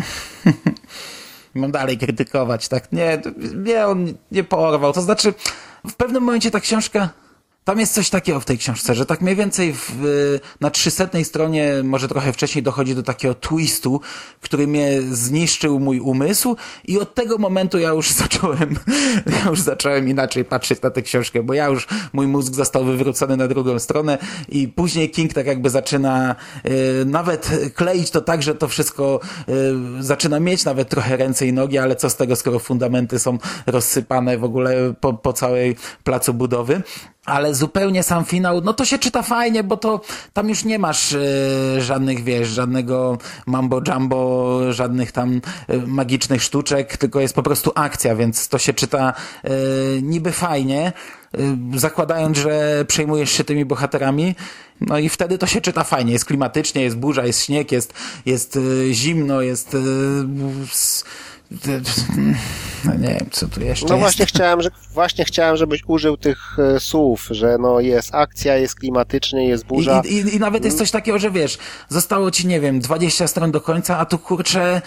Mam 1.56 1.72
dalej 1.72 1.98
krytykować, 1.98 2.68
tak? 2.68 2.92
Nie, 2.92 3.22
nie, 3.56 3.88
on 3.88 4.14
nie 4.32 4.44
porwał. 4.44 4.94
To 4.94 5.02
znaczy, 5.02 5.34
w 5.88 5.96
pewnym 5.96 6.24
momencie 6.24 6.52
ta 6.52 6.60
książka 6.60 7.10
tam 7.68 7.80
jest 7.80 7.94
coś 7.94 8.10
takiego 8.10 8.40
w 8.40 8.46
tej 8.46 8.58
książce, 8.58 8.96
że 8.96 9.06
tak 9.06 9.22
mniej 9.22 9.36
więcej 9.36 9.74
w, 9.74 10.40
na 10.62 10.70
300 10.70 11.08
stronie, 11.24 11.74
może 11.84 12.08
trochę 12.08 12.34
wcześniej 12.34 12.64
dochodzi 12.64 12.96
do 12.96 13.04
takiego 13.04 13.34
twistu, 13.34 14.02
który 14.42 14.68
mnie 14.68 15.02
zniszczył 15.02 15.80
mój 15.80 16.00
umysł 16.00 16.56
i 16.86 17.00
od 17.00 17.16
tego 17.16 17.38
momentu 17.38 17.80
ja 17.80 17.90
już 17.90 18.12
zacząłem, 18.24 18.80
ja 19.26 19.50
już 19.50 19.62
zacząłem 19.62 20.10
inaczej 20.10 20.46
patrzeć 20.46 20.82
na 20.82 20.90
tę 20.90 21.02
książkę, 21.02 21.44
bo 21.44 21.54
ja 21.54 21.68
już, 21.68 21.88
mój 22.14 22.28
mózg 22.28 22.54
został 22.54 22.86
wywrócony 22.86 23.38
na 23.38 23.48
drugą 23.48 23.80
stronę 23.80 24.18
i 24.50 24.68
później 24.68 25.10
King 25.10 25.34
tak 25.34 25.46
jakby 25.46 25.70
zaczyna 25.70 26.36
y, 26.66 27.06
nawet 27.06 27.50
kleić 27.76 28.12
to 28.12 28.22
tak, 28.22 28.44
że 28.44 28.56
to 28.56 28.68
wszystko 28.68 29.20
y, 30.00 30.04
zaczyna 30.04 30.40
mieć 30.40 30.66
nawet 30.66 30.90
trochę 30.90 31.18
ręce 31.18 31.48
i 31.48 31.54
nogi, 31.54 31.78
ale 31.78 31.96
co 31.96 32.10
z 32.10 32.16
tego, 32.16 32.36
skoro 32.36 32.60
fundamenty 32.60 33.20
są 33.20 33.38
rozsypane 33.66 34.38
w 34.38 34.44
ogóle 34.44 34.94
po, 35.02 35.14
po 35.14 35.34
całej 35.34 35.76
placu 36.04 36.34
budowy 36.34 36.82
ale 37.28 37.56
zupełnie 37.56 38.04
sam 38.04 38.26
finał, 38.26 38.62
no 38.62 38.74
to 38.74 38.86
się 38.86 39.00
czyta 39.00 39.22
fajnie, 39.22 39.64
bo 39.64 39.78
to 39.78 40.02
tam 40.34 40.50
już 40.50 40.66
nie 40.66 40.80
masz 40.80 41.12
y, 41.12 41.78
żadnych, 41.80 42.24
wiesz, 42.24 42.48
żadnego 42.48 43.18
mambo 43.46 43.82
jumbo, 43.88 44.60
żadnych 44.74 45.12
tam 45.12 45.34
y, 45.34 45.42
magicznych 45.88 46.44
sztuczek, 46.44 46.98
tylko 46.98 47.20
jest 47.20 47.34
po 47.34 47.44
prostu 47.44 47.72
akcja, 47.76 48.16
więc 48.16 48.48
to 48.48 48.58
się 48.58 48.74
czyta 48.74 49.14
y, 49.46 49.50
niby 50.02 50.32
fajnie, 50.32 50.94
zakładając, 51.76 52.38
że 52.38 52.86
przejmujesz 52.88 53.32
się 53.32 53.44
tymi 53.44 53.66
bohaterami, 53.66 54.36
no 54.82 55.00
i 55.00 55.10
wtedy 55.10 55.38
to 55.38 55.48
się 55.48 55.62
czyta 55.62 55.84
fajnie, 55.84 56.14
jest 56.14 56.26
klimatycznie, 56.26 56.82
jest 56.82 56.98
burza, 56.98 57.26
jest 57.26 57.44
śnieg, 57.44 57.72
jest, 57.72 57.94
jest 58.26 58.60
zimno, 58.92 59.42
jest 59.42 59.78
no 62.86 62.94
nie 62.94 63.08
wiem, 63.08 63.28
co 63.32 63.48
tu 63.48 63.62
jeszcze 63.62 63.86
No 63.86 63.94
jest. 63.94 64.02
właśnie 64.02 64.26
chciałem, 64.26 64.62
że, 64.62 64.70
właśnie 64.94 65.26
chciałem, 65.26 65.58
żebyś 65.58 65.84
użył 65.88 66.18
tych 66.18 66.60
e, 66.60 66.80
słów, 66.80 67.28
że 67.32 67.58
no 67.58 67.80
jest 67.80 68.16
akcja, 68.16 68.58
jest 68.58 68.76
klimatycznie, 68.76 69.48
jest 69.48 69.66
burza. 69.66 70.02
I, 70.06 70.14
i, 70.14 70.36
I 70.36 70.40
nawet 70.40 70.66
jest 70.66 70.78
coś 70.78 70.92
takiego, 70.92 71.20
że 71.20 71.32
wiesz, 71.32 71.58
zostało 71.90 72.32
ci, 72.32 72.48
nie 72.48 72.60
wiem, 72.60 72.80
20 72.80 73.28
stron 73.28 73.52
do 73.52 73.62
końca, 73.62 73.98
a 73.98 74.06
tu 74.06 74.20
kurczę, 74.20 74.82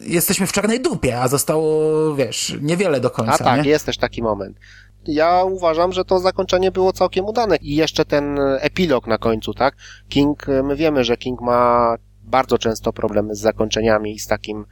jesteśmy 0.00 0.46
w 0.46 0.52
czarnej 0.52 0.80
dupie, 0.80 1.20
a 1.20 1.28
zostało, 1.28 2.14
wiesz, 2.14 2.56
niewiele 2.60 3.00
do 3.00 3.10
końca. 3.10 3.32
A 3.34 3.38
tak, 3.38 3.64
nie? 3.64 3.70
jest 3.70 3.86
też 3.86 3.98
taki 3.98 4.22
moment. 4.22 4.58
Ja 5.06 5.44
uważam, 5.44 5.92
że 5.92 6.04
to 6.04 6.18
zakończenie 6.18 6.72
było 6.72 6.92
całkiem 6.92 7.24
udane. 7.24 7.56
I 7.56 7.76
jeszcze 7.76 8.04
ten 8.04 8.38
epilog 8.60 9.06
na 9.06 9.18
końcu, 9.18 9.54
tak? 9.54 9.76
King, 10.08 10.46
my 10.64 10.76
wiemy, 10.76 11.04
że 11.04 11.16
King 11.16 11.40
ma 11.40 11.94
bardzo 12.22 12.58
często 12.58 12.92
problemy 12.92 13.34
z 13.34 13.40
zakończeniami 13.40 14.14
i 14.14 14.18
z 14.18 14.26
takim 14.26 14.64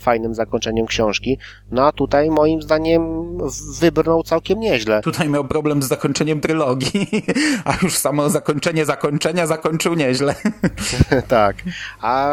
fajnym 0.00 0.34
zakończeniem 0.34 0.86
książki. 0.86 1.38
No 1.70 1.86
a 1.86 1.92
tutaj 1.92 2.30
moim 2.30 2.62
zdaniem 2.62 3.02
wybrnął 3.80 4.22
całkiem 4.22 4.60
nieźle. 4.60 5.00
Tutaj 5.00 5.28
miał 5.28 5.44
problem 5.44 5.82
z 5.82 5.88
zakończeniem 5.88 6.40
trylogii, 6.40 7.08
a 7.64 7.74
już 7.82 7.96
samo 7.96 8.30
zakończenie 8.30 8.84
zakończenia 8.84 9.46
zakończył 9.46 9.94
nieźle. 9.94 10.34
tak. 11.28 11.56
A 12.00 12.30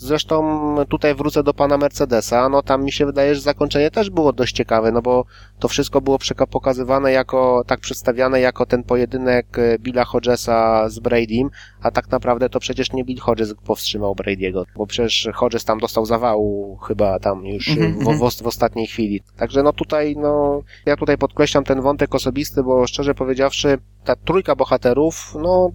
zresztą 0.00 0.74
tutaj 0.88 1.14
wrócę 1.14 1.42
do 1.42 1.54
pana 1.54 1.78
Mercedesa, 1.78 2.48
no 2.48 2.62
tam 2.62 2.84
mi 2.84 2.92
się 2.92 3.06
wydaje, 3.06 3.34
że 3.34 3.40
zakończenie 3.40 3.90
też 3.90 4.10
było 4.10 4.32
dość 4.32 4.56
ciekawe, 4.56 4.92
no 4.92 5.02
bo 5.02 5.24
to 5.58 5.68
wszystko 5.68 6.00
było 6.00 6.18
pokazywane 6.50 7.12
jako, 7.12 7.62
tak 7.66 7.80
przedstawiane 7.80 8.40
jako 8.40 8.66
ten 8.66 8.82
pojedynek 8.82 9.58
e, 9.58 9.78
Billa 9.78 10.04
Hodgesa 10.04 10.88
z 10.88 10.98
Bradym, 10.98 11.50
a 11.82 11.90
tak 11.90 12.10
naprawdę 12.10 12.48
to 12.48 12.60
przecież 12.60 12.92
nie 12.92 13.04
Bill 13.04 13.20
Hodges 13.20 13.54
powstrzymał 13.64 14.14
Brady'ego, 14.14 14.64
bo 14.76 14.86
przecież 14.86 15.28
Hodges 15.34 15.64
tam 15.64 15.78
dostał 15.78 16.06
zawału 16.06 16.45
chyba 16.86 17.18
tam 17.18 17.46
już 17.46 17.68
mm 17.68 17.92
-hmm. 17.92 17.96
w, 17.96 18.08
mhm. 18.08 18.30
w, 18.30 18.42
w, 18.42 18.46
ostatniej 18.46 18.86
chwili. 18.86 19.22
Także 19.36 19.62
no 19.62 19.72
tutaj, 19.72 20.16
no, 20.16 20.62
ja 20.86 20.96
tutaj 20.96 21.18
podkreślam 21.18 21.64
ten 21.64 21.80
wątek 21.80 22.14
osobisty, 22.14 22.62
bo 22.62 22.86
szczerze 22.86 23.14
powiedziawszy, 23.14 23.78
ta 24.04 24.16
trójka 24.16 24.56
bohaterów, 24.56 25.34
no, 25.42 25.70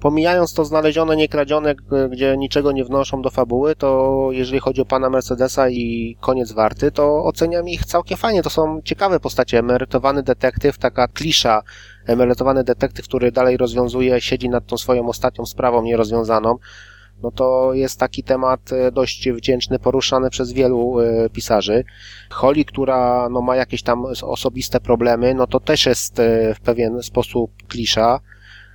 pomijając 0.00 0.54
to 0.54 0.64
znalezione, 0.64 1.16
niekradzione, 1.16 1.74
gdzie 2.10 2.36
niczego 2.36 2.72
nie 2.72 2.84
wnoszą 2.84 3.22
do 3.22 3.30
fabuły, 3.30 3.76
to 3.76 4.28
jeżeli 4.32 4.60
chodzi 4.60 4.80
o 4.80 4.84
pana 4.84 5.10
Mercedesa 5.10 5.68
i 5.68 6.16
koniec 6.20 6.52
warty, 6.52 6.90
to 6.90 7.24
oceniam 7.24 7.68
ich 7.68 7.84
całkiem 7.84 8.18
fajnie. 8.18 8.42
To 8.42 8.50
są 8.50 8.82
ciekawe 8.84 9.20
postacie. 9.20 9.58
Emerytowany 9.58 10.22
detektyw, 10.22 10.78
taka 10.78 11.08
klisza, 11.08 11.62
emerytowany 12.06 12.64
detektyw, 12.64 13.04
który 13.04 13.32
dalej 13.32 13.56
rozwiązuje, 13.56 14.20
siedzi 14.20 14.48
nad 14.48 14.66
tą 14.66 14.78
swoją 14.78 15.08
ostatnią 15.08 15.46
sprawą 15.46 15.82
nierozwiązaną. 15.82 16.58
No 17.22 17.30
to 17.30 17.74
jest 17.74 17.98
taki 17.98 18.22
temat 18.22 18.72
e, 18.72 18.92
dość 18.92 19.30
wdzięczny, 19.30 19.78
poruszany 19.78 20.30
przez 20.30 20.52
wielu 20.52 21.00
e, 21.00 21.30
pisarzy. 21.30 21.84
Holly, 22.30 22.64
która 22.64 23.28
no, 23.28 23.40
ma 23.40 23.56
jakieś 23.56 23.82
tam 23.82 24.04
osobiste 24.22 24.80
problemy, 24.80 25.34
no 25.34 25.46
to 25.46 25.60
też 25.60 25.86
jest 25.86 26.18
e, 26.18 26.54
w 26.54 26.60
pewien 26.60 27.02
sposób 27.02 27.50
klisza 27.68 28.20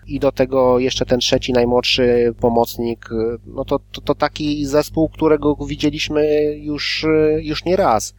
i 0.08 0.20
do 0.20 0.32
tego 0.32 0.80
jeszcze 0.80 1.06
ten 1.06 1.20
trzeci, 1.20 1.54
najmłodszy 1.54 2.34
pomocnik, 2.40 3.10
no 3.46 3.66
to, 3.66 3.80
to, 3.92 4.02
to 4.02 4.16
taki 4.16 4.66
zespół, 4.66 5.10
którego 5.10 5.56
widzieliśmy 5.56 6.54
już, 6.56 7.06
już 7.42 7.66
nie 7.66 7.76
raz. 7.76 8.16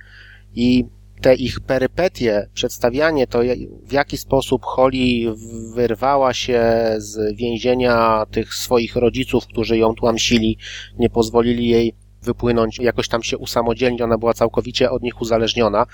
I 0.54 0.84
te 1.20 1.34
ich 1.34 1.60
perypetie, 1.60 2.48
przedstawianie 2.54 3.26
to, 3.26 3.40
w 3.82 3.92
jaki 3.92 4.16
sposób 4.16 4.64
Holly 4.64 5.34
wyrwała 5.74 6.34
się 6.34 6.62
z 6.98 7.36
więzienia 7.36 8.26
tych 8.30 8.54
swoich 8.54 8.96
rodziców, 8.96 9.46
którzy 9.46 9.78
ją 9.78 9.94
tłamsili, 9.94 10.58
nie 10.98 11.10
pozwolili 11.10 11.68
jej 11.68 11.94
wypłynąć, 12.22 12.78
jakoś 12.78 13.08
tam 13.08 13.22
się 13.22 13.38
usamodzielnić, 13.38 14.02
ona 14.02 14.18
była 14.18 14.34
całkowicie 14.34 14.90
od 14.90 15.02
nich 15.02 15.20
uzależniona 15.20 15.86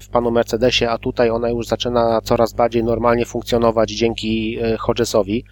w 0.00 0.08
panu 0.08 0.30
Mercedesie, 0.30 0.84
a 0.84 0.98
tutaj 0.98 1.30
ona 1.30 1.48
już 1.48 1.66
zaczyna 1.66 2.20
coraz 2.20 2.52
bardziej 2.52 2.84
normalnie 2.84 3.26
funkcjonować 3.26 3.90
dzięki 3.90 4.58
e, 4.60 4.76
Hodgesowi. 4.76 5.44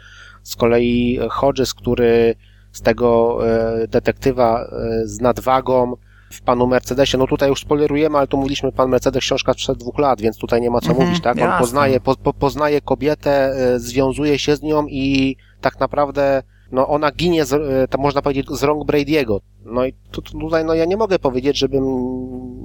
Z 0.42 0.56
kolei 0.56 1.18
Hodges, 1.30 1.74
który 1.74 2.34
z 2.72 2.82
tego 2.82 3.38
e, 3.48 3.88
detektywa 3.88 4.60
e, 4.60 5.06
z 5.06 5.20
nadwagą 5.20 5.96
w 6.30 6.42
panu 6.42 6.66
Mercedesie, 6.66 7.18
no 7.18 7.26
tutaj 7.26 7.48
już 7.48 7.60
spoilerujemy, 7.60 8.18
ale 8.18 8.26
tu 8.26 8.36
mówiliśmy, 8.36 8.72
pan 8.72 8.88
Mercedes 8.90 9.20
książka 9.20 9.52
sprzed 9.52 9.78
dwóch 9.78 9.98
lat, 9.98 10.20
więc 10.20 10.38
tutaj 10.38 10.60
nie 10.60 10.70
ma 10.70 10.80
co 10.80 10.88
mhm, 10.88 11.08
mówić, 11.08 11.22
tak? 11.22 11.38
On 11.42 11.58
poznaje, 11.58 12.00
po, 12.00 12.16
po, 12.16 12.32
poznaje 12.32 12.80
kobietę, 12.80 13.54
związuje 13.76 14.38
się 14.38 14.56
z 14.56 14.62
nią 14.62 14.86
i 14.86 15.36
tak 15.60 15.80
naprawdę 15.80 16.42
no 16.72 16.88
ona 16.88 17.12
ginie, 17.12 17.44
z, 17.44 17.52
e, 17.52 17.88
to 17.88 17.98
można 17.98 18.22
powiedzieć, 18.22 18.46
z 18.50 18.62
rąk 18.62 18.84
Brady'ego. 18.84 19.38
No 19.64 19.86
i 19.86 19.92
tu, 20.10 20.22
tutaj, 20.22 20.64
no 20.64 20.74
ja 20.74 20.84
nie 20.84 20.96
mogę 20.96 21.18
powiedzieć, 21.18 21.58
żebym 21.58 21.84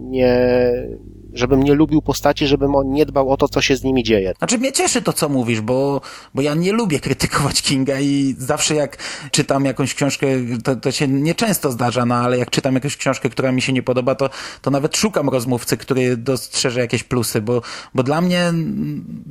nie, 0.09 0.37
żebym 1.33 1.63
nie 1.63 1.73
lubił 1.73 2.01
postaci, 2.01 2.47
żebym 2.47 2.75
on 2.75 2.91
nie 2.91 3.05
dbał 3.05 3.29
o 3.29 3.37
to, 3.37 3.47
co 3.49 3.61
się 3.61 3.75
z 3.75 3.83
nimi 3.83 4.03
dzieje. 4.03 4.33
Znaczy 4.37 4.57
mnie 4.57 4.71
cieszy 4.71 5.01
to, 5.01 5.13
co 5.13 5.29
mówisz, 5.29 5.61
bo, 5.61 6.01
bo 6.33 6.41
ja 6.41 6.53
nie 6.53 6.71
lubię 6.71 6.99
krytykować 6.99 7.61
Kinga 7.61 7.99
i 7.99 8.35
zawsze 8.37 8.75
jak 8.75 8.97
czytam 9.31 9.65
jakąś 9.65 9.93
książkę, 9.95 10.27
to, 10.63 10.75
to 10.75 10.91
się 10.91 11.07
nieczęsto 11.07 11.71
zdarza, 11.71 12.05
no 12.05 12.15
ale 12.15 12.37
jak 12.37 12.49
czytam 12.49 12.75
jakąś 12.75 12.97
książkę, 12.97 13.29
która 13.29 13.51
mi 13.51 13.61
się 13.61 13.73
nie 13.73 13.83
podoba, 13.83 14.15
to, 14.15 14.29
to 14.61 14.71
nawet 14.71 14.97
szukam 14.97 15.29
rozmówcy, 15.29 15.77
który 15.77 16.17
dostrzeże 16.17 16.79
jakieś 16.79 17.03
plusy, 17.03 17.41
bo, 17.41 17.61
bo 17.95 18.03
dla 18.03 18.21
mnie 18.21 18.53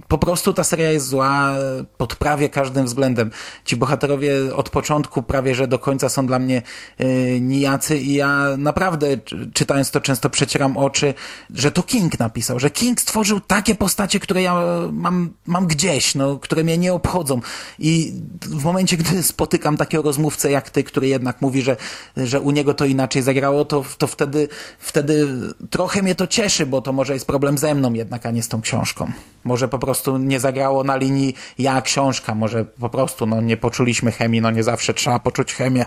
po 0.08 0.18
prostu 0.18 0.52
ta 0.52 0.64
seria 0.64 0.90
jest 0.90 1.06
zła 1.06 1.54
pod 1.96 2.16
prawie 2.16 2.48
każdym 2.48 2.84
względem. 2.84 3.30
Ci 3.64 3.76
bohaterowie 3.76 4.54
od 4.54 4.70
początku 4.70 5.22
prawie, 5.22 5.54
że 5.54 5.68
do 5.68 5.78
końca 5.78 6.08
są 6.08 6.26
dla 6.26 6.38
mnie 6.38 6.62
yy, 6.98 7.40
nijacy 7.40 7.98
i 7.98 8.14
ja 8.14 8.56
naprawdę 8.58 9.06
czytając 9.54 9.90
to 9.90 10.00
często 10.00 10.30
przecieram 10.30 10.76
oczy, 10.76 11.14
że 11.50 11.70
to 11.70 11.82
King 11.92 12.18
napisał, 12.18 12.58
że 12.58 12.70
King 12.70 13.00
stworzył 13.00 13.40
takie 13.40 13.74
postacie, 13.74 14.20
które 14.20 14.42
ja 14.42 14.62
mam, 14.92 15.30
mam 15.46 15.66
gdzieś, 15.66 16.14
no, 16.14 16.38
które 16.38 16.64
mnie 16.64 16.78
nie 16.78 16.92
obchodzą. 16.92 17.40
I 17.78 18.12
w 18.40 18.64
momencie, 18.64 18.96
gdy 18.96 19.22
spotykam 19.22 19.76
takiego 19.76 20.02
rozmówcę 20.02 20.50
jak 20.50 20.70
ty, 20.70 20.84
który 20.84 21.08
jednak 21.08 21.40
mówi, 21.40 21.62
że, 21.62 21.76
że 22.16 22.40
u 22.40 22.50
niego 22.50 22.74
to 22.74 22.84
inaczej 22.84 23.22
zagrało, 23.22 23.64
to, 23.64 23.84
to 23.98 24.06
wtedy, 24.06 24.48
wtedy 24.78 25.28
trochę 25.70 26.02
mnie 26.02 26.14
to 26.14 26.26
cieszy, 26.26 26.66
bo 26.66 26.82
to 26.82 26.92
może 26.92 27.14
jest 27.14 27.26
problem 27.26 27.58
ze 27.58 27.74
mną 27.74 27.92
jednak, 27.92 28.26
a 28.26 28.30
nie 28.30 28.42
z 28.42 28.48
tą 28.48 28.60
książką. 28.60 29.12
Może 29.44 29.68
po 29.68 29.78
prostu 29.78 30.18
nie 30.18 30.40
zagrało 30.40 30.84
na 30.84 30.96
linii 30.96 31.34
ja 31.58 31.82
książka, 31.82 32.34
może 32.34 32.64
po 32.64 32.88
prostu 32.88 33.26
no, 33.26 33.40
nie 33.40 33.56
poczuliśmy 33.56 34.12
chemii, 34.12 34.40
no 34.40 34.50
nie 34.50 34.62
zawsze 34.62 34.94
trzeba 34.94 35.18
poczuć 35.18 35.54
chemię. 35.54 35.86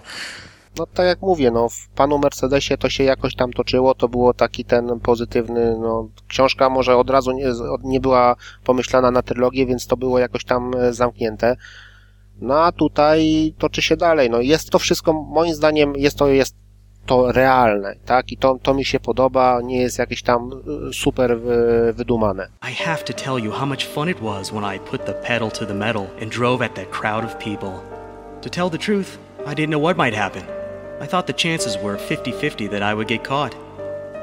No 0.78 0.86
tak 0.86 1.06
jak 1.06 1.22
mówię, 1.22 1.52
no 1.52 1.70
w 1.70 1.88
panu 1.96 2.18
Mercedesie 2.18 2.78
to 2.78 2.90
się 2.90 3.04
jakoś 3.04 3.36
tam 3.36 3.54
toczyło, 3.54 3.96
to 3.96 4.10
było 4.10 4.34
taki 4.34 4.66
ten 4.66 5.00
pozytywny, 5.00 5.78
no 5.80 6.10
książka 6.28 6.70
może 6.70 6.98
od 6.98 7.10
razu 7.10 7.32
nie, 7.32 7.46
nie 7.84 8.00
była 8.00 8.36
pomyślana 8.64 9.12
na 9.12 9.22
trylogię, 9.22 9.66
więc 9.66 9.88
to 9.88 9.98
było 9.98 10.20
jakoś 10.20 10.46
tam 10.46 10.76
e, 10.76 10.94
zamknięte. 10.94 11.56
No 12.42 12.60
a 12.60 12.72
tutaj 12.72 13.54
toczy 13.58 13.82
się 13.82 13.98
dalej. 13.98 14.30
No 14.30 14.42
jest 14.42 14.70
to 14.70 14.80
wszystko, 14.80 15.14
moim 15.14 15.54
zdaniem, 15.54 15.94
jest 15.96 16.18
to, 16.18 16.28
jest 16.28 16.56
to 17.06 17.32
realne, 17.32 17.96
tak? 18.06 18.32
I 18.32 18.38
to, 18.38 18.58
to 18.62 18.74
mi 18.74 18.86
się 18.86 19.00
podoba, 19.00 19.62
nie 19.62 19.82
jest 19.82 20.00
jakieś 20.00 20.24
tam 20.24 20.52
e, 20.90 20.94
super 20.94 21.40
wydumane. 21.94 22.48
I 22.72 22.74
have 22.74 23.04
to 23.04 23.14
tell 23.14 23.44
you 23.44 23.52
how 23.52 23.66
much 23.66 23.86
fun 23.86 24.10
it 24.10 24.20
was 24.22 24.52
when 24.52 24.76
I 24.76 24.80
put 24.80 25.06
the 25.06 25.14
pedal 25.14 25.52
to 25.52 25.66
the 25.66 25.74
metal 25.74 26.08
and 26.22 26.32
drove 26.32 26.66
at 26.66 26.76
that 26.76 26.90
crowd 26.90 27.26
of 27.26 27.38
people. 27.38 27.72
To 28.42 28.50
tell 28.50 28.70
the 28.70 28.78
truth, 28.78 29.18
I 29.48 29.56
didn't 29.56 29.70
know 29.70 29.84
what 29.84 29.98
might 29.98 30.18
happen. 30.18 30.65
I 31.02 31.06
thought 31.06 31.28
the 31.28 31.34
chances 31.34 31.78
were 31.78 31.98
50 31.98 32.32
50 32.32 32.68
that 32.68 32.82
I 32.82 32.94
would 32.94 33.10
get 33.10 33.26
caught. 33.26 33.54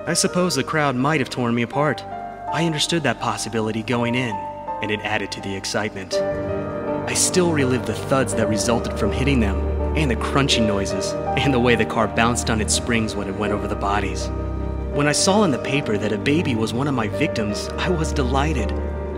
I 0.07 0.15
suppose 0.15 0.55
the 0.55 0.65
crowd 0.65 0.97
might 0.97 1.21
have 1.21 1.29
torn 1.29 1.55
me 1.55 1.61
apart. 1.63 2.03
I 2.51 2.65
understood 2.65 3.03
that 3.03 3.21
possibility 3.21 3.83
going 3.83 4.15
in, 4.15 4.35
and 4.81 4.91
it 4.91 5.01
added 5.01 5.31
to 5.33 5.43
the 5.43 5.55
excitement. 5.55 6.15
I 6.15 7.13
still 7.13 7.53
relive 7.53 7.85
the 7.85 7.93
thuds 7.93 8.35
that 8.37 8.49
resulted 8.49 8.99
from 8.99 9.13
hitting 9.13 9.39
them, 9.39 9.59
and 9.99 10.11
the 10.11 10.17
crunching 10.17 10.67
noises, 10.67 11.13
and 11.37 11.53
the 11.53 11.61
way 11.61 11.77
the 11.77 11.85
car 11.85 12.09
bounced 12.09 12.49
on 12.49 12.63
its 12.63 12.73
springs 12.73 13.15
when 13.15 13.29
it 13.29 13.37
went 13.37 13.53
over 13.53 13.69
the 13.69 13.77
bodies. 13.77 14.29
When 14.95 15.07
I 15.07 15.13
saw 15.13 15.45
in 15.45 15.51
the 15.51 15.59
paper 15.59 15.99
that 15.99 16.13
a 16.13 16.19
baby 16.19 16.55
was 16.55 16.73
one 16.73 16.89
of 16.89 16.95
my 16.95 17.09
victims, 17.09 17.69
I 17.77 17.91
was 17.91 18.15
delighted 18.15 18.71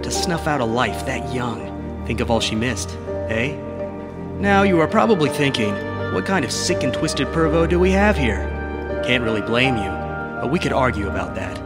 to 0.02 0.10
snuff 0.10 0.48
out 0.48 0.60
a 0.60 0.64
life 0.64 1.06
that 1.06 1.32
young. 1.32 2.04
Think 2.04 2.18
of 2.18 2.32
all 2.32 2.40
she 2.40 2.56
missed, 2.56 2.98
eh? 3.28 3.56
Now 4.38 4.64
you 4.64 4.80
are 4.80 4.88
probably 4.88 5.30
thinking, 5.30 5.72
what 6.14 6.24
kind 6.24 6.44
of 6.44 6.52
sick 6.52 6.84
and 6.84 6.94
twisted 6.94 7.26
pervo 7.28 7.68
do 7.68 7.80
we 7.80 7.90
have 7.90 8.16
here? 8.16 8.38
Can't 9.04 9.24
really 9.24 9.42
blame 9.42 9.76
you, 9.76 9.90
but 10.40 10.48
we 10.48 10.60
could 10.60 10.72
argue 10.72 11.08
about 11.08 11.34
that. 11.34 11.60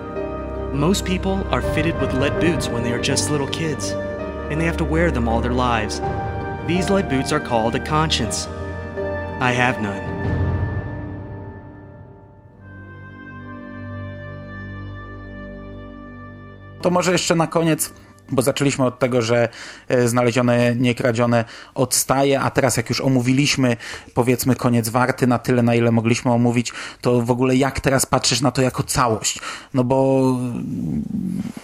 Most 0.73 1.05
people 1.05 1.47
are 1.51 1.61
fitted 1.61 1.95
with 2.01 2.15
lead 2.15 2.41
boots 2.41 2.67
when 2.67 2.83
they 2.83 2.93
are 2.93 3.01
just 3.01 3.31
little 3.31 3.49
kids, 3.49 3.91
and 4.51 4.59
they 4.59 4.65
have 4.65 4.79
to 4.79 4.85
wear 4.85 5.11
them 5.11 5.29
all 5.29 5.43
their 5.43 5.53
lives. 5.53 6.01
These 6.67 6.89
lead 6.89 7.11
boots 7.11 7.31
are 7.31 7.41
called 7.41 7.75
a 7.75 7.81
conscience. 7.81 8.47
I 9.39 9.53
have 9.53 9.83
none. 9.83 10.03
To 16.83 16.91
może 16.91 17.13
jeszcze 17.13 17.35
na 17.35 17.47
koniec 17.47 17.93
bo 18.31 18.43
zaczęliśmy 18.43 18.85
od 18.85 18.99
tego, 18.99 19.23
że 19.23 19.49
e, 19.89 20.09
znalezione, 20.09 20.77
niekradzione 20.77 21.45
odstaje, 21.75 22.41
a 22.41 22.51
teraz 22.51 22.77
jak 22.77 22.89
już 22.89 23.01
omówiliśmy, 23.01 23.77
powiedzmy, 24.15 24.57
koniec 24.57 24.89
warty 24.89 25.27
na 25.27 25.39
tyle, 25.39 25.63
na 25.63 25.75
ile 25.75 25.93
mogliśmy 25.93 26.33
omówić, 26.33 26.73
to 27.01 27.23
w 27.23 27.31
ogóle 27.31 27.57
jak 27.57 27.81
teraz 27.81 28.07
patrzysz 28.07 28.41
na 28.41 28.51
to 28.51 28.63
jako 28.63 28.83
całość? 28.83 29.39
No 29.75 29.85
bo, 29.85 30.37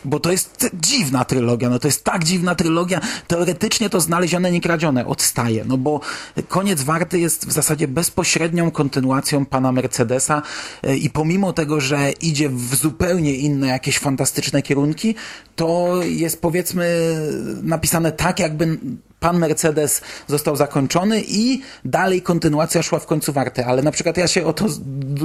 bo 0.05 0.21
to 0.21 0.33
jest 0.33 0.71
dziwna 0.75 1.25
trylogia, 1.25 1.71
no 1.71 1.79
to 1.79 1.89
jest 1.89 2.05
tak 2.05 2.25
dziwna 2.25 2.55
trylogia, 2.55 3.01
teoretycznie 3.27 3.91
to 3.91 4.01
znalezione, 4.01 4.51
niekradzione 4.51 5.07
odstaje, 5.07 5.65
no 5.65 5.79
bo 5.79 6.01
koniec 6.49 6.83
warty 6.83 7.19
jest 7.21 7.49
w 7.49 7.53
zasadzie 7.53 7.89
bezpośrednią 7.89 8.71
kontynuacją 8.71 9.47
pana 9.47 9.73
Mercedesa 9.73 10.43
e, 10.83 10.97
i 10.97 11.11
pomimo 11.11 11.53
tego, 11.53 11.81
że 11.81 12.13
idzie 12.13 12.49
w 12.49 12.75
zupełnie 12.75 13.35
inne 13.35 13.67
jakieś 13.67 13.99
fantastyczne 13.99 14.63
kierunki, 14.63 15.15
to 15.57 16.01
jest 16.03 16.41
powiedzmy 16.55 16.87
napisane 17.63 18.13
tak, 18.13 18.39
jakby 18.39 18.79
pan 19.25 19.39
Mercedes 19.39 20.01
został 20.29 20.57
zakończony 20.57 21.23
i 21.29 21.63
dalej 21.85 22.23
kontynuacja 22.23 22.83
szła 22.83 22.99
w 22.99 23.07
końcu 23.07 23.33
warty. 23.33 23.65
Ale 23.65 23.83
na 23.83 23.91
przykład 23.91 24.17
ja 24.17 24.29
się 24.29 24.47
o 24.47 24.53
to 24.53 24.67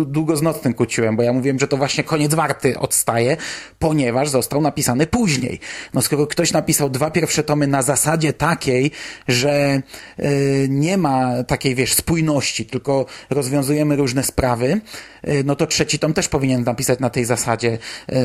długo 0.05 0.37
z 0.37 0.41
nocnym 0.41 0.73
kłóciłem, 0.73 1.15
bo 1.15 1.23
ja 1.23 1.33
mówiłem, 1.33 1.59
że 1.59 1.67
to 1.67 1.77
właśnie 1.77 2.03
koniec 2.03 2.33
warty 2.33 2.79
odstaje, 2.79 3.37
ponieważ 3.79 4.29
został 4.29 4.61
napisany 4.61 5.07
później. 5.07 5.59
No 5.93 6.01
skoro 6.01 6.27
ktoś 6.27 6.51
napisał 6.51 6.89
dwa 6.89 7.11
pierwsze 7.11 7.43
tomy 7.43 7.67
na 7.67 7.81
zasadzie 7.81 8.33
takiej, 8.33 8.91
że 9.27 9.81
yy, 10.17 10.27
nie 10.69 10.97
ma 10.97 11.43
takiej, 11.43 11.75
wiesz, 11.75 11.93
spójności, 11.93 12.65
tylko 12.65 13.05
rozwiązujemy 13.29 13.95
różne 13.95 14.23
sprawy, 14.23 14.81
yy, 15.23 15.43
no 15.43 15.55
to 15.55 15.67
trzeci 15.67 15.99
tom 15.99 16.13
też 16.13 16.27
powinien 16.27 16.63
napisać 16.63 16.99
na 16.99 17.09
tej 17.09 17.25
zasadzie. 17.25 17.77
Yy, 18.09 18.17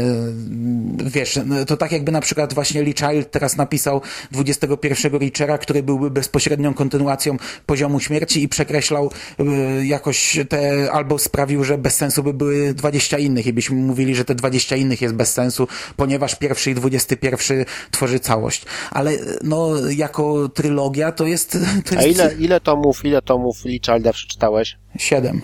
wiesz, 1.05 1.41
to 1.67 1.77
tak 1.77 1.93
jakby 1.93 2.13
na 2.13 2.21
przykład 2.21 2.55
właśnie 2.55 2.83
Lee 2.83 2.95
Child 2.95 3.31
teraz 3.31 3.57
napisał 3.57 4.01
21 4.31 5.15
Reachera, 5.15 5.59
który 5.65 5.83
byłby 5.83 6.11
bezpośrednią 6.11 6.75
kontynuacją 6.75 7.37
poziomu 7.67 8.01
śmierci 8.01 8.43
i 8.43 8.49
przekreślał 8.49 9.11
y, 9.41 9.87
jakoś 9.87 10.39
te, 10.49 10.93
albo 10.93 11.19
sprawił, 11.19 11.65
że 11.65 11.79
bez 11.79 11.97
sensu 11.97 12.23
by 12.23 12.35
były 12.35 12.75
20 12.75 13.19
innych 13.19 13.47
i 13.47 13.53
byśmy 13.53 13.77
mówili, 13.77 14.15
że 14.15 14.25
te 14.25 14.35
20 14.35 14.77
innych 14.77 15.03
jest 15.03 15.15
bez 15.15 15.33
sensu, 15.33 15.69
ponieważ 15.97 16.35
pierwszy 16.35 16.71
i 16.71 16.75
21 16.75 17.65
tworzy 17.91 18.21
całość. 18.21 18.65
Ale 18.91 19.13
no, 19.43 19.69
jako 19.91 20.49
trylogia 20.49 21.13
to 21.13 21.27
jest... 21.27 21.59
To 21.85 21.95
jest... 21.95 22.21
A 22.21 22.25
ile, 22.25 22.35
ile 22.39 22.61
tomów, 22.61 23.05
ile 23.05 23.23
tomów 23.23 23.65
Lee 23.65 23.81
Childa 23.87 24.13
przeczytałeś? 24.13 24.77
Siedem. 24.99 25.43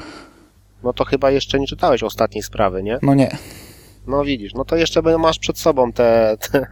No 0.83 0.93
to 0.93 1.05
chyba 1.05 1.31
jeszcze 1.31 1.61
nie 1.61 1.67
czytałeś 1.67 2.03
ostatniej 2.03 2.43
sprawy, 2.43 2.83
nie? 2.83 2.99
No 3.03 3.15
nie. 3.15 3.37
No 4.11 4.25
widzisz, 4.25 4.55
no 4.55 4.65
to 4.65 4.77
jeszcze 4.77 5.03
masz 5.19 5.39
przed 5.39 5.59
sobą 5.59 5.93
te... 5.93 6.37
te... 6.41 6.67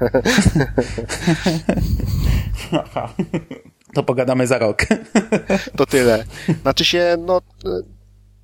To 3.95 4.03
pogadamy 4.03 4.47
za 4.47 4.59
rok. 4.59 4.86
To 5.76 5.86
tyle. 5.86 6.24
Znaczy 6.62 6.84
się, 6.84 7.16
no 7.26 7.41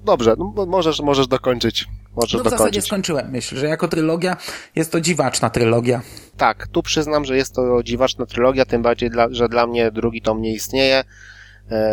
dobrze, 0.00 0.34
no, 0.38 0.66
możesz, 0.66 1.00
możesz 1.00 1.26
dokończyć. 1.26 1.86
Możesz 2.16 2.32
no 2.32 2.38
w 2.38 2.42
dokończyć. 2.42 2.58
zasadzie 2.58 2.82
skończyłem. 2.82 3.30
Myślę, 3.30 3.58
że 3.58 3.66
jako 3.66 3.88
trylogia 3.88 4.36
jest 4.76 4.92
to 4.92 5.00
dziwaczna 5.00 5.50
trylogia. 5.50 6.02
Tak, 6.36 6.66
tu 6.66 6.82
przyznam, 6.82 7.24
że 7.24 7.36
jest 7.36 7.54
to 7.54 7.82
dziwaczna 7.82 8.26
trylogia, 8.26 8.64
tym 8.64 8.82
bardziej, 8.82 9.10
dla, 9.10 9.28
że 9.30 9.48
dla 9.48 9.66
mnie 9.66 9.90
drugi 9.90 10.22
tom 10.22 10.42
nie 10.42 10.52
istnieje, 10.52 10.96
e, 10.96 11.04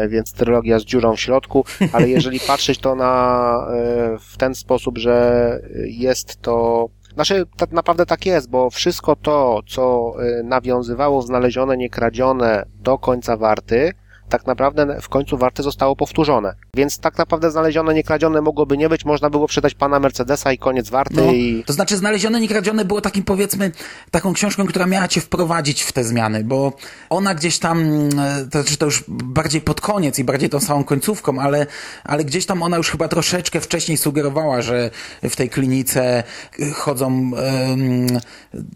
więc 0.08 0.34
trylogia 0.34 0.80
z 0.80 0.84
dziurą 0.84 1.16
w 1.16 1.20
środku, 1.20 1.66
ale 1.94 2.10
jeżeli 2.16 2.40
patrzeć 2.40 2.80
to 2.80 2.96
na, 2.96 3.68
e, 3.70 4.18
w 4.20 4.38
ten 4.38 4.56
sposób, 4.56 4.98
że 4.98 5.60
jest 5.86 6.42
to 6.42 6.90
znaczy, 7.14 7.46
tak 7.58 7.72
naprawdę 7.72 8.06
tak 8.06 8.26
jest, 8.26 8.50
bo 8.50 8.70
wszystko 8.70 9.16
to, 9.16 9.62
co 9.68 10.14
y, 10.40 10.44
nawiązywało 10.44 11.22
znalezione, 11.22 11.78
niekradzione 11.78 12.66
do 12.76 12.98
końca 12.98 13.38
warty, 13.38 13.94
tak 14.32 14.48
naprawdę 14.48 14.98
w 15.02 15.10
końcu 15.10 15.38
warte 15.38 15.64
zostało 15.64 15.96
powtórzone. 15.96 16.56
Więc 16.76 17.00
tak 17.00 17.18
naprawdę 17.18 17.52
znalezione, 17.52 17.94
niekradzione 17.94 18.42
mogłoby 18.42 18.78
nie 18.78 18.90
być, 18.90 19.06
można 19.06 19.30
było 19.30 19.48
przydać 19.48 19.74
pana 19.76 20.00
Mercedesa 20.00 20.54
i 20.54 20.58
koniec 20.58 20.90
warty. 20.90 21.16
No, 21.16 21.32
i... 21.32 21.64
To 21.68 21.74
znaczy 21.74 21.98
znalezione, 21.98 22.40
niekradzione 22.40 22.86
było 22.86 23.02
takim 23.02 23.24
powiedzmy, 23.24 23.72
taką 24.12 24.34
książką, 24.34 24.66
która 24.66 24.86
miała 24.86 25.08
cię 25.08 25.22
wprowadzić 25.22 25.84
w 25.84 25.92
te 25.92 26.04
zmiany, 26.04 26.44
bo 26.44 26.74
ona 27.10 27.36
gdzieś 27.36 27.60
tam, 27.60 27.80
e, 28.20 28.48
to 28.52 28.62
znaczy 28.62 28.78
to 28.78 28.86
już 28.86 29.04
bardziej 29.08 29.62
pod 29.62 29.82
koniec 29.82 30.20
i 30.20 30.24
bardziej 30.24 30.50
tą 30.50 30.60
samą 30.60 30.84
końcówką, 30.84 31.40
ale, 31.40 31.68
ale 32.04 32.24
gdzieś 32.24 32.46
tam 32.46 32.64
ona 32.64 32.78
już 32.78 32.92
chyba 32.92 33.08
troszeczkę 33.08 33.62
wcześniej 33.62 33.98
sugerowała, 33.98 34.62
że 34.62 34.90
w 35.24 35.36
tej 35.36 35.50
klinice 35.50 36.24
chodzą 36.74 37.06
um, 37.08 38.08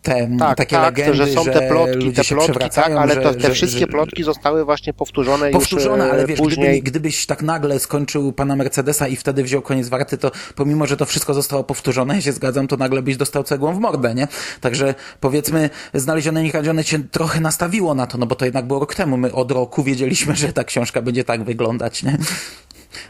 te 0.02 0.30
tak, 0.40 0.58
takie 0.58 0.76
tak, 0.76 0.86
legendy, 0.86 1.14
że 1.14 1.28
są 1.28 1.46
te 1.46 1.68
plotki, 1.68 2.14
te 2.14 2.24
plotki, 2.24 2.70
tak, 2.70 2.92
ale 2.92 3.14
że, 3.14 3.22
to, 3.22 3.34
te 3.34 3.40
że, 3.40 3.52
wszystkie 3.52 3.88
plotki 3.88 4.24
zostały 4.24 4.66
właśnie 4.66 4.94
powtórzone 4.94 5.45
powtórzone, 5.52 5.80
powtórzone 5.80 6.06
już 6.06 6.14
ale 6.14 6.28
wiesz, 6.28 6.40
później. 6.40 6.82
gdyby, 6.82 6.92
gdybyś 6.92 7.26
tak 7.26 7.42
nagle 7.42 7.80
skończył 7.80 8.34
pana 8.34 8.56
Mercedesa 8.56 9.08
i 9.08 9.16
wtedy 9.16 9.44
wziął 9.44 9.62
koniec 9.62 9.90
warty, 9.90 10.18
to 10.18 10.32
pomimo, 10.56 10.88
że 10.88 10.98
to 10.98 11.06
wszystko 11.06 11.34
zostało 11.34 11.64
powtórzone, 11.64 12.16
ja 12.16 12.22
się 12.22 12.32
zgadzam, 12.32 12.68
to 12.68 12.78
nagle 12.78 13.02
byś 13.02 13.18
dostał 13.18 13.44
cegłą 13.44 13.74
w 13.74 13.80
mordę, 13.80 14.16
nie? 14.16 14.28
Także 14.62 14.96
powiedzmy, 15.20 15.70
znalezione 15.94 16.44
niekradzione 16.44 16.84
się 16.84 17.04
trochę 17.04 17.40
nastawiło 17.40 17.96
na 17.96 18.08
to, 18.08 18.18
no 18.18 18.26
bo 18.26 18.36
to 18.36 18.46
jednak 18.46 18.68
było 18.68 18.80
rok 18.80 18.96
temu. 18.96 19.18
My 19.18 19.34
od 19.34 19.52
roku 19.52 19.84
wiedzieliśmy, 19.84 20.36
że 20.36 20.54
ta 20.54 20.64
książka 20.64 21.02
będzie 21.02 21.24
tak 21.24 21.44
wyglądać, 21.44 22.04
nie? 22.04 22.18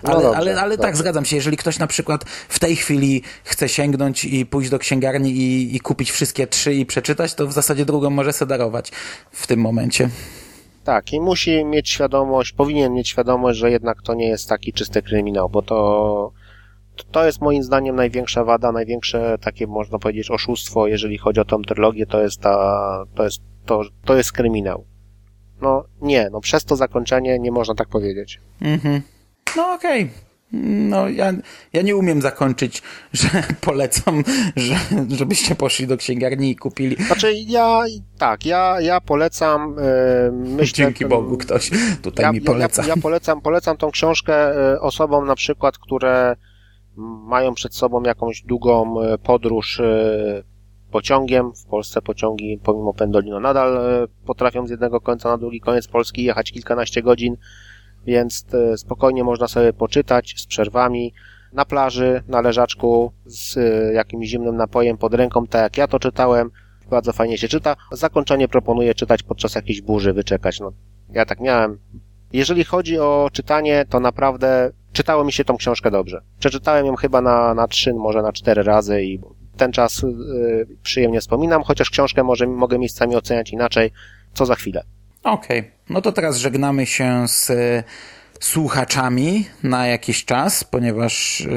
No 0.04 0.14
Ale, 0.14 0.24
dobrze, 0.24 0.38
ale, 0.38 0.62
ale 0.62 0.78
tak, 0.78 0.98
zgadzam 0.98 1.26
się. 1.26 1.36
Jeżeli 1.36 1.58
ktoś 1.58 1.80
na 1.80 1.88
przykład 1.88 2.26
w 2.50 2.60
tej 2.60 2.76
chwili 2.76 3.22
chce 3.44 3.70
sięgnąć 3.70 4.26
i 4.26 4.46
pójść 4.46 4.70
do 4.70 4.80
księgarni 4.80 5.32
i, 5.32 5.76
i 5.76 5.80
kupić 5.80 6.12
wszystkie 6.12 6.48
trzy 6.48 6.74
i 6.74 6.86
przeczytać, 6.86 7.34
to 7.34 7.48
w 7.48 7.54
zasadzie 7.54 7.86
drugą 7.86 8.10
może 8.10 8.34
se 8.34 8.46
darować 8.46 8.92
w 9.32 9.48
tym 9.48 9.60
momencie. 9.60 10.10
Tak, 10.86 11.14
i 11.14 11.20
musi 11.20 11.66
mieć 11.66 11.90
świadomość, 11.90 12.52
powinien 12.52 12.94
mieć 12.94 13.10
świadomość, 13.10 13.60
że 13.60 13.72
jednak 13.72 14.02
to 14.02 14.14
nie 14.14 14.28
jest 14.28 14.50
taki 14.50 14.74
czysty 14.74 15.02
kryminał, 15.02 15.50
bo 15.50 15.62
to, 15.62 16.32
to 17.12 17.26
jest 17.26 17.42
moim 17.42 17.64
zdaniem 17.64 17.96
największa 17.96 18.44
wada, 18.44 18.72
największe 18.72 19.38
takie, 19.42 19.68
można 19.68 20.00
powiedzieć, 20.00 20.32
oszustwo, 20.32 20.88
jeżeli 20.88 21.18
chodzi 21.18 21.40
o 21.40 21.46
tą 21.46 21.62
trylogię, 21.62 22.06
to 22.06 22.22
jest 22.22 22.42
ta, 22.42 23.06
to 23.16 23.24
jest, 23.24 23.42
to, 23.66 23.82
to 24.06 24.16
jest 24.16 24.32
kryminał. 24.32 24.86
No 25.62 25.84
nie, 26.02 26.30
no 26.32 26.42
przez 26.42 26.66
to 26.66 26.76
zakończenie 26.76 27.40
nie 27.40 27.52
można 27.52 27.76
tak 27.76 27.88
powiedzieć. 27.88 28.40
Mhm. 28.62 29.02
No 29.58 29.74
okej. 29.74 30.10
No, 30.52 31.10
ja, 31.10 31.34
ja 31.74 31.82
nie 31.82 31.96
umiem 31.96 32.22
zakończyć, 32.22 32.82
że 33.14 33.28
polecam, 33.62 34.24
że, 34.56 34.76
żebyście 35.10 35.56
poszli 35.56 35.88
do 35.88 35.98
księgarni 35.98 36.52
i 36.52 36.56
kupili. 36.56 36.96
Znaczy 36.96 37.34
ja, 37.34 37.84
tak, 38.18 38.46
ja, 38.46 38.82
ja 38.82 39.02
polecam, 39.02 39.76
e, 39.80 40.32
myślę... 40.32 40.86
Dzięki 40.86 41.06
Bogu 41.06 41.38
ktoś 41.38 41.72
tutaj 42.02 42.24
ja, 42.24 42.32
mi 42.32 42.41
poleca. 42.41 42.82
Ja, 42.82 42.88
ja, 42.88 42.98
polecam, 43.02 43.41
polecam 43.41 43.78
tą 43.78 43.91
książkę 43.91 44.34
e, 44.74 44.82
osobom 44.82 45.28
na 45.28 45.36
przykład, 45.36 45.78
które 45.78 46.36
mają 47.28 47.54
przed 47.54 47.76
sobą 47.76 48.04
jakąś 48.04 48.41
długą 48.41 49.02
e, 49.02 49.18
podróż 49.18 49.80
e, 49.80 50.43
pociągiem. 50.91 51.52
W 51.54 51.66
Polsce 51.66 52.02
pociągi, 52.02 52.60
pomimo 52.64 52.93
Pendolino, 52.93 53.39
nadal 53.39 53.80
potrafią 54.26 54.68
z 54.68 54.70
jednego 54.70 55.02
końca 55.02 55.30
na 55.30 55.38
drugi 55.38 55.60
koniec 55.60 55.88
Polski 55.88 56.24
jechać 56.24 56.52
kilkanaście 56.52 57.02
godzin, 57.02 57.38
więc 58.06 58.45
e, 58.53 58.78
spokojnie 58.78 59.24
można 59.24 59.47
sobie 59.47 59.74
poczytać 59.74 60.36
z 60.38 60.45
przerwami 60.45 61.14
na 61.53 61.66
plaży, 61.66 62.24
na 62.28 62.41
leżaczku 62.41 63.12
z 63.26 63.58
e, 63.58 63.93
jakimś 63.93 64.28
zimnym 64.28 64.56
napojem 64.56 64.97
pod 64.97 65.14
ręką, 65.14 65.47
tak 65.47 65.62
jak 65.62 65.78
ja 65.78 65.88
to 65.88 65.99
czytałem. 65.99 66.51
Bardzo 66.89 67.14
fajnie 67.14 67.38
się 67.38 67.47
czyta. 67.47 67.76
Zakończenie 67.91 68.47
proponuję 68.47 68.95
czytać 68.95 69.24
podczas 69.24 69.56
jakiejś 69.56 69.82
burzy, 69.82 70.14
wyczekać. 70.14 70.60
No, 70.60 70.72
ja 71.10 71.26
tak 71.26 71.39
miałem. 71.39 71.80
Jeżeli 72.34 72.64
chodzi 72.64 72.99
o 72.99 73.30
czytanie, 73.34 73.86
to 73.89 73.99
naprawdę 73.99 74.72
czytało 74.93 75.24
mi 75.24 75.32
się 75.32 75.45
tą 75.45 75.58
książkę 75.58 75.91
dobrze. 75.91 76.22
Przeczytałem 76.39 76.86
ją 76.86 76.95
chyba 76.95 77.22
na, 77.22 77.53
na 77.53 77.68
trzy, 77.68 77.93
może 77.93 78.22
na 78.22 78.34
cztery 78.34 78.64
razy 78.64 79.03
i 79.03 79.20
ten 79.58 79.72
czas 79.72 80.03
y, 80.03 80.78
przyjemnie 80.84 81.22
wspominam, 81.22 81.64
chociaż 81.64 81.89
książkę 81.89 82.24
może 82.24 82.47
mogę 82.47 82.80
miejscami 82.80 83.16
oceniać 83.16 83.51
inaczej, 83.51 83.91
co 84.34 84.45
za 84.45 84.56
chwilę. 84.56 84.84
Okej, 85.26 85.64
no 85.90 86.02
to 86.02 86.12
teraz 86.12 86.38
żegnamy 86.38 86.86
się 86.86 87.28
z 87.28 87.50
e, 87.50 87.84
słuchaczami 88.40 89.46
na 89.64 89.88
jakiś 89.88 90.26
czas, 90.26 90.64
ponieważ 90.64 91.42
e, 91.42 91.48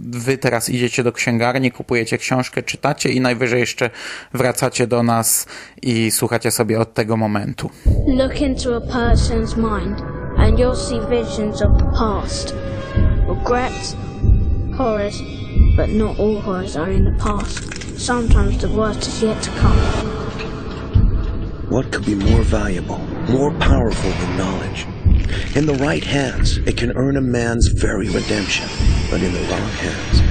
wy 0.00 0.38
teraz 0.38 0.68
idziecie 0.68 1.02
do 1.02 1.12
księgarni, 1.12 1.70
kupujecie 1.70 2.18
książkę, 2.18 2.62
czytacie 2.62 3.08
i 3.08 3.20
najwyżej 3.20 3.60
jeszcze 3.60 3.90
wracacie 4.34 4.86
do 4.86 5.02
nas 5.02 5.46
i 5.82 6.10
słuchacie 6.10 6.50
sobie 6.50 6.80
od 6.80 6.94
tego 6.94 7.16
momentu. 7.16 7.70
Look 8.06 8.40
into 8.40 8.76
a 8.76 8.80
person's 8.80 9.56
mind, 9.56 10.02
and 10.36 10.58
you'll 10.58 10.88
see 10.88 11.00
visions 11.10 11.62
of 11.62 11.78
the 11.78 11.98
past. 11.98 12.54
Regrets, 13.28 13.96
horrors, 14.76 15.22
but 15.76 15.88
not 15.88 16.20
all 16.20 16.40
horrors 16.40 16.76
are 16.76 16.92
in 16.92 17.04
the 17.04 17.24
past. 17.24 17.60
Sometimes 18.00 18.58
the 18.58 18.68
worst 18.68 19.08
is 19.08 19.22
yet 19.22 19.42
to 19.42 19.50
come. 19.50 20.18
What 21.68 21.92
could 21.92 22.06
be 22.06 22.14
more 22.14 22.40
valuable, 22.44 22.96
more 23.28 23.52
powerful 23.58 24.10
than 24.10 24.36
knowledge? 24.38 24.86
In 25.54 25.66
the 25.66 25.76
right 25.78 26.02
hands, 26.02 26.56
it 26.58 26.78
can 26.78 26.96
earn 26.96 27.18
a 27.18 27.20
man's 27.20 27.68
very 27.68 28.08
redemption, 28.08 28.66
but 29.10 29.22
in 29.22 29.34
the 29.34 29.40
wrong 29.40 29.68
hands, 29.72 30.22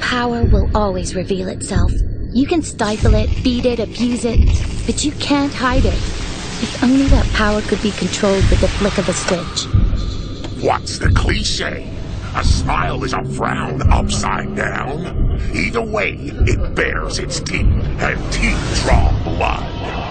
Power 0.00 0.44
will 0.44 0.70
always 0.74 1.14
reveal 1.14 1.48
itself. 1.48 1.92
You 2.32 2.46
can 2.46 2.62
stifle 2.62 3.14
it, 3.14 3.28
beat 3.44 3.66
it, 3.66 3.80
abuse 3.80 4.24
it, 4.24 4.38
but 4.86 5.04
you 5.04 5.12
can't 5.12 5.52
hide 5.52 5.84
it. 5.84 5.92
If 5.92 6.82
only 6.82 7.04
that 7.04 7.30
power 7.34 7.60
could 7.60 7.82
be 7.82 7.90
controlled 7.90 8.48
with 8.48 8.62
the 8.62 8.68
flick 8.68 8.96
of 8.96 9.10
a 9.10 9.12
switch. 9.12 10.64
What's 10.64 10.98
the 10.98 11.10
cliche? 11.10 11.86
A 12.34 12.42
smile 12.42 13.04
is 13.04 13.12
a 13.12 13.22
frown 13.24 13.82
upside 13.92 14.56
down. 14.56 15.38
Either 15.54 15.82
way, 15.82 16.16
it 16.46 16.74
bears 16.74 17.18
its 17.18 17.40
teeth, 17.40 17.60
and 17.60 18.32
teeth 18.32 18.82
draw 18.82 19.12
blood. 19.24 20.01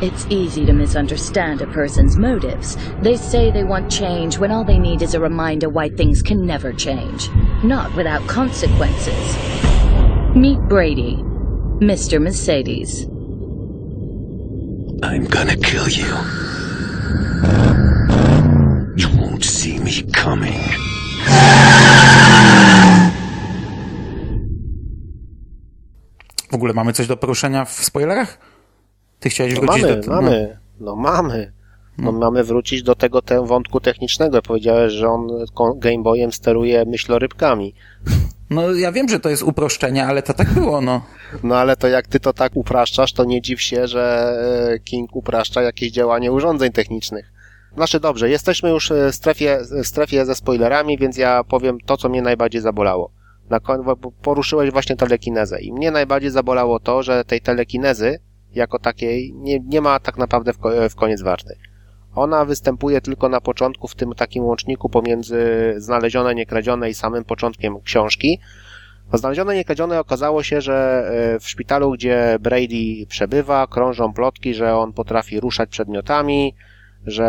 It's 0.00 0.26
easy 0.30 0.64
to 0.64 0.72
misunderstand 0.72 1.60
a 1.60 1.66
person's 1.66 2.16
motives. 2.16 2.76
They 3.02 3.16
say 3.16 3.50
they 3.50 3.64
want 3.64 3.90
change 3.90 4.38
when 4.38 4.52
all 4.52 4.62
they 4.62 4.78
need 4.78 5.02
is 5.02 5.14
a 5.14 5.20
reminder 5.20 5.68
why 5.68 5.88
things 5.88 6.22
can 6.22 6.46
never 6.46 6.72
change. 6.72 7.28
Not 7.64 7.92
without 7.96 8.24
consequences. 8.28 9.36
Meet 10.36 10.60
Brady, 10.68 11.16
Mr. 11.82 12.22
Mercedes. 12.22 13.06
I'm 15.02 15.24
gonna 15.24 15.56
kill 15.56 15.88
you. 15.88 16.06
You 18.94 19.08
won't 19.18 19.44
see 19.44 19.80
me 19.80 20.04
coming. 20.12 20.62
W 26.50 26.54
ogóle 26.56 26.72
mamy 26.72 26.92
coś 26.92 27.06
do 27.06 27.16
poruszenia 27.16 27.64
w 27.64 27.84
spoilerach? 27.84 28.57
Ty 29.20 29.30
chciałeś 29.30 29.54
No 29.54 29.60
wrócić 29.60 29.82
mamy, 29.82 30.00
do... 30.00 30.10
mamy, 30.10 30.58
no 30.80 30.96
mamy. 30.96 31.52
No, 31.98 32.12
mamy 32.12 32.44
wrócić 32.44 32.82
do 32.82 32.94
tego 32.94 33.22
te 33.22 33.46
wątku 33.46 33.80
technicznego. 33.80 34.42
Powiedziałeś, 34.42 34.92
że 34.92 35.08
on 35.08 35.28
Game 35.76 36.02
Boyem 36.02 36.32
steruje 36.32 36.84
myślorybkami. 36.84 37.74
No 38.50 38.74
ja 38.74 38.92
wiem, 38.92 39.08
że 39.08 39.20
to 39.20 39.28
jest 39.28 39.42
uproszczenie, 39.42 40.06
ale 40.06 40.22
to 40.22 40.34
tak 40.34 40.52
było, 40.54 40.80
no. 40.80 41.02
No 41.42 41.56
ale 41.56 41.76
to 41.76 41.88
jak 41.88 42.06
ty 42.06 42.20
to 42.20 42.32
tak 42.32 42.52
upraszczasz, 42.56 43.12
to 43.12 43.24
nie 43.24 43.42
dziw 43.42 43.62
się, 43.62 43.86
że 43.86 44.34
e, 44.74 44.78
King 44.78 45.16
upraszcza 45.16 45.62
jakieś 45.62 45.92
działanie 45.92 46.32
urządzeń 46.32 46.72
technicznych. 46.72 47.32
Znaczy 47.74 48.00
dobrze, 48.00 48.30
jesteśmy 48.30 48.70
już 48.70 48.92
w 49.10 49.14
strefie, 49.14 49.58
w 49.82 49.86
strefie 49.86 50.24
ze 50.24 50.34
spoilerami, 50.34 50.98
więc 50.98 51.16
ja 51.16 51.44
powiem 51.44 51.78
to, 51.86 51.96
co 51.96 52.08
mnie 52.08 52.22
najbardziej 52.22 52.60
zabolało. 52.60 53.10
Na 53.50 53.60
poruszyłeś 54.22 54.70
właśnie 54.70 54.96
telekinezę 54.96 55.60
i 55.60 55.72
mnie 55.72 55.90
najbardziej 55.90 56.30
zabolało 56.30 56.80
to, 56.80 57.02
że 57.02 57.24
tej 57.24 57.40
telekinezy 57.40 58.20
jako 58.58 58.78
takiej 58.78 59.32
nie, 59.34 59.60
nie 59.60 59.80
ma 59.80 60.00
tak 60.00 60.18
naprawdę 60.18 60.52
w, 60.52 60.58
w 60.90 60.94
koniec 60.94 61.22
warty. 61.22 61.56
Ona 62.14 62.44
występuje 62.44 63.00
tylko 63.00 63.28
na 63.28 63.40
początku 63.40 63.88
w 63.88 63.94
tym 63.94 64.14
takim 64.14 64.44
łączniku 64.44 64.88
pomiędzy 64.88 65.74
znalezione, 65.76 66.34
niekradzione 66.34 66.90
i 66.90 66.94
samym 66.94 67.24
początkiem 67.24 67.80
książki. 67.80 68.40
A 69.12 69.16
Znalezione, 69.16 69.54
niekradzione 69.54 70.00
okazało 70.00 70.42
się, 70.42 70.60
że 70.60 71.08
e, 71.34 71.40
w 71.40 71.48
szpitalu, 71.48 71.92
gdzie 71.92 72.36
Brady 72.40 73.06
przebywa, 73.08 73.66
krążą 73.66 74.12
plotki, 74.12 74.54
że 74.54 74.76
on 74.76 74.92
potrafi 74.92 75.40
ruszać 75.40 75.68
przedmiotami, 75.68 76.54
że 77.06 77.24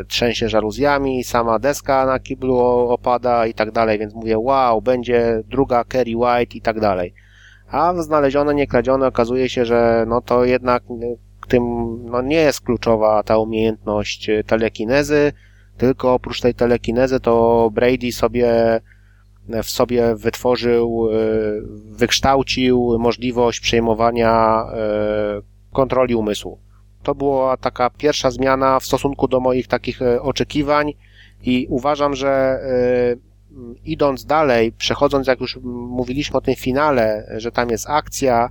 e, 0.00 0.04
trzęsie 0.04 0.48
żaluzjami, 0.48 1.24
sama 1.24 1.58
deska 1.58 2.06
na 2.06 2.18
kiblu 2.18 2.58
opada 2.88 3.46
i 3.46 3.54
tak 3.54 3.70
dalej, 3.70 3.98
więc 3.98 4.14
mówię, 4.14 4.38
wow, 4.38 4.82
będzie 4.82 5.42
druga 5.46 5.84
Kerry 5.84 6.16
White 6.16 6.56
i 6.56 6.60
tak 6.60 6.80
dalej. 6.80 7.14
A 7.70 8.02
znalezione, 8.02 8.54
niekradzione 8.54 9.06
okazuje 9.06 9.48
się, 9.48 9.64
że 9.64 10.04
no 10.08 10.20
to 10.20 10.44
jednak 10.44 10.82
tym 11.48 11.62
no 12.04 12.22
nie 12.22 12.36
jest 12.36 12.60
kluczowa 12.60 13.22
ta 13.22 13.38
umiejętność 13.38 14.30
e, 14.30 14.44
telekinezy, 14.44 15.32
tylko 15.76 16.14
oprócz 16.14 16.40
tej 16.40 16.54
telekinezy 16.54 17.20
to 17.20 17.70
Brady 17.74 18.12
sobie 18.12 18.80
w 19.62 19.70
sobie 19.70 20.14
wytworzył, 20.14 21.08
e, 21.10 21.16
wykształcił 21.90 22.96
możliwość 22.98 23.60
przejmowania 23.60 24.64
e, 24.72 25.42
kontroli 25.72 26.14
umysłu. 26.14 26.58
To 27.02 27.14
była 27.14 27.56
taka 27.56 27.90
pierwsza 27.90 28.30
zmiana 28.30 28.80
w 28.80 28.84
stosunku 28.84 29.28
do 29.28 29.40
moich 29.40 29.66
takich 29.66 30.00
oczekiwań 30.20 30.92
i 31.42 31.66
uważam, 31.70 32.14
że 32.14 32.60
idąc 33.84 34.24
dalej, 34.24 34.72
przechodząc 34.72 35.26
jak 35.26 35.40
już 35.40 35.58
mówiliśmy 35.62 36.36
o 36.36 36.40
tym 36.40 36.54
finale, 36.54 37.26
że 37.36 37.52
tam 37.52 37.70
jest 37.70 37.88
akcja, 37.88 38.50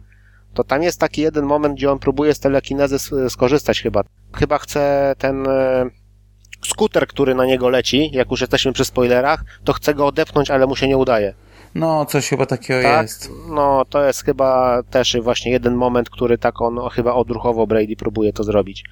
to 0.54 0.64
tam 0.64 0.84
jest 0.84 1.00
taki 1.00 1.22
jeden 1.22 1.46
moment, 1.46 1.76
gdzie 1.76 1.92
on 1.92 2.00
próbuje 2.00 2.34
z 2.34 2.40
telekinezy 2.40 3.00
skorzystać 3.30 3.82
chyba. 3.82 4.04
Chyba 4.34 4.58
chce 4.58 5.16
ten 5.18 5.48
e, 5.48 5.86
skuter, 6.66 7.08
który 7.08 7.36
na 7.36 7.46
niego 7.46 7.70
leci, 7.70 8.10
jak 8.14 8.32
już 8.32 8.42
jesteśmy 8.42 8.74
przy 8.74 8.86
spoilerach, 8.86 9.44
to 9.64 9.74
chce 9.74 9.94
go 9.94 10.08
odepchnąć, 10.08 10.52
ale 10.52 10.68
mu 10.68 10.76
się 10.76 10.88
nie 10.88 10.98
udaje. 10.98 11.34
No, 11.76 12.06
coś 12.06 12.30
chyba 12.30 12.46
takiego 12.46 12.82
tak? 12.82 13.02
jest. 13.02 13.32
No, 13.50 13.86
to 13.90 14.06
jest 14.06 14.26
chyba 14.26 14.82
też 14.90 15.18
właśnie 15.22 15.52
jeden 15.52 15.76
moment, 15.76 16.10
który 16.10 16.38
tak 16.38 16.62
on 16.62 16.80
chyba 16.92 17.14
odruchowo 17.14 17.68
Brady 17.68 17.96
próbuje 17.96 18.34
to 18.34 18.44
zrobić. 18.44 18.84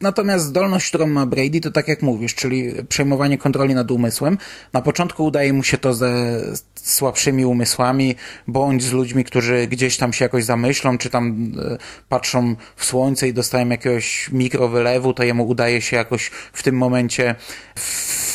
Natomiast 0.00 0.44
zdolność, 0.44 0.88
którą 0.88 1.06
ma 1.06 1.26
Brady, 1.26 1.60
to 1.60 1.70
tak 1.70 1.88
jak 1.88 2.02
mówisz, 2.02 2.34
czyli 2.34 2.72
przejmowanie 2.88 3.38
kontroli 3.38 3.74
nad 3.74 3.90
umysłem. 3.90 4.38
Na 4.72 4.82
początku 4.82 5.24
udaje 5.24 5.52
mu 5.52 5.62
się 5.62 5.78
to 5.78 5.94
ze 5.94 6.40
słabszymi 6.74 7.44
umysłami, 7.44 8.14
bądź 8.48 8.82
z 8.82 8.92
ludźmi, 8.92 9.24
którzy 9.24 9.66
gdzieś 9.66 9.96
tam 9.96 10.12
się 10.12 10.24
jakoś 10.24 10.44
zamyślą, 10.44 10.98
czy 10.98 11.10
tam 11.10 11.52
e, 11.58 11.78
patrzą 12.08 12.56
w 12.76 12.84
słońce 12.84 13.28
i 13.28 13.32
dostają 13.32 13.68
jakiegoś 13.68 14.30
mikrowylewu, 14.32 15.14
to 15.14 15.22
jemu 15.22 15.48
udaje 15.48 15.80
się 15.80 15.96
jakoś 15.96 16.30
w 16.52 16.62
tym 16.62 16.76
momencie 16.76 17.34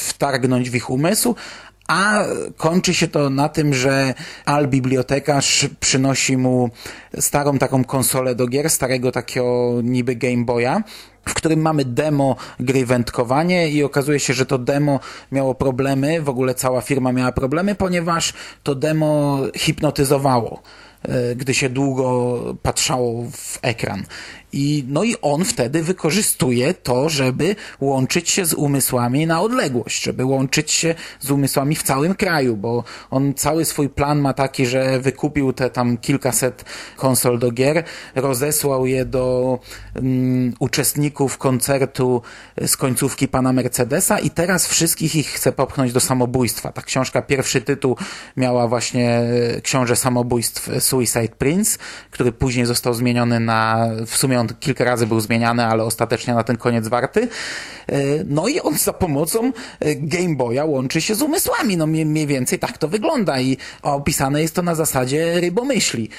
wtargnąć 0.09 0.69
w 0.69 0.75
ich 0.75 0.89
umysł, 0.89 1.35
a 1.91 2.25
kończy 2.57 2.93
się 2.93 3.07
to 3.07 3.29
na 3.29 3.49
tym, 3.49 3.73
że 3.73 4.13
Al 4.45 4.67
bibliotekarz 4.67 5.69
przynosi 5.79 6.37
mu 6.37 6.69
starą 7.19 7.57
taką 7.57 7.83
konsolę 7.83 8.35
do 8.35 8.47
gier, 8.47 8.69
starego 8.69 9.11
takiego 9.11 9.79
niby 9.83 10.15
Game 10.15 10.45
Boya, 10.45 10.83
w 11.25 11.33
którym 11.33 11.61
mamy 11.61 11.85
demo 11.85 12.35
gry 12.59 12.85
Wędkowanie 12.85 13.69
i 13.69 13.83
okazuje 13.83 14.19
się, 14.19 14.33
że 14.33 14.45
to 14.45 14.57
demo 14.57 14.99
miało 15.31 15.55
problemy, 15.55 16.21
w 16.21 16.29
ogóle 16.29 16.55
cała 16.55 16.81
firma 16.81 17.11
miała 17.11 17.31
problemy, 17.31 17.75
ponieważ 17.75 18.33
to 18.63 18.75
demo 18.75 19.39
hipnotyzowało 19.57 20.61
e, 21.03 21.35
gdy 21.35 21.53
się 21.53 21.69
długo 21.69 22.39
patrzało 22.61 23.25
w 23.31 23.59
ekran. 23.61 24.03
I, 24.53 24.85
no 24.87 25.03
i 25.03 25.15
on 25.21 25.45
wtedy 25.45 25.83
wykorzystuje 25.83 26.73
to, 26.73 27.09
żeby 27.09 27.55
łączyć 27.81 28.29
się 28.29 28.45
z 28.45 28.53
umysłami 28.53 29.27
na 29.27 29.41
odległość, 29.41 30.03
żeby 30.03 30.25
łączyć 30.25 30.71
się 30.71 30.95
z 31.19 31.31
umysłami 31.31 31.75
w 31.75 31.83
całym 31.83 32.15
kraju, 32.15 32.57
bo 32.57 32.83
on 33.11 33.33
cały 33.33 33.65
swój 33.65 33.89
plan 33.89 34.19
ma 34.19 34.33
taki, 34.33 34.65
że 34.65 34.99
wykupił 34.99 35.53
te 35.53 35.69
tam 35.69 35.97
kilkaset 35.97 36.65
konsol 36.97 37.39
do 37.39 37.51
gier, 37.51 37.83
rozesłał 38.15 38.85
je 38.85 39.05
do 39.05 39.59
um, 39.95 40.53
uczestników 40.59 41.37
koncertu 41.37 42.21
z 42.67 42.77
końcówki 42.77 43.27
pana 43.27 43.53
Mercedesa 43.53 44.19
i 44.19 44.29
teraz 44.29 44.67
wszystkich 44.67 45.15
ich 45.15 45.27
chce 45.27 45.51
popchnąć 45.51 45.93
do 45.93 45.99
samobójstwa. 45.99 46.71
Ta 46.71 46.81
książka, 46.81 47.21
pierwszy 47.21 47.61
tytuł 47.61 47.97
miała 48.37 48.67
właśnie 48.67 49.09
e, 49.09 49.61
książę 49.61 49.95
samobójstw 49.95 50.69
Suicide 50.79 51.35
Prince, 51.37 51.77
który 52.11 52.31
później 52.31 52.65
został 52.65 52.93
zmieniony 52.93 53.39
na 53.39 53.89
w 54.05 54.17
sumie 54.17 54.40
on 54.41 54.47
kilka 54.59 54.83
razy 54.83 55.07
był 55.07 55.19
zmieniany, 55.19 55.65
ale 55.65 55.83
ostatecznie 55.83 56.33
na 56.33 56.43
ten 56.43 56.57
koniec 56.57 56.87
warty. 56.87 57.27
E, 57.87 57.97
no 58.25 58.47
i 58.47 58.59
on 58.59 58.77
za 58.77 58.93
pomocą 58.93 59.51
e, 59.79 59.95
Game 59.95 60.35
Boya 60.35 60.65
łączy 60.65 61.01
się 61.01 61.15
z 61.15 61.21
umysłami. 61.21 61.77
No 61.77 61.87
mniej 61.87 62.27
więcej 62.27 62.59
tak 62.59 62.77
to 62.77 62.87
wygląda 62.87 63.41
i 63.41 63.57
opisane 63.81 64.41
jest 64.41 64.55
to 64.55 64.61
na 64.61 64.75
zasadzie 64.75 65.39
rybomyśli. 65.39 66.09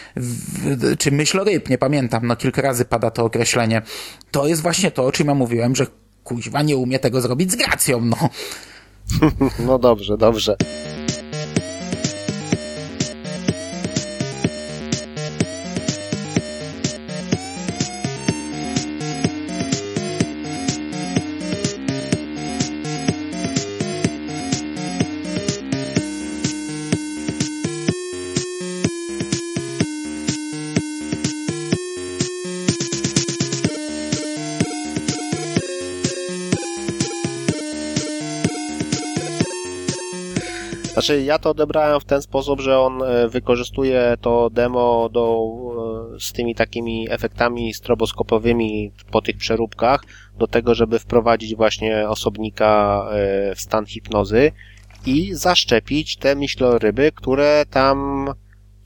Czy 0.98 1.12
myśloryb, 1.12 1.68
nie 1.68 1.78
pamiętam. 1.78 2.26
No 2.26 2.36
kilka 2.36 2.62
razy 2.62 2.84
pada 2.84 3.10
to 3.10 3.24
określenie. 3.24 3.82
To 4.30 4.46
jest 4.46 4.62
właśnie 4.62 4.90
to, 4.90 5.06
o 5.06 5.12
czym 5.12 5.28
ja 5.28 5.34
mówiłem, 5.34 5.76
że 5.76 5.86
kuźwa 6.24 6.62
nie 6.62 6.76
umie 6.76 6.98
tego 6.98 7.20
zrobić 7.20 7.52
z 7.52 7.56
gracją, 7.56 8.00
no. 8.00 8.16
No 9.66 9.78
dobrze, 9.78 10.16
dobrze. 10.16 10.56
Znaczy, 41.02 41.22
ja 41.22 41.38
to 41.38 41.50
odebrałem 41.50 42.00
w 42.00 42.04
ten 42.04 42.22
sposób, 42.22 42.60
że 42.60 42.78
on 42.78 43.02
e, 43.02 43.28
wykorzystuje 43.28 44.16
to 44.20 44.50
demo 44.50 45.08
do, 45.08 45.38
e, 46.16 46.20
z 46.20 46.32
tymi 46.32 46.54
takimi 46.54 47.06
efektami 47.10 47.74
stroboskopowymi 47.74 48.92
po 49.10 49.22
tych 49.22 49.36
przeróbkach 49.36 50.04
do 50.38 50.46
tego, 50.46 50.74
żeby 50.74 50.98
wprowadzić 50.98 51.56
właśnie 51.56 52.08
osobnika 52.08 53.04
e, 53.10 53.54
w 53.54 53.60
stan 53.60 53.86
hipnozy 53.86 54.52
i 55.06 55.34
zaszczepić 55.34 56.16
te 56.16 56.34
myśloryby, 56.34 57.12
które 57.12 57.64
tam 57.70 58.26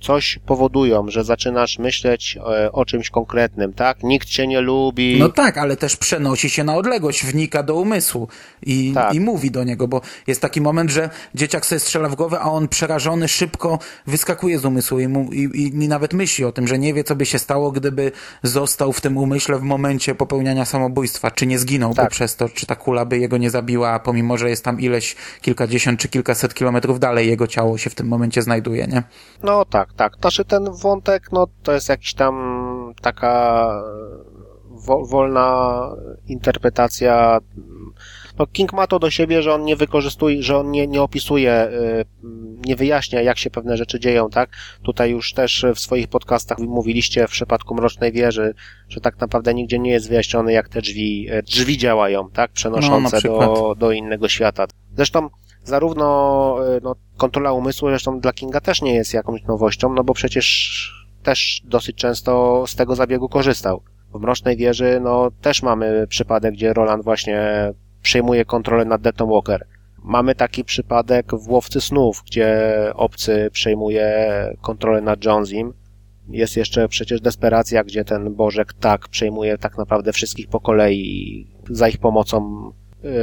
coś 0.00 0.38
powodują, 0.46 1.04
że 1.08 1.24
zaczynasz 1.24 1.78
myśleć 1.78 2.38
e, 2.50 2.72
o 2.72 2.84
czymś 2.84 3.10
konkretnym, 3.10 3.72
tak? 3.72 4.02
Nikt 4.02 4.28
cię 4.28 4.46
nie 4.46 4.60
lubi. 4.60 5.18
No 5.18 5.28
tak, 5.28 5.58
ale 5.58 5.76
też 5.76 5.96
przenosi 5.96 6.50
się 6.50 6.64
na 6.64 6.76
odległość, 6.76 7.24
wnika 7.24 7.62
do 7.62 7.74
umysłu 7.74 8.28
i, 8.62 8.92
tak. 8.94 9.14
i 9.14 9.20
mówi 9.20 9.50
do 9.50 9.64
niego, 9.64 9.88
bo 9.88 10.00
jest 10.26 10.40
taki 10.40 10.60
moment, 10.60 10.90
że 10.90 11.10
dzieciak 11.34 11.66
sobie 11.66 11.78
strzela 11.78 12.08
w 12.08 12.14
głowę, 12.14 12.40
a 12.40 12.50
on 12.50 12.68
przerażony 12.68 13.28
szybko 13.28 13.78
wyskakuje 14.06 14.58
z 14.58 14.64
umysłu 14.64 15.00
i, 15.00 15.08
mu, 15.08 15.32
i, 15.32 15.68
i 15.84 15.88
nawet 15.88 16.14
myśli 16.14 16.44
o 16.44 16.52
tym, 16.52 16.68
że 16.68 16.78
nie 16.78 16.94
wie, 16.94 17.04
co 17.04 17.16
by 17.16 17.26
się 17.26 17.38
stało, 17.38 17.72
gdyby 17.72 18.12
został 18.42 18.92
w 18.92 19.00
tym 19.00 19.16
umyśle 19.16 19.58
w 19.58 19.62
momencie 19.62 20.14
popełniania 20.14 20.64
samobójstwa, 20.64 21.30
czy 21.30 21.46
nie 21.46 21.58
zginął 21.58 21.94
tak. 21.94 22.10
przez 22.10 22.36
to, 22.36 22.48
czy 22.48 22.66
ta 22.66 22.76
kula 22.76 23.04
by 23.04 23.18
jego 23.18 23.36
nie 23.36 23.50
zabiła, 23.50 23.98
pomimo, 23.98 24.38
że 24.38 24.50
jest 24.50 24.64
tam 24.64 24.80
ileś 24.80 25.16
kilkadziesiąt 25.40 26.00
czy 26.00 26.08
kilkaset 26.08 26.54
kilometrów 26.54 27.00
dalej, 27.00 27.28
jego 27.28 27.46
ciało 27.46 27.78
się 27.78 27.90
w 27.90 27.94
tym 27.94 28.08
momencie 28.08 28.42
znajduje, 28.42 28.86
nie? 28.86 29.02
No 29.42 29.64
tak, 29.64 29.85
tak. 29.94 30.16
To, 30.16 30.30
że 30.30 30.44
ten 30.44 30.68
wątek, 30.72 31.32
no 31.32 31.46
to 31.62 31.72
jest 31.72 31.88
jakiś 31.88 32.14
tam 32.14 32.94
taka 33.02 33.70
wo 34.76 35.06
wolna 35.06 35.80
interpretacja. 36.26 37.38
No 38.38 38.46
King 38.46 38.72
ma 38.72 38.86
to 38.86 38.98
do 38.98 39.10
siebie, 39.10 39.42
że 39.42 39.54
on 39.54 39.64
nie 39.64 39.76
wykorzystuje, 39.76 40.42
że 40.42 40.58
on 40.58 40.70
nie, 40.70 40.86
nie 40.86 41.02
opisuje, 41.02 41.70
nie 42.66 42.76
wyjaśnia, 42.76 43.22
jak 43.22 43.38
się 43.38 43.50
pewne 43.50 43.76
rzeczy 43.76 44.00
dzieją, 44.00 44.30
tak? 44.30 44.50
Tutaj 44.82 45.10
już 45.10 45.32
też 45.32 45.66
w 45.74 45.80
swoich 45.80 46.08
podcastach 46.08 46.58
mówiliście 46.58 47.26
w 47.26 47.30
przypadku 47.30 47.74
Mrocznej 47.74 48.12
Wieży, 48.12 48.54
że 48.88 49.00
tak 49.00 49.20
naprawdę 49.20 49.54
nigdzie 49.54 49.78
nie 49.78 49.90
jest 49.90 50.08
wyjaśnione, 50.08 50.52
jak 50.52 50.68
te 50.68 50.80
drzwi, 50.80 51.26
e, 51.30 51.42
drzwi 51.42 51.78
działają, 51.78 52.30
tak? 52.30 52.52
Przenoszące 52.52 53.18
no, 53.24 53.38
do, 53.38 53.74
do 53.78 53.92
innego 53.92 54.28
świata. 54.28 54.66
Zresztą 54.96 55.28
zarówno 55.66 56.56
e, 56.76 56.80
no, 56.82 56.96
kontrola 57.16 57.52
umysłu, 57.52 57.88
zresztą 57.88 58.20
dla 58.20 58.32
Kinga 58.32 58.60
też 58.60 58.82
nie 58.82 58.94
jest 58.94 59.14
jakąś 59.14 59.42
nowością, 59.42 59.92
no 59.92 60.04
bo 60.04 60.14
przecież 60.14 61.06
też 61.22 61.62
dosyć 61.64 61.96
często 61.96 62.64
z 62.66 62.76
tego 62.76 62.94
zabiegu 62.94 63.28
korzystał. 63.28 63.82
W 64.14 64.20
Mrocznej 64.20 64.56
Wieży, 64.56 65.00
no, 65.02 65.30
też 65.40 65.62
mamy 65.62 66.06
przypadek, 66.06 66.54
gdzie 66.54 66.72
Roland 66.72 67.04
właśnie 67.04 67.40
przejmuje 68.02 68.44
kontrolę 68.44 68.84
nad 68.84 69.00
Deton 69.00 69.30
Walker. 69.30 69.66
Mamy 70.02 70.34
taki 70.34 70.64
przypadek 70.64 71.32
w 71.34 71.48
Łowcy 71.48 71.80
Snów, 71.80 72.22
gdzie 72.26 72.72
obcy 72.94 73.48
przejmuje 73.52 74.28
kontrolę 74.60 75.00
nad 75.00 75.24
Jonesim. 75.24 75.72
Jest 76.28 76.56
jeszcze 76.56 76.88
przecież 76.88 77.20
Desperacja, 77.20 77.84
gdzie 77.84 78.04
ten 78.04 78.34
Bożek 78.34 78.72
tak 78.72 79.08
przejmuje 79.08 79.58
tak 79.58 79.78
naprawdę 79.78 80.12
wszystkich 80.12 80.48
po 80.48 80.60
kolei 80.60 81.46
za 81.70 81.88
ich 81.88 81.98
pomocą 81.98 82.70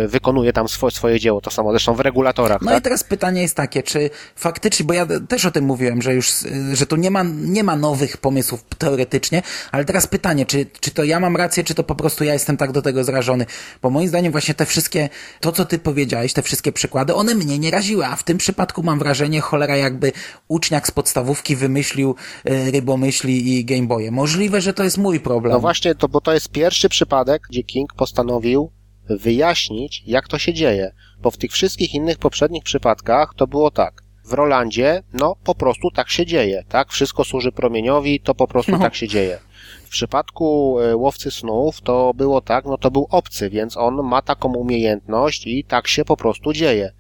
wykonuje 0.07 0.53
tam 0.53 0.67
swoje, 0.67 0.91
swoje 0.91 1.19
dzieło, 1.19 1.41
to 1.41 1.51
samo 1.51 1.71
zresztą 1.71 1.93
w 1.93 1.99
regulatorach. 1.99 2.61
No 2.61 2.71
tak? 2.71 2.80
i 2.80 2.82
teraz 2.82 3.03
pytanie 3.03 3.41
jest 3.41 3.55
takie, 3.55 3.84
czy 3.84 4.09
faktycznie, 4.36 4.86
bo 4.86 4.93
ja 4.93 5.07
też 5.28 5.45
o 5.45 5.51
tym 5.51 5.65
mówiłem, 5.65 6.01
że 6.01 6.13
już, 6.13 6.34
że 6.74 6.86
tu 6.86 6.95
nie 6.95 7.11
ma, 7.11 7.24
nie 7.34 7.63
ma 7.63 7.76
nowych 7.76 8.17
pomysłów 8.17 8.63
teoretycznie, 8.78 9.41
ale 9.71 9.86
teraz 9.86 10.07
pytanie, 10.07 10.45
czy, 10.45 10.65
czy 10.80 10.91
to 10.91 11.03
ja 11.03 11.19
mam 11.19 11.36
rację, 11.36 11.63
czy 11.63 11.76
to 11.76 11.84
po 11.84 11.95
prostu 11.95 12.24
ja 12.24 12.34
jestem 12.34 12.57
tak 12.57 12.71
do 12.71 12.82
tego 12.82 13.03
zrażony, 13.03 13.45
bo 13.82 13.89
moim 13.89 14.07
zdaniem 14.07 14.32
właśnie 14.32 14.53
te 14.53 14.65
wszystkie, 14.65 15.09
to 15.39 15.51
co 15.51 15.65
ty 15.65 15.80
powiedziałeś, 15.80 16.34
te 16.34 16.41
wszystkie 16.41 16.71
przykłady, 16.71 17.13
one 17.13 17.36
mnie 17.36 17.59
nie 17.59 17.71
raziły, 17.71 18.05
a 18.05 18.15
w 18.15 18.24
tym 18.24 18.38
przypadku 18.38 18.84
mam 18.84 18.99
wrażenie, 18.99 19.41
cholera 19.41 19.78
jakby 19.78 20.11
uczniak 20.47 20.88
z 20.88 20.91
podstawówki 20.91 21.55
wymyślił 21.55 22.15
y, 22.49 22.71
rybomyśli 22.71 23.57
i 23.57 23.65
Gameboye. 23.65 24.11
Możliwe, 24.11 24.61
że 24.61 24.74
to 24.74 24.84
jest 24.84 24.97
mój 24.97 25.19
problem. 25.19 25.53
No 25.53 25.59
właśnie, 25.59 25.95
to, 25.95 26.07
bo 26.07 26.21
to 26.21 26.34
jest 26.34 26.49
pierwszy 26.49 26.89
przypadek, 26.89 27.41
gdzie 27.49 27.63
King 27.63 27.93
postanowił 27.93 28.71
wyjaśnić, 29.09 30.03
jak 30.05 30.27
to 30.27 30.37
się 30.37 30.53
dzieje, 30.53 30.93
bo 31.21 31.31
w 31.31 31.37
tych 31.37 31.51
wszystkich 31.51 31.93
innych 31.93 32.17
poprzednich 32.17 32.63
przypadkach 32.63 33.33
to 33.35 33.47
było 33.47 33.71
tak. 33.71 34.03
W 34.25 34.33
Rolandzie, 34.33 35.03
no, 35.13 35.35
po 35.43 35.55
prostu 35.55 35.91
tak 35.91 36.09
się 36.09 36.25
dzieje, 36.25 36.63
tak? 36.69 36.91
Wszystko 36.91 37.23
służy 37.23 37.51
promieniowi, 37.51 38.19
to 38.19 38.35
po 38.35 38.47
prostu 38.47 38.71
no. 38.71 38.79
tak 38.79 38.95
się 38.95 39.07
dzieje. 39.07 39.39
W 39.85 39.89
przypadku 39.89 40.79
e, 40.79 40.95
łowcy 40.95 41.31
snów 41.31 41.81
to 41.81 42.13
było 42.13 42.41
tak, 42.41 42.65
no 42.65 42.77
to 42.77 42.91
był 42.91 43.07
obcy, 43.09 43.49
więc 43.49 43.77
on 43.77 44.03
ma 44.03 44.21
taką 44.21 44.53
umiejętność 44.53 45.47
i 45.47 45.63
tak 45.63 45.87
się 45.87 46.05
po 46.05 46.17
prostu 46.17 46.53
dzieje. 46.53 46.91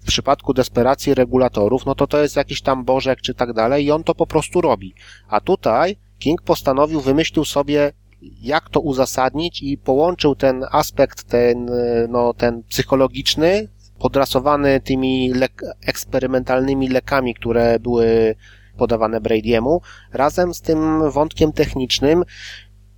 W 0.00 0.06
przypadku 0.06 0.54
desperacji 0.54 1.14
regulatorów, 1.14 1.86
no 1.86 1.94
to 1.94 2.06
to 2.06 2.18
jest 2.18 2.36
jakiś 2.36 2.62
tam 2.62 2.84
bożek 2.84 3.20
czy 3.20 3.34
tak 3.34 3.52
dalej 3.52 3.84
i 3.84 3.90
on 3.90 4.04
to 4.04 4.14
po 4.14 4.26
prostu 4.26 4.60
robi. 4.60 4.94
A 5.28 5.40
tutaj 5.40 5.96
King 6.18 6.42
postanowił, 6.42 7.00
wymyślił 7.00 7.44
sobie 7.44 7.92
jak 8.22 8.70
to 8.70 8.80
uzasadnić 8.80 9.62
i 9.62 9.78
połączył 9.78 10.34
ten 10.34 10.64
aspekt, 10.70 11.24
ten, 11.24 11.70
no, 12.08 12.34
ten 12.34 12.62
psychologiczny 12.62 13.68
podrasowany 13.98 14.80
tymi 14.80 15.32
lek 15.34 15.62
eksperymentalnymi 15.86 16.88
lekami, 16.88 17.34
które 17.34 17.78
były 17.78 18.34
podawane 18.76 19.20
Brady'emu, 19.20 19.78
razem 20.12 20.54
z 20.54 20.60
tym 20.60 21.10
wątkiem 21.10 21.52
technicznym 21.52 22.24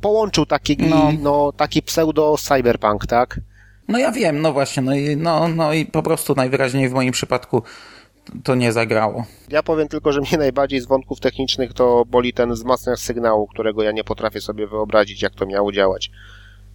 połączył 0.00 0.46
taki, 0.46 0.76
no. 0.76 1.12
no 1.20 1.52
taki 1.52 1.82
pseudo-cyberpunk, 1.82 3.06
tak? 3.06 3.40
No 3.88 3.98
ja 3.98 4.12
wiem, 4.12 4.40
no 4.40 4.52
właśnie, 4.52 4.82
no 4.82 4.94
i, 4.94 5.16
no, 5.16 5.48
no 5.48 5.72
i 5.72 5.86
po 5.86 6.02
prostu 6.02 6.34
najwyraźniej 6.34 6.88
w 6.88 6.92
moim 6.92 7.12
przypadku 7.12 7.62
to 8.44 8.54
nie 8.54 8.72
zagrało. 8.72 9.24
Ja 9.48 9.62
powiem 9.62 9.88
tylko, 9.88 10.12
że 10.12 10.20
mnie 10.20 10.38
najbardziej 10.38 10.80
z 10.80 10.86
wątków 10.86 11.20
technicznych 11.20 11.72
to 11.72 12.04
boli 12.04 12.32
ten 12.32 12.52
wzmacniacz 12.52 12.98
sygnału, 12.98 13.46
którego 13.46 13.82
ja 13.82 13.92
nie 13.92 14.04
potrafię 14.04 14.40
sobie 14.40 14.66
wyobrazić, 14.66 15.22
jak 15.22 15.34
to 15.34 15.46
miało 15.46 15.72
działać. 15.72 16.10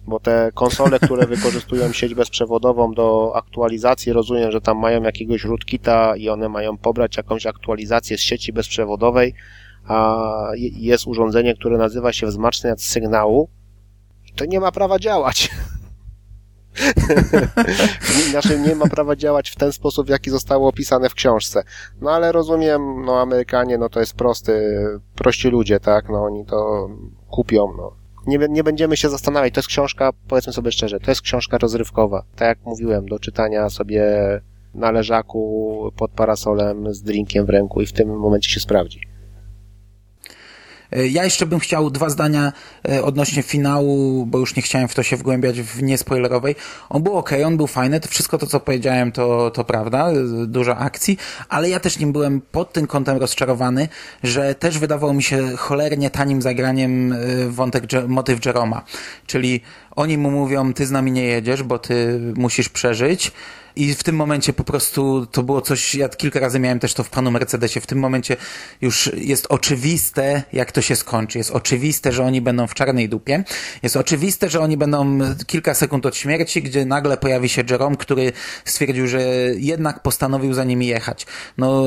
Bo 0.06 0.20
te 0.20 0.50
konsole, 0.54 0.98
które 0.98 1.26
wykorzystują 1.36 1.92
sieć 1.92 2.14
bezprzewodową 2.14 2.94
do 2.94 3.32
aktualizacji, 3.36 4.12
rozumiem, 4.12 4.50
że 4.50 4.60
tam 4.60 4.78
mają 4.78 5.02
jakiegoś 5.02 5.44
rootkita 5.44 6.16
i 6.16 6.28
one 6.28 6.48
mają 6.48 6.78
pobrać 6.78 7.16
jakąś 7.16 7.46
aktualizację 7.46 8.18
z 8.18 8.20
sieci 8.20 8.52
bezprzewodowej, 8.52 9.34
a 9.84 10.16
jest 10.56 11.06
urządzenie, 11.06 11.54
które 11.54 11.78
nazywa 11.78 12.12
się 12.12 12.26
wzmacniacz 12.26 12.80
sygnału, 12.80 13.48
to 14.36 14.44
nie 14.44 14.60
ma 14.60 14.72
prawa 14.72 14.98
działać. 14.98 15.50
Inaczej 18.30 18.60
nie 18.60 18.74
ma 18.74 18.86
prawa 18.86 19.16
działać 19.16 19.50
w 19.50 19.56
ten 19.56 19.72
sposób, 19.72 20.06
w 20.06 20.10
jaki 20.10 20.30
zostało 20.30 20.68
opisane 20.68 21.08
w 21.08 21.14
książce. 21.14 21.62
No 22.00 22.10
ale 22.10 22.32
rozumiem, 22.32 23.04
no 23.04 23.20
Amerykanie, 23.20 23.78
no 23.78 23.88
to 23.88 24.00
jest 24.00 24.14
prosty, 24.14 24.78
prości 25.14 25.48
ludzie, 25.48 25.80
tak, 25.80 26.08
no 26.08 26.24
oni 26.24 26.46
to 26.46 26.88
kupią, 27.30 27.74
no. 27.76 27.92
Nie, 28.26 28.38
nie 28.48 28.64
będziemy 28.64 28.96
się 28.96 29.08
zastanawiać, 29.08 29.54
to 29.54 29.58
jest 29.58 29.68
książka, 29.68 30.12
powiedzmy 30.28 30.52
sobie 30.52 30.72
szczerze, 30.72 31.00
to 31.00 31.10
jest 31.10 31.20
książka 31.20 31.58
rozrywkowa. 31.58 32.24
Tak 32.36 32.48
jak 32.48 32.58
mówiłem, 32.66 33.06
do 33.08 33.18
czytania 33.18 33.70
sobie 33.70 34.04
na 34.74 34.90
leżaku 34.90 35.92
pod 35.96 36.10
parasolem 36.10 36.94
z 36.94 37.02
drinkiem 37.02 37.46
w 37.46 37.50
ręku 37.50 37.80
i 37.80 37.86
w 37.86 37.92
tym 37.92 38.18
momencie 38.18 38.50
się 38.50 38.60
sprawdzi. 38.60 39.00
E, 40.92 41.06
ja 41.06 41.24
jeszcze 41.24 41.46
bym 41.46 41.58
chciał 41.58 41.90
dwa 41.90 42.10
zdania 42.10 42.52
e, 42.88 43.02
odnośnie 43.02 43.42
finału, 43.42 44.26
bo 44.26 44.38
już 44.38 44.56
nie 44.56 44.62
chciałem 44.62 44.88
w 44.88 44.94
to 44.94 45.02
się 45.02 45.16
wgłębiać 45.16 45.60
w 45.60 45.82
niespoilerowej. 45.82 46.54
On 46.88 47.02
był 47.02 47.16
ok, 47.16 47.30
on 47.46 47.56
był 47.56 47.66
fajny, 47.66 48.00
to 48.00 48.08
wszystko 48.08 48.38
to, 48.38 48.46
co 48.46 48.60
powiedziałem, 48.60 49.12
to, 49.12 49.50
to 49.50 49.64
prawda, 49.64 50.10
e, 50.10 50.14
dużo 50.46 50.76
akcji, 50.76 51.18
ale 51.48 51.68
ja 51.68 51.80
też 51.80 51.98
nim 51.98 52.12
byłem 52.12 52.40
pod 52.40 52.72
tym 52.72 52.86
kątem 52.86 53.18
rozczarowany, 53.18 53.88
że 54.22 54.54
też 54.54 54.78
wydawało 54.78 55.14
mi 55.14 55.22
się 55.22 55.56
cholernie 55.56 56.10
tanim 56.10 56.42
zagraniem 56.42 57.14
wątek, 57.48 57.84
motyw 58.08 58.46
Jeroma. 58.46 58.82
Czyli 59.26 59.60
oni 59.96 60.18
mu 60.18 60.30
mówią, 60.30 60.72
ty 60.72 60.86
z 60.86 60.90
nami 60.90 61.12
nie 61.12 61.24
jedziesz, 61.24 61.62
bo 61.62 61.78
ty 61.78 62.20
musisz 62.36 62.68
przeżyć, 62.68 63.32
i 63.76 63.94
w 63.94 64.02
tym 64.02 64.16
momencie 64.16 64.52
po 64.52 64.64
prostu 64.64 65.26
to 65.26 65.42
było 65.42 65.60
coś, 65.60 65.94
ja 65.94 66.08
kilka 66.08 66.40
razy 66.40 66.58
miałem 66.58 66.78
też 66.78 66.94
to 66.94 67.04
w 67.04 67.10
panu 67.10 67.30
Mercedesie, 67.30 67.80
w 67.80 67.86
tym 67.86 67.98
momencie 67.98 68.36
już 68.80 69.10
jest 69.16 69.46
oczywiste, 69.48 70.42
jak 70.52 70.72
to 70.72 70.82
się 70.82 70.96
skończy. 70.96 71.38
Jest 71.38 71.50
oczywiste, 71.50 72.12
że 72.12 72.24
oni 72.24 72.40
będą 72.40 72.66
w 72.66 72.74
czarnej 72.74 73.08
dupie. 73.08 73.44
Jest 73.82 73.96
oczywiste, 73.96 74.50
że 74.50 74.60
oni 74.60 74.76
będą 74.76 75.18
kilka 75.46 75.74
sekund 75.74 76.06
od 76.06 76.16
śmierci, 76.16 76.62
gdzie 76.62 76.84
nagle 76.84 77.16
pojawi 77.16 77.48
się 77.48 77.62
Jerome, 77.70 77.96
który 77.96 78.32
stwierdził, 78.64 79.06
że 79.06 79.20
jednak 79.56 80.02
postanowił 80.02 80.54
za 80.54 80.64
nimi 80.64 80.86
jechać. 80.86 81.26
No, 81.58 81.84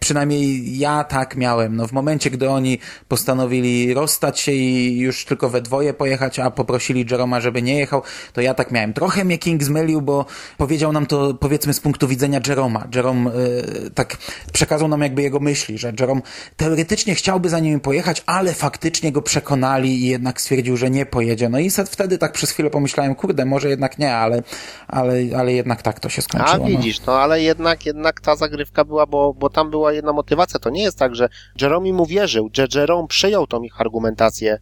przynajmniej 0.00 0.78
ja 0.78 1.04
tak 1.04 1.36
miałem. 1.36 1.76
No, 1.76 1.86
w 1.86 1.92
momencie, 1.92 2.30
gdy 2.30 2.50
oni 2.50 2.78
postanowili 3.08 3.94
rozstać 3.94 4.40
się 4.40 4.52
i 4.52 4.98
już 4.98 5.24
tylko 5.24 5.48
we 5.48 5.62
dwoje 5.62 5.94
pojechać, 5.94 6.38
a 6.38 6.50
poprosili 6.50 7.06
Jeroma, 7.10 7.40
żeby 7.40 7.62
nie 7.62 7.78
jechał, 7.78 8.02
to 8.32 8.40
ja 8.40 8.54
tak 8.54 8.70
miałem. 8.70 8.92
Trochę 8.92 9.24
mnie 9.24 9.38
King 9.38 9.62
zmylił, 9.62 10.02
bo 10.02 10.26
powiedział 10.58 10.92
nam 10.92 11.07
to 11.08 11.34
powiedzmy 11.34 11.74
z 11.74 11.80
punktu 11.80 12.08
widzenia 12.08 12.40
Jeroma. 12.48 12.88
Jerome 12.94 13.30
y, 13.30 13.90
tak 13.94 14.16
przekazał 14.52 14.88
nam 14.88 15.00
jakby 15.00 15.22
jego 15.22 15.40
myśli, 15.40 15.78
że 15.78 15.92
Jerome 16.00 16.20
teoretycznie 16.56 17.14
chciałby 17.14 17.48
za 17.48 17.58
nimi 17.58 17.80
pojechać, 17.80 18.22
ale 18.26 18.54
faktycznie 18.54 19.12
go 19.12 19.22
przekonali 19.22 20.04
i 20.04 20.08
jednak 20.08 20.40
stwierdził, 20.40 20.76
że 20.76 20.90
nie 20.90 21.06
pojedzie. 21.06 21.48
No 21.48 21.58
i 21.58 21.70
wtedy 21.70 22.18
tak 22.18 22.32
przez 22.32 22.50
chwilę 22.50 22.70
pomyślałem, 22.70 23.14
kurde, 23.14 23.44
może 23.44 23.68
jednak 23.68 23.98
nie, 23.98 24.16
ale, 24.16 24.42
ale, 24.88 25.14
ale 25.36 25.52
jednak 25.52 25.82
tak 25.82 26.00
to 26.00 26.08
się 26.08 26.22
skończyło. 26.22 26.54
A 26.54 26.58
no. 26.58 26.66
widzisz, 26.66 27.00
no, 27.00 27.06
no 27.06 27.18
ale 27.18 27.42
jednak, 27.42 27.86
jednak 27.86 28.20
ta 28.20 28.36
zagrywka 28.36 28.84
była, 28.84 29.06
bo, 29.06 29.34
bo 29.34 29.50
tam 29.50 29.70
była 29.70 29.92
jedna 29.92 30.12
motywacja. 30.12 30.60
To 30.60 30.70
nie 30.70 30.82
jest 30.82 30.98
tak, 30.98 31.14
że 31.14 31.28
Jerome 31.60 31.92
mu 31.92 32.06
wierzył, 32.06 32.50
że 32.52 32.66
Jerome 32.74 33.08
przyjął 33.08 33.46
tą 33.46 33.62
ich 33.62 33.80
argumentację, 33.80 34.58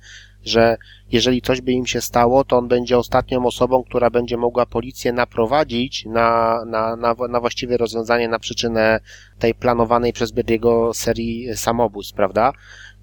że 0.46 0.76
jeżeli 1.12 1.42
coś 1.42 1.60
by 1.60 1.72
im 1.72 1.86
się 1.86 2.00
stało, 2.00 2.44
to 2.44 2.58
on 2.58 2.68
będzie 2.68 2.98
ostatnią 2.98 3.46
osobą, 3.46 3.84
która 3.84 4.10
będzie 4.10 4.36
mogła 4.36 4.66
policję 4.66 5.12
naprowadzić 5.12 6.04
na, 6.04 6.60
na, 6.66 6.96
na, 6.96 7.14
na 7.28 7.40
właściwe 7.40 7.76
rozwiązanie, 7.76 8.28
na 8.28 8.38
przyczynę 8.38 9.00
tej 9.38 9.54
planowanej 9.54 10.12
przez 10.12 10.30
Berdiego 10.30 10.94
serii 10.94 11.56
samobójstw, 11.56 12.14
prawda? 12.14 12.52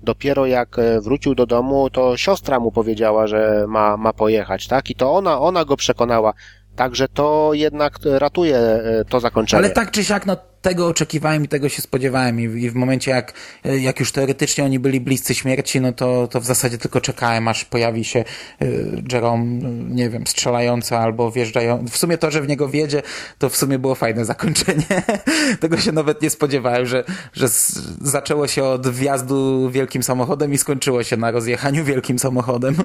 Dopiero 0.03 0.45
jak 0.45 0.79
e, 0.79 1.01
wrócił 1.01 1.35
do 1.35 1.45
domu, 1.45 1.89
to 1.89 2.17
siostra 2.17 2.59
mu 2.59 2.71
powiedziała, 2.71 3.27
że 3.27 3.65
ma, 3.67 3.97
ma 3.97 4.13
pojechać, 4.13 4.67
tak? 4.67 4.89
I 4.89 4.95
to 4.95 5.13
ona, 5.13 5.39
ona 5.39 5.65
go 5.65 5.77
przekonała. 5.77 6.33
Także 6.75 7.07
to 7.07 7.51
jednak 7.53 7.99
ratuje 8.03 8.57
e, 8.57 9.05
to 9.09 9.19
zakończenie. 9.19 9.63
Ale 9.63 9.69
tak 9.69 9.91
czy 9.91 10.03
siak, 10.03 10.25
no 10.25 10.37
tego 10.63 10.87
oczekiwałem 10.87 11.43
i 11.43 11.47
tego 11.47 11.69
się 11.69 11.81
spodziewałem 11.81 12.39
i, 12.39 12.43
i 12.43 12.69
w 12.69 12.75
momencie 12.75 13.11
jak, 13.11 13.33
jak 13.79 13.99
już 13.99 14.11
teoretycznie 14.11 14.63
oni 14.63 14.79
byli 14.79 15.01
bliscy 15.01 15.35
śmierci, 15.35 15.81
no 15.81 15.91
to, 15.91 16.27
to 16.27 16.41
w 16.41 16.45
zasadzie 16.45 16.77
tylko 16.77 17.01
czekałem, 17.01 17.47
aż 17.47 17.65
pojawi 17.65 18.03
się 18.03 18.23
y, 18.61 19.03
Jerome, 19.11 19.45
nie 19.89 20.09
wiem, 20.09 20.27
strzelający 20.27 20.95
albo 20.95 21.31
wjeżdżający. 21.31 21.93
W 21.93 21.97
sumie 21.97 22.17
to, 22.17 22.31
że 22.31 22.41
w 22.41 22.47
niego 22.47 22.69
wiedzie, 22.69 23.01
to 23.37 23.49
w 23.49 23.57
sumie 23.57 23.79
było 23.79 23.95
fajne 23.95 24.25
zakończenie. 24.25 24.85
tego 25.61 25.77
się 25.77 25.91
nawet 25.91 26.21
nie 26.21 26.29
spodziewałem, 26.29 26.85
że, 26.85 27.03
że 27.33 27.49
z, 27.49 27.71
zaczęło 28.01 28.47
się 28.47 28.63
od 28.63 28.87
wjazdu 28.87 29.69
wielkim 29.69 30.03
samochodem 30.03 30.53
i 30.53 30.57
skończyło 30.57 31.03
się 31.03 31.17
na 31.17 31.31
rozjechaniu 31.31 31.83
wielkim 31.83 32.19
samochodem. 32.19 32.75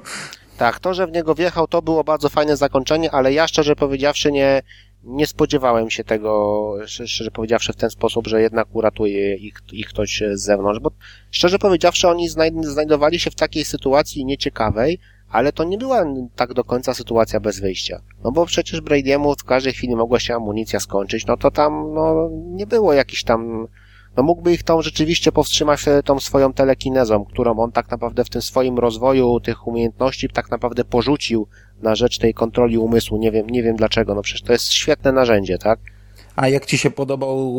Tak, 0.59 0.79
to, 0.79 0.93
że 0.93 1.07
w 1.07 1.11
niego 1.11 1.35
wjechał, 1.35 1.67
to 1.67 1.81
było 1.81 2.03
bardzo 2.03 2.29
fajne 2.29 2.57
zakończenie, 2.57 3.11
ale 3.11 3.33
ja 3.33 3.47
szczerze 3.47 3.75
powiedziawszy 3.75 4.31
nie, 4.31 4.61
nie 5.03 5.27
spodziewałem 5.27 5.89
się 5.89 6.03
tego, 6.03 6.73
szczerze 6.85 7.31
powiedziawszy, 7.31 7.73
w 7.73 7.75
ten 7.75 7.89
sposób, 7.89 8.27
że 8.27 8.41
jednak 8.41 8.75
uratuje 8.75 9.35
ich, 9.35 9.53
ich 9.71 9.87
ktoś 9.87 10.23
z 10.33 10.41
zewnątrz, 10.41 10.79
bo 10.79 10.91
szczerze 11.31 11.59
powiedziawszy, 11.59 12.07
oni 12.07 12.29
znajdowali 12.61 13.19
się 13.19 13.31
w 13.31 13.35
takiej 13.35 13.65
sytuacji 13.65 14.25
nieciekawej, 14.25 14.99
ale 15.29 15.51
to 15.51 15.63
nie 15.63 15.77
była 15.77 16.05
tak 16.35 16.53
do 16.53 16.63
końca 16.63 16.93
sytuacja 16.93 17.39
bez 17.39 17.59
wyjścia. 17.59 18.01
No 18.23 18.31
bo 18.31 18.45
przecież 18.45 18.81
Brady'emu 18.81 19.35
w 19.39 19.43
każdej 19.43 19.73
chwili 19.73 19.95
mogła 19.95 20.19
się 20.19 20.35
amunicja 20.35 20.79
skończyć, 20.79 21.25
no 21.25 21.37
to 21.37 21.51
tam, 21.51 21.93
no, 21.93 22.29
nie 22.31 22.67
było 22.67 22.93
jakichś 22.93 23.23
tam 23.23 23.67
no 24.17 24.23
mógłby 24.23 24.53
ich 24.53 24.63
tą 24.63 24.81
rzeczywiście 24.81 25.31
powstrzymać 25.31 25.85
tą 26.05 26.19
swoją 26.19 26.53
telekinezą, 26.53 27.25
którą 27.25 27.59
on 27.59 27.71
tak 27.71 27.91
naprawdę 27.91 28.23
w 28.23 28.29
tym 28.29 28.41
swoim 28.41 28.79
rozwoju 28.79 29.39
tych 29.39 29.67
umiejętności 29.67 30.29
tak 30.29 30.51
naprawdę 30.51 30.85
porzucił 30.85 31.47
na 31.81 31.95
rzecz 31.95 32.17
tej 32.17 32.33
kontroli 32.33 32.77
umysłu. 32.77 33.17
Nie 33.17 33.31
wiem, 33.31 33.49
nie 33.49 33.63
wiem 33.63 33.75
dlaczego. 33.75 34.15
No 34.15 34.21
przecież 34.21 34.41
to 34.41 34.53
jest 34.53 34.71
świetne 34.71 35.11
narzędzie, 35.11 35.57
tak? 35.57 35.79
A 36.39 36.47
jak 36.47 36.65
ci 36.65 36.77
się 36.77 36.91
podobał 36.91 37.53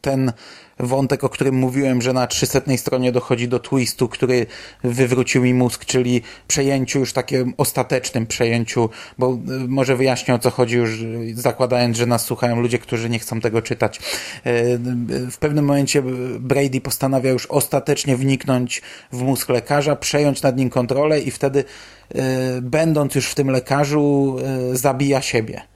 ten 0.00 0.32
wątek, 0.78 1.24
o 1.24 1.28
którym 1.28 1.54
mówiłem, 1.54 2.02
że 2.02 2.12
na 2.12 2.26
300 2.26 2.60
stronie 2.76 3.12
dochodzi 3.12 3.48
do 3.48 3.60
twistu, 3.60 4.08
który 4.08 4.46
wywrócił 4.84 5.42
mi 5.42 5.54
mózg, 5.54 5.84
czyli 5.84 6.22
przejęciu 6.46 6.98
już 6.98 7.12
takim 7.12 7.54
ostatecznym 7.56 8.26
przejęciu, 8.26 8.90
bo 9.18 9.32
y, 9.32 9.38
może 9.68 9.96
wyjaśnię 9.96 10.34
o 10.34 10.38
co 10.38 10.50
chodzi 10.50 10.76
już 10.76 11.04
zakładając, 11.34 11.96
że 11.96 12.06
nas 12.06 12.24
słuchają 12.24 12.60
ludzie, 12.60 12.78
którzy 12.78 13.10
nie 13.10 13.18
chcą 13.18 13.40
tego 13.40 13.62
czytać. 13.62 13.98
Y, 14.46 14.50
y, 14.50 15.30
w 15.30 15.38
pewnym 15.38 15.64
momencie 15.64 16.02
Brady 16.40 16.80
postanawia 16.80 17.30
już 17.30 17.46
ostatecznie 17.46 18.16
wniknąć 18.16 18.82
w 19.12 19.22
mózg 19.22 19.48
lekarza, 19.48 19.96
przejąć 19.96 20.42
nad 20.42 20.56
nim 20.56 20.70
kontrolę 20.70 21.20
i 21.20 21.30
wtedy 21.30 21.64
będąc 22.62 23.14
już 23.14 23.26
w 23.26 23.34
tym 23.34 23.50
lekarzu 23.50 24.36
zabija 24.72 25.22
siebie 25.22 25.73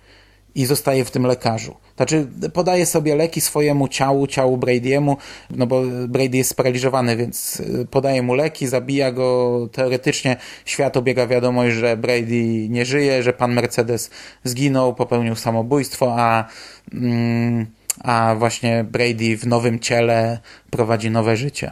i 0.59 0.66
zostaje 0.66 1.04
w 1.04 1.11
tym 1.11 1.26
lekarzu. 1.26 1.74
Znaczy, 1.96 2.26
podaje 2.52 2.86
sobie 2.86 3.16
leki 3.16 3.40
swojemu 3.40 3.88
ciału, 3.88 4.26
ciału 4.26 4.56
Brady'emu, 4.56 5.16
no 5.50 5.66
bo 5.66 5.82
Brady 6.09 6.36
jest 6.36 6.50
sparaliżowany, 6.50 7.16
więc 7.16 7.61
y, 7.61 7.86
podaje 7.90 8.22
mu 8.22 8.34
leki, 8.34 8.66
zabija 8.66 9.12
go. 9.12 9.68
Teoretycznie 9.72 10.36
świat 10.64 10.96
obiega 10.96 11.26
wiadomość, 11.26 11.76
że 11.76 11.96
Brady 11.96 12.68
nie 12.68 12.84
żyje, 12.84 13.22
że 13.22 13.32
pan 13.32 13.52
Mercedes 13.52 14.11
zginął, 14.44 14.94
popełnił 14.94 15.36
samobójstwo, 15.36 16.14
a, 16.18 16.44
mm, 16.92 17.66
a 18.00 18.34
właśnie 18.38 18.84
Brady 18.84 19.36
w 19.36 19.46
nowym 19.46 19.78
ciele 19.78 20.38
prowadzi 20.70 21.11
nowe 21.11 21.36
życie. 21.36 21.70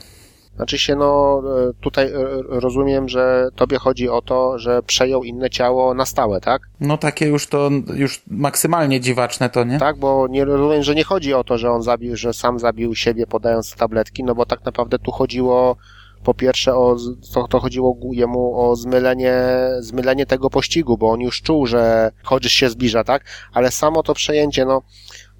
Znaczy 0.56 0.78
się, 0.78 0.96
no 0.96 1.42
e, 1.68 1.72
tutaj 1.80 2.06
e, 2.06 2.12
rozumiem, 2.48 3.08
że 3.08 3.48
tobie 3.54 3.78
chodzi 3.78 4.08
o 4.08 4.22
to, 4.22 4.58
że 4.58 4.82
przejął 4.82 5.24
inne 5.24 5.50
ciało 5.50 5.94
na 5.94 6.06
stałe, 6.06 6.40
tak? 6.40 6.62
No 6.80 6.98
takie 6.98 7.26
już 7.26 7.46
to, 7.46 7.70
już 7.94 8.22
maksymalnie 8.26 9.00
dziwaczne 9.00 9.50
to, 9.50 9.64
nie? 9.64 9.78
Tak, 9.78 9.96
bo 9.96 10.26
nie 10.30 10.44
rozumiem, 10.44 10.82
że 10.82 10.94
nie 10.94 11.04
chodzi 11.04 11.34
o 11.34 11.44
to, 11.44 11.58
że 11.58 11.70
on 11.70 11.82
zabił, 11.82 12.16
że 12.16 12.32
sam 12.32 12.58
zabił 12.58 12.94
siebie 12.94 13.26
podając 13.26 13.74
tabletki, 13.74 14.24
no 14.24 14.34
bo 14.34 14.46
tak 14.46 14.64
naprawdę 14.64 14.98
tu 14.98 15.12
chodziło 15.12 15.76
po 16.24 16.34
pierwsze 16.34 16.74
o, 16.74 16.96
to, 17.34 17.48
to 17.48 17.60
chodziło 17.60 17.96
jemu 18.12 18.60
o 18.60 18.76
zmylenie, 18.76 19.34
zmylenie 19.80 20.26
tego 20.26 20.50
pościgu, 20.50 20.98
bo 20.98 21.10
on 21.10 21.20
już 21.20 21.42
czuł, 21.42 21.66
że 21.66 22.12
chodzisz 22.22 22.52
się 22.52 22.70
zbliża, 22.70 23.04
tak? 23.04 23.24
Ale 23.52 23.70
samo 23.70 24.02
to 24.02 24.14
przejęcie, 24.14 24.64
no, 24.64 24.82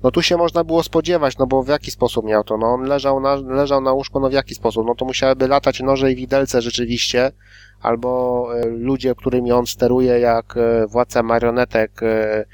No 0.07 0.11
tu 0.11 0.23
się 0.23 0.37
można 0.37 0.65
było 0.65 0.83
spodziewać, 0.83 1.39
no 1.39 1.47
bo 1.47 1.63
w 1.63 1.69
jaki 1.69 1.91
sposób 1.91 2.25
miał 2.25 2.45
to? 2.45 2.57
No 2.57 2.67
on 2.67 2.83
leżał 2.83 3.21
na, 3.21 3.35
leżał 3.35 3.81
na 3.81 3.93
łóżku, 3.93 4.21
no 4.21 4.29
w 4.29 4.33
jaki 4.33 4.55
sposób? 4.55 4.87
No 4.87 4.95
to 4.95 5.05
musiałyby 5.05 5.49
latać 5.49 5.81
noże 5.81 6.13
i 6.13 6.17
widelce 6.17 6.63
rzeczywiście, 6.63 7.33
albo 7.83 8.49
e, 8.55 8.67
ludzie, 8.67 9.15
którymi 9.15 9.53
on 9.53 9.67
steruje, 9.67 10.21
jak 10.21 10.57
e, 10.57 10.87
władca 10.87 11.23
marionetek 11.23 12.03
e, 12.03 12.45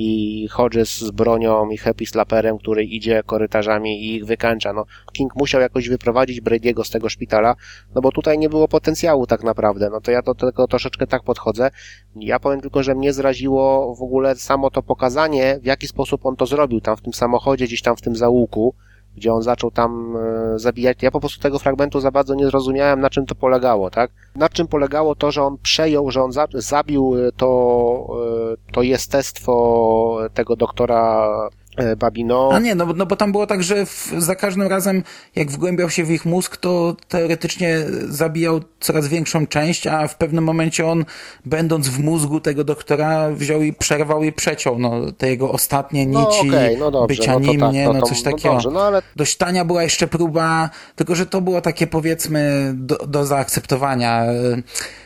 i 0.00 0.48
Hodges 0.48 0.98
z 0.98 1.10
bronią 1.10 1.70
i 1.70 1.76
Happy 1.76 2.06
Slapperem, 2.06 2.58
który 2.58 2.84
idzie 2.84 3.22
korytarzami 3.26 4.04
i 4.04 4.14
ich 4.14 4.26
wykańcza. 4.26 4.72
No, 4.72 4.84
King 5.12 5.36
musiał 5.36 5.60
jakoś 5.60 5.88
wyprowadzić 5.88 6.40
Brady'ego 6.40 6.84
z 6.84 6.90
tego 6.90 7.08
szpitala, 7.08 7.56
no 7.94 8.00
bo 8.00 8.12
tutaj 8.12 8.38
nie 8.38 8.48
było 8.48 8.68
potencjału 8.68 9.26
tak 9.26 9.42
naprawdę. 9.42 9.90
No 9.90 10.00
to 10.00 10.10
ja 10.10 10.22
do 10.22 10.34
tego 10.34 10.66
troszeczkę 10.66 11.06
tak 11.06 11.22
podchodzę. 11.22 11.70
Ja 12.16 12.38
powiem 12.38 12.60
tylko, 12.60 12.82
że 12.82 12.94
mnie 12.94 13.12
zraziło 13.12 13.94
w 13.94 14.02
ogóle 14.02 14.36
samo 14.36 14.70
to 14.70 14.82
pokazanie, 14.82 15.58
w 15.62 15.66
jaki 15.66 15.86
sposób 15.86 16.26
on 16.26 16.36
to 16.36 16.46
zrobił 16.46 16.80
tam 16.80 16.96
w 16.96 17.00
tym 17.00 17.12
samochodzie, 17.12 17.64
gdzieś 17.64 17.82
tam 17.82 17.96
w 17.96 18.00
tym 18.00 18.16
załuku, 18.16 18.74
gdzie 19.16 19.32
on 19.32 19.42
zaczął 19.42 19.70
tam 19.70 20.16
e, 20.16 20.58
zabijać. 20.58 21.02
Ja 21.02 21.10
po 21.10 21.20
prostu 21.20 21.40
tego 21.40 21.58
fragmentu 21.58 22.00
za 22.00 22.10
bardzo 22.10 22.34
nie 22.34 22.46
zrozumiałem, 22.46 23.00
na 23.00 23.10
czym 23.10 23.26
to 23.26 23.34
polegało, 23.34 23.90
tak? 23.90 24.10
Na 24.36 24.48
czym 24.48 24.66
polegało 24.66 25.14
to, 25.14 25.30
że 25.30 25.42
on 25.42 25.58
przejął, 25.62 26.10
że 26.10 26.22
on 26.22 26.32
za, 26.32 26.46
zabił 26.54 27.14
e, 27.16 27.32
to, 27.32 28.06
e, 28.52 28.72
to 28.72 28.82
jestestwo 28.82 30.18
tego 30.34 30.56
doktora 30.56 31.28
Babino. 31.98 32.50
A 32.52 32.58
nie, 32.58 32.74
no, 32.74 32.86
no 32.96 33.06
bo 33.06 33.16
tam 33.16 33.32
było 33.32 33.46
tak, 33.46 33.62
że 33.62 33.86
w, 33.86 34.12
za 34.18 34.34
każdym 34.34 34.66
razem, 34.68 35.02
jak 35.36 35.50
wgłębiał 35.50 35.90
się 35.90 36.04
w 36.04 36.10
ich 36.10 36.24
mózg, 36.26 36.56
to 36.56 36.96
teoretycznie 37.08 37.78
zabijał 38.08 38.60
coraz 38.80 39.08
większą 39.08 39.46
część, 39.46 39.86
a 39.86 40.08
w 40.08 40.16
pewnym 40.16 40.44
momencie 40.44 40.86
on, 40.86 41.04
będąc 41.44 41.88
w 41.88 42.00
mózgu 42.00 42.40
tego 42.40 42.64
doktora, 42.64 43.30
wziął 43.30 43.62
i 43.62 43.72
przerwał 43.72 44.24
i 44.24 44.32
przeciął, 44.32 44.78
no, 44.78 45.12
te 45.12 45.28
jego 45.30 45.52
ostatnie 45.52 46.06
No 46.06 46.20
nici 46.20 46.48
okej, 46.48 46.76
no 46.78 46.90
dobrze, 46.90 47.16
bycia 47.16 47.32
no 47.32 47.38
nim, 47.40 47.60
tak, 47.60 47.72
nie, 47.72 47.84
no 47.84 47.92
no, 47.92 48.00
to- 48.00 48.06
coś 48.06 48.24
no 48.24 48.30
takiego. 48.32 48.54
dobrze, 48.54 48.70
no 48.70 48.82
ale- 48.82 49.02
Dość 49.16 49.36
tania 49.36 49.64
była 49.64 49.82
jeszcze 49.82 50.06
próba, 50.06 50.70
tylko 50.96 51.14
że 51.14 51.26
to 51.26 51.40
było 51.40 51.60
takie 51.60 51.86
powiedzmy 51.86 52.72
do, 52.74 52.96
do 52.96 53.26
zaakceptowania. 53.26 54.24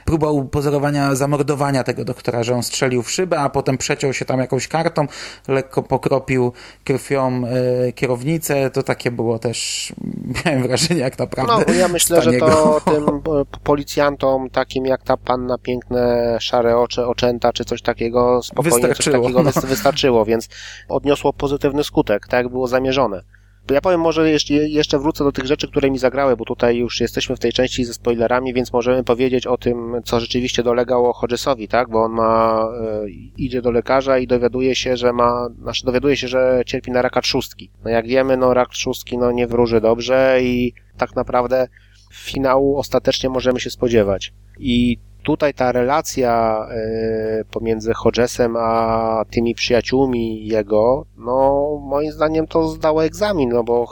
Próba 0.04 0.30
upozorowania 0.30 1.14
zamordowania 1.14 1.84
tego 1.84 2.04
doktora, 2.04 2.42
że 2.42 2.54
on 2.54 2.62
strzelił 2.62 3.02
w 3.02 3.10
szybę, 3.10 3.40
a 3.40 3.50
potem 3.50 3.78
przeciął 3.78 4.12
się 4.12 4.24
tam 4.24 4.40
jakąś 4.40 4.68
kartą, 4.68 5.06
lekko 5.48 5.82
pokropił 5.82 6.52
krwią 6.84 7.42
e, 7.46 7.92
kierownicę. 7.92 8.70
To 8.70 8.82
takie 8.82 9.10
było 9.10 9.38
też, 9.38 9.92
miałem 10.46 10.62
wrażenie, 10.62 11.00
jak 11.00 11.18
naprawdę. 11.18 11.64
No, 11.68 11.74
ja 11.74 11.88
myślę, 11.88 12.22
że 12.22 12.32
to 12.32 12.80
tym 12.92 13.22
policjantom, 13.64 14.50
takim 14.50 14.86
jak 14.86 15.02
ta 15.02 15.16
panna 15.16 15.58
piękne, 15.58 16.36
szare 16.40 16.78
oczy, 16.78 17.06
oczęta, 17.06 17.52
czy 17.52 17.64
coś 17.64 17.82
takiego, 17.82 18.42
spokojnie 18.42 18.72
coś 18.72 18.88
Wystarczyło, 18.88 19.22
takiego 19.22 19.42
no. 19.42 19.50
wys- 19.50 19.66
wystarczyło, 19.66 20.24
więc 20.24 20.48
odniosło 20.88 21.32
pozytywny 21.32 21.84
skutek, 21.84 22.26
tak 22.28 22.42
jak 22.42 22.48
było 22.48 22.66
zamierzone. 22.66 23.22
Ja 23.70 23.80
powiem 23.80 24.00
może 24.00 24.30
jeszcze, 24.30 24.54
jeszcze 24.54 24.98
wrócę 24.98 25.24
do 25.24 25.32
tych 25.32 25.46
rzeczy, 25.46 25.68
które 25.68 25.90
mi 25.90 25.98
zagrały, 25.98 26.36
bo 26.36 26.44
tutaj 26.44 26.76
już 26.76 27.00
jesteśmy 27.00 27.36
w 27.36 27.38
tej 27.38 27.52
części 27.52 27.84
ze 27.84 27.94
spoilerami, 27.94 28.54
więc 28.54 28.72
możemy 28.72 29.04
powiedzieć 29.04 29.46
o 29.46 29.56
tym, 29.56 30.00
co 30.04 30.20
rzeczywiście 30.20 30.62
dolegało 30.62 31.12
Hodgesowi, 31.12 31.68
tak? 31.68 31.90
Bo 31.90 32.02
on 32.02 32.12
ma, 32.12 32.68
e, 32.80 33.10
idzie 33.36 33.62
do 33.62 33.70
lekarza 33.70 34.18
i 34.18 34.26
dowiaduje 34.26 34.74
się, 34.74 34.96
że 34.96 35.12
ma, 35.12 35.48
znaczy 35.62 35.86
dowiaduje 35.86 36.16
się, 36.16 36.28
że 36.28 36.62
cierpi 36.66 36.90
na 36.90 37.02
raka 37.02 37.20
trzustki. 37.20 37.70
No 37.84 37.90
jak 37.90 38.06
wiemy, 38.06 38.36
no 38.36 38.54
rak 38.54 38.68
trzustki 38.68 39.18
no 39.18 39.32
nie 39.32 39.46
wróży 39.46 39.80
dobrze 39.80 40.38
i 40.42 40.72
tak 40.96 41.16
naprawdę 41.16 41.68
finału 42.12 42.78
ostatecznie 42.78 43.28
możemy 43.28 43.60
się 43.60 43.70
spodziewać. 43.70 44.32
I 44.58 44.98
tutaj 45.22 45.54
ta 45.54 45.72
relacja 45.72 46.66
e, 46.70 47.44
pomiędzy 47.50 47.92
Hodgesem 47.94 48.56
a 48.56 49.24
tymi 49.30 49.54
przyjaciółmi 49.54 50.46
jego, 50.46 51.06
no 51.16 51.68
moim 51.82 52.12
zdaniem 52.12 52.46
to 52.46 52.68
zdało 52.68 53.04
egzamin, 53.04 53.48
no 53.48 53.64
bo 53.64 53.86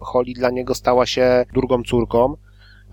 Holly 0.00 0.32
dla 0.32 0.50
niego 0.50 0.74
stała 0.74 1.06
się 1.06 1.44
drugą 1.54 1.82
córką. 1.82 2.36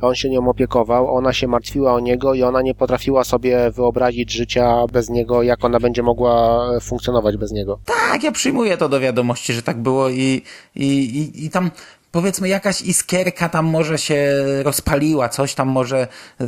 On 0.02 0.16
się 0.16 0.30
nią 0.30 0.50
opiekował, 0.50 1.16
ona 1.16 1.34
się 1.34 1.48
martwiła 1.48 1.94
o 1.94 2.00
niego 2.00 2.34
i 2.34 2.44
ona 2.44 2.62
nie 2.62 2.76
potrafiła 2.76 3.24
sobie 3.24 3.72
wyobrazić 3.72 4.32
życia 4.32 4.86
bez 4.92 5.10
niego, 5.10 5.44
jak 5.44 5.66
ona 5.66 5.80
będzie 5.80 6.04
mogła 6.04 6.66
funkcjonować 6.82 7.38
bez 7.38 7.52
niego. 7.52 7.80
Tak, 7.86 8.24
ja 8.24 8.32
przyjmuję 8.32 8.78
to 8.78 8.90
do 8.90 9.00
wiadomości, 9.00 9.54
że 9.54 9.62
tak 9.62 9.82
było 9.82 10.10
i, 10.10 10.42
i, 10.76 10.86
i, 10.86 11.46
i 11.46 11.50
tam 11.50 11.72
powiedzmy 12.12 12.50
jakaś 12.50 12.82
iskierka 12.82 13.50
tam 13.50 13.66
może 13.66 13.98
się 13.98 14.34
rozpaliła, 14.64 15.30
coś 15.30 15.56
tam 15.56 15.68
może 15.68 16.08
e, 16.42 16.48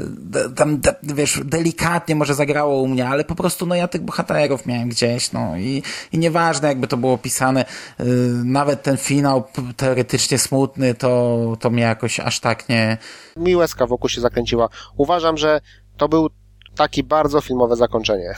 tam, 0.55 0.81
wiesz, 1.03 1.41
delikatnie 1.45 2.15
może 2.15 2.33
zagrało 2.35 2.81
u 2.81 2.87
mnie, 2.87 3.07
ale 3.07 3.23
po 3.23 3.35
prostu 3.35 3.65
no 3.65 3.75
ja 3.75 3.87
tych 3.87 4.01
bohaterów 4.01 4.65
miałem 4.65 4.89
gdzieś, 4.89 5.31
no 5.31 5.57
i, 5.57 5.83
i 6.11 6.17
nieważne 6.17 6.67
jakby 6.67 6.87
to 6.87 6.97
było 6.97 7.17
pisane, 7.17 7.65
y, 7.99 8.05
nawet 8.45 8.83
ten 8.83 8.97
finał 8.97 9.43
teoretycznie 9.77 10.37
smutny, 10.37 10.93
to, 10.95 11.39
to 11.59 11.69
mnie 11.69 11.83
jakoś 11.83 12.19
aż 12.19 12.39
tak 12.39 12.69
nie, 12.69 12.97
Mi 13.37 13.55
łezka 13.55 13.87
wokół 13.87 14.09
się 14.09 14.21
zakręciła. 14.21 14.69
Uważam, 14.97 15.37
że 15.37 15.61
to 15.97 16.09
był 16.09 16.29
taki 16.75 17.03
bardzo 17.03 17.41
filmowe 17.41 17.75
zakończenie. 17.75 18.35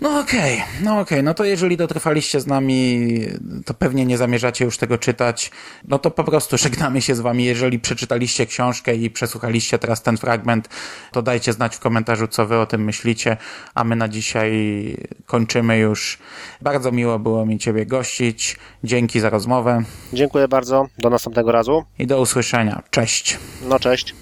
No 0.00 0.20
okej, 0.20 0.62
no 0.82 1.00
okej, 1.00 1.22
no 1.22 1.34
to 1.34 1.44
jeżeli 1.44 1.76
dotrwaliście 1.76 2.40
z 2.40 2.46
nami, 2.46 3.08
to 3.64 3.74
pewnie 3.74 4.06
nie 4.06 4.18
zamierzacie 4.18 4.64
już 4.64 4.78
tego 4.78 4.98
czytać, 4.98 5.50
no 5.88 5.98
to 5.98 6.10
po 6.10 6.24
prostu 6.24 6.58
żegnamy 6.64 7.02
się 7.02 7.14
z 7.14 7.20
wami. 7.20 7.44
Jeżeli 7.44 7.78
przeczytaliście 7.78 8.46
książkę 8.46 8.94
i 8.94 9.10
przesłuchaliście 9.10 9.78
teraz 9.78 10.02
ten 10.02 10.16
fragment, 10.16 10.68
to 11.12 11.22
dajcie 11.22 11.52
znać 11.52 11.76
w 11.76 11.80
komentarzu, 11.80 12.28
co 12.28 12.46
wy 12.46 12.58
o 12.58 12.66
tym 12.66 12.84
myślicie, 12.84 13.36
a 13.74 13.84
my 13.84 13.96
na 13.96 14.08
dzisiaj 14.08 14.50
kończymy 15.26 15.78
już. 15.78 16.18
Bardzo 16.60 16.92
miło 16.92 17.18
było 17.18 17.46
mi 17.46 17.58
ciebie 17.58 17.86
gościć, 17.86 18.56
dzięki 18.84 19.20
za 19.20 19.30
rozmowę 19.30 19.82
Dziękuję 20.12 20.48
bardzo, 20.48 20.86
do 20.98 21.10
następnego 21.10 21.52
razu. 21.52 21.84
i 21.98 22.06
do 22.06 22.20
usłyszenia. 22.20 22.82
Cześć. 22.90 23.38
No 23.68 23.78
cześć. 23.78 24.14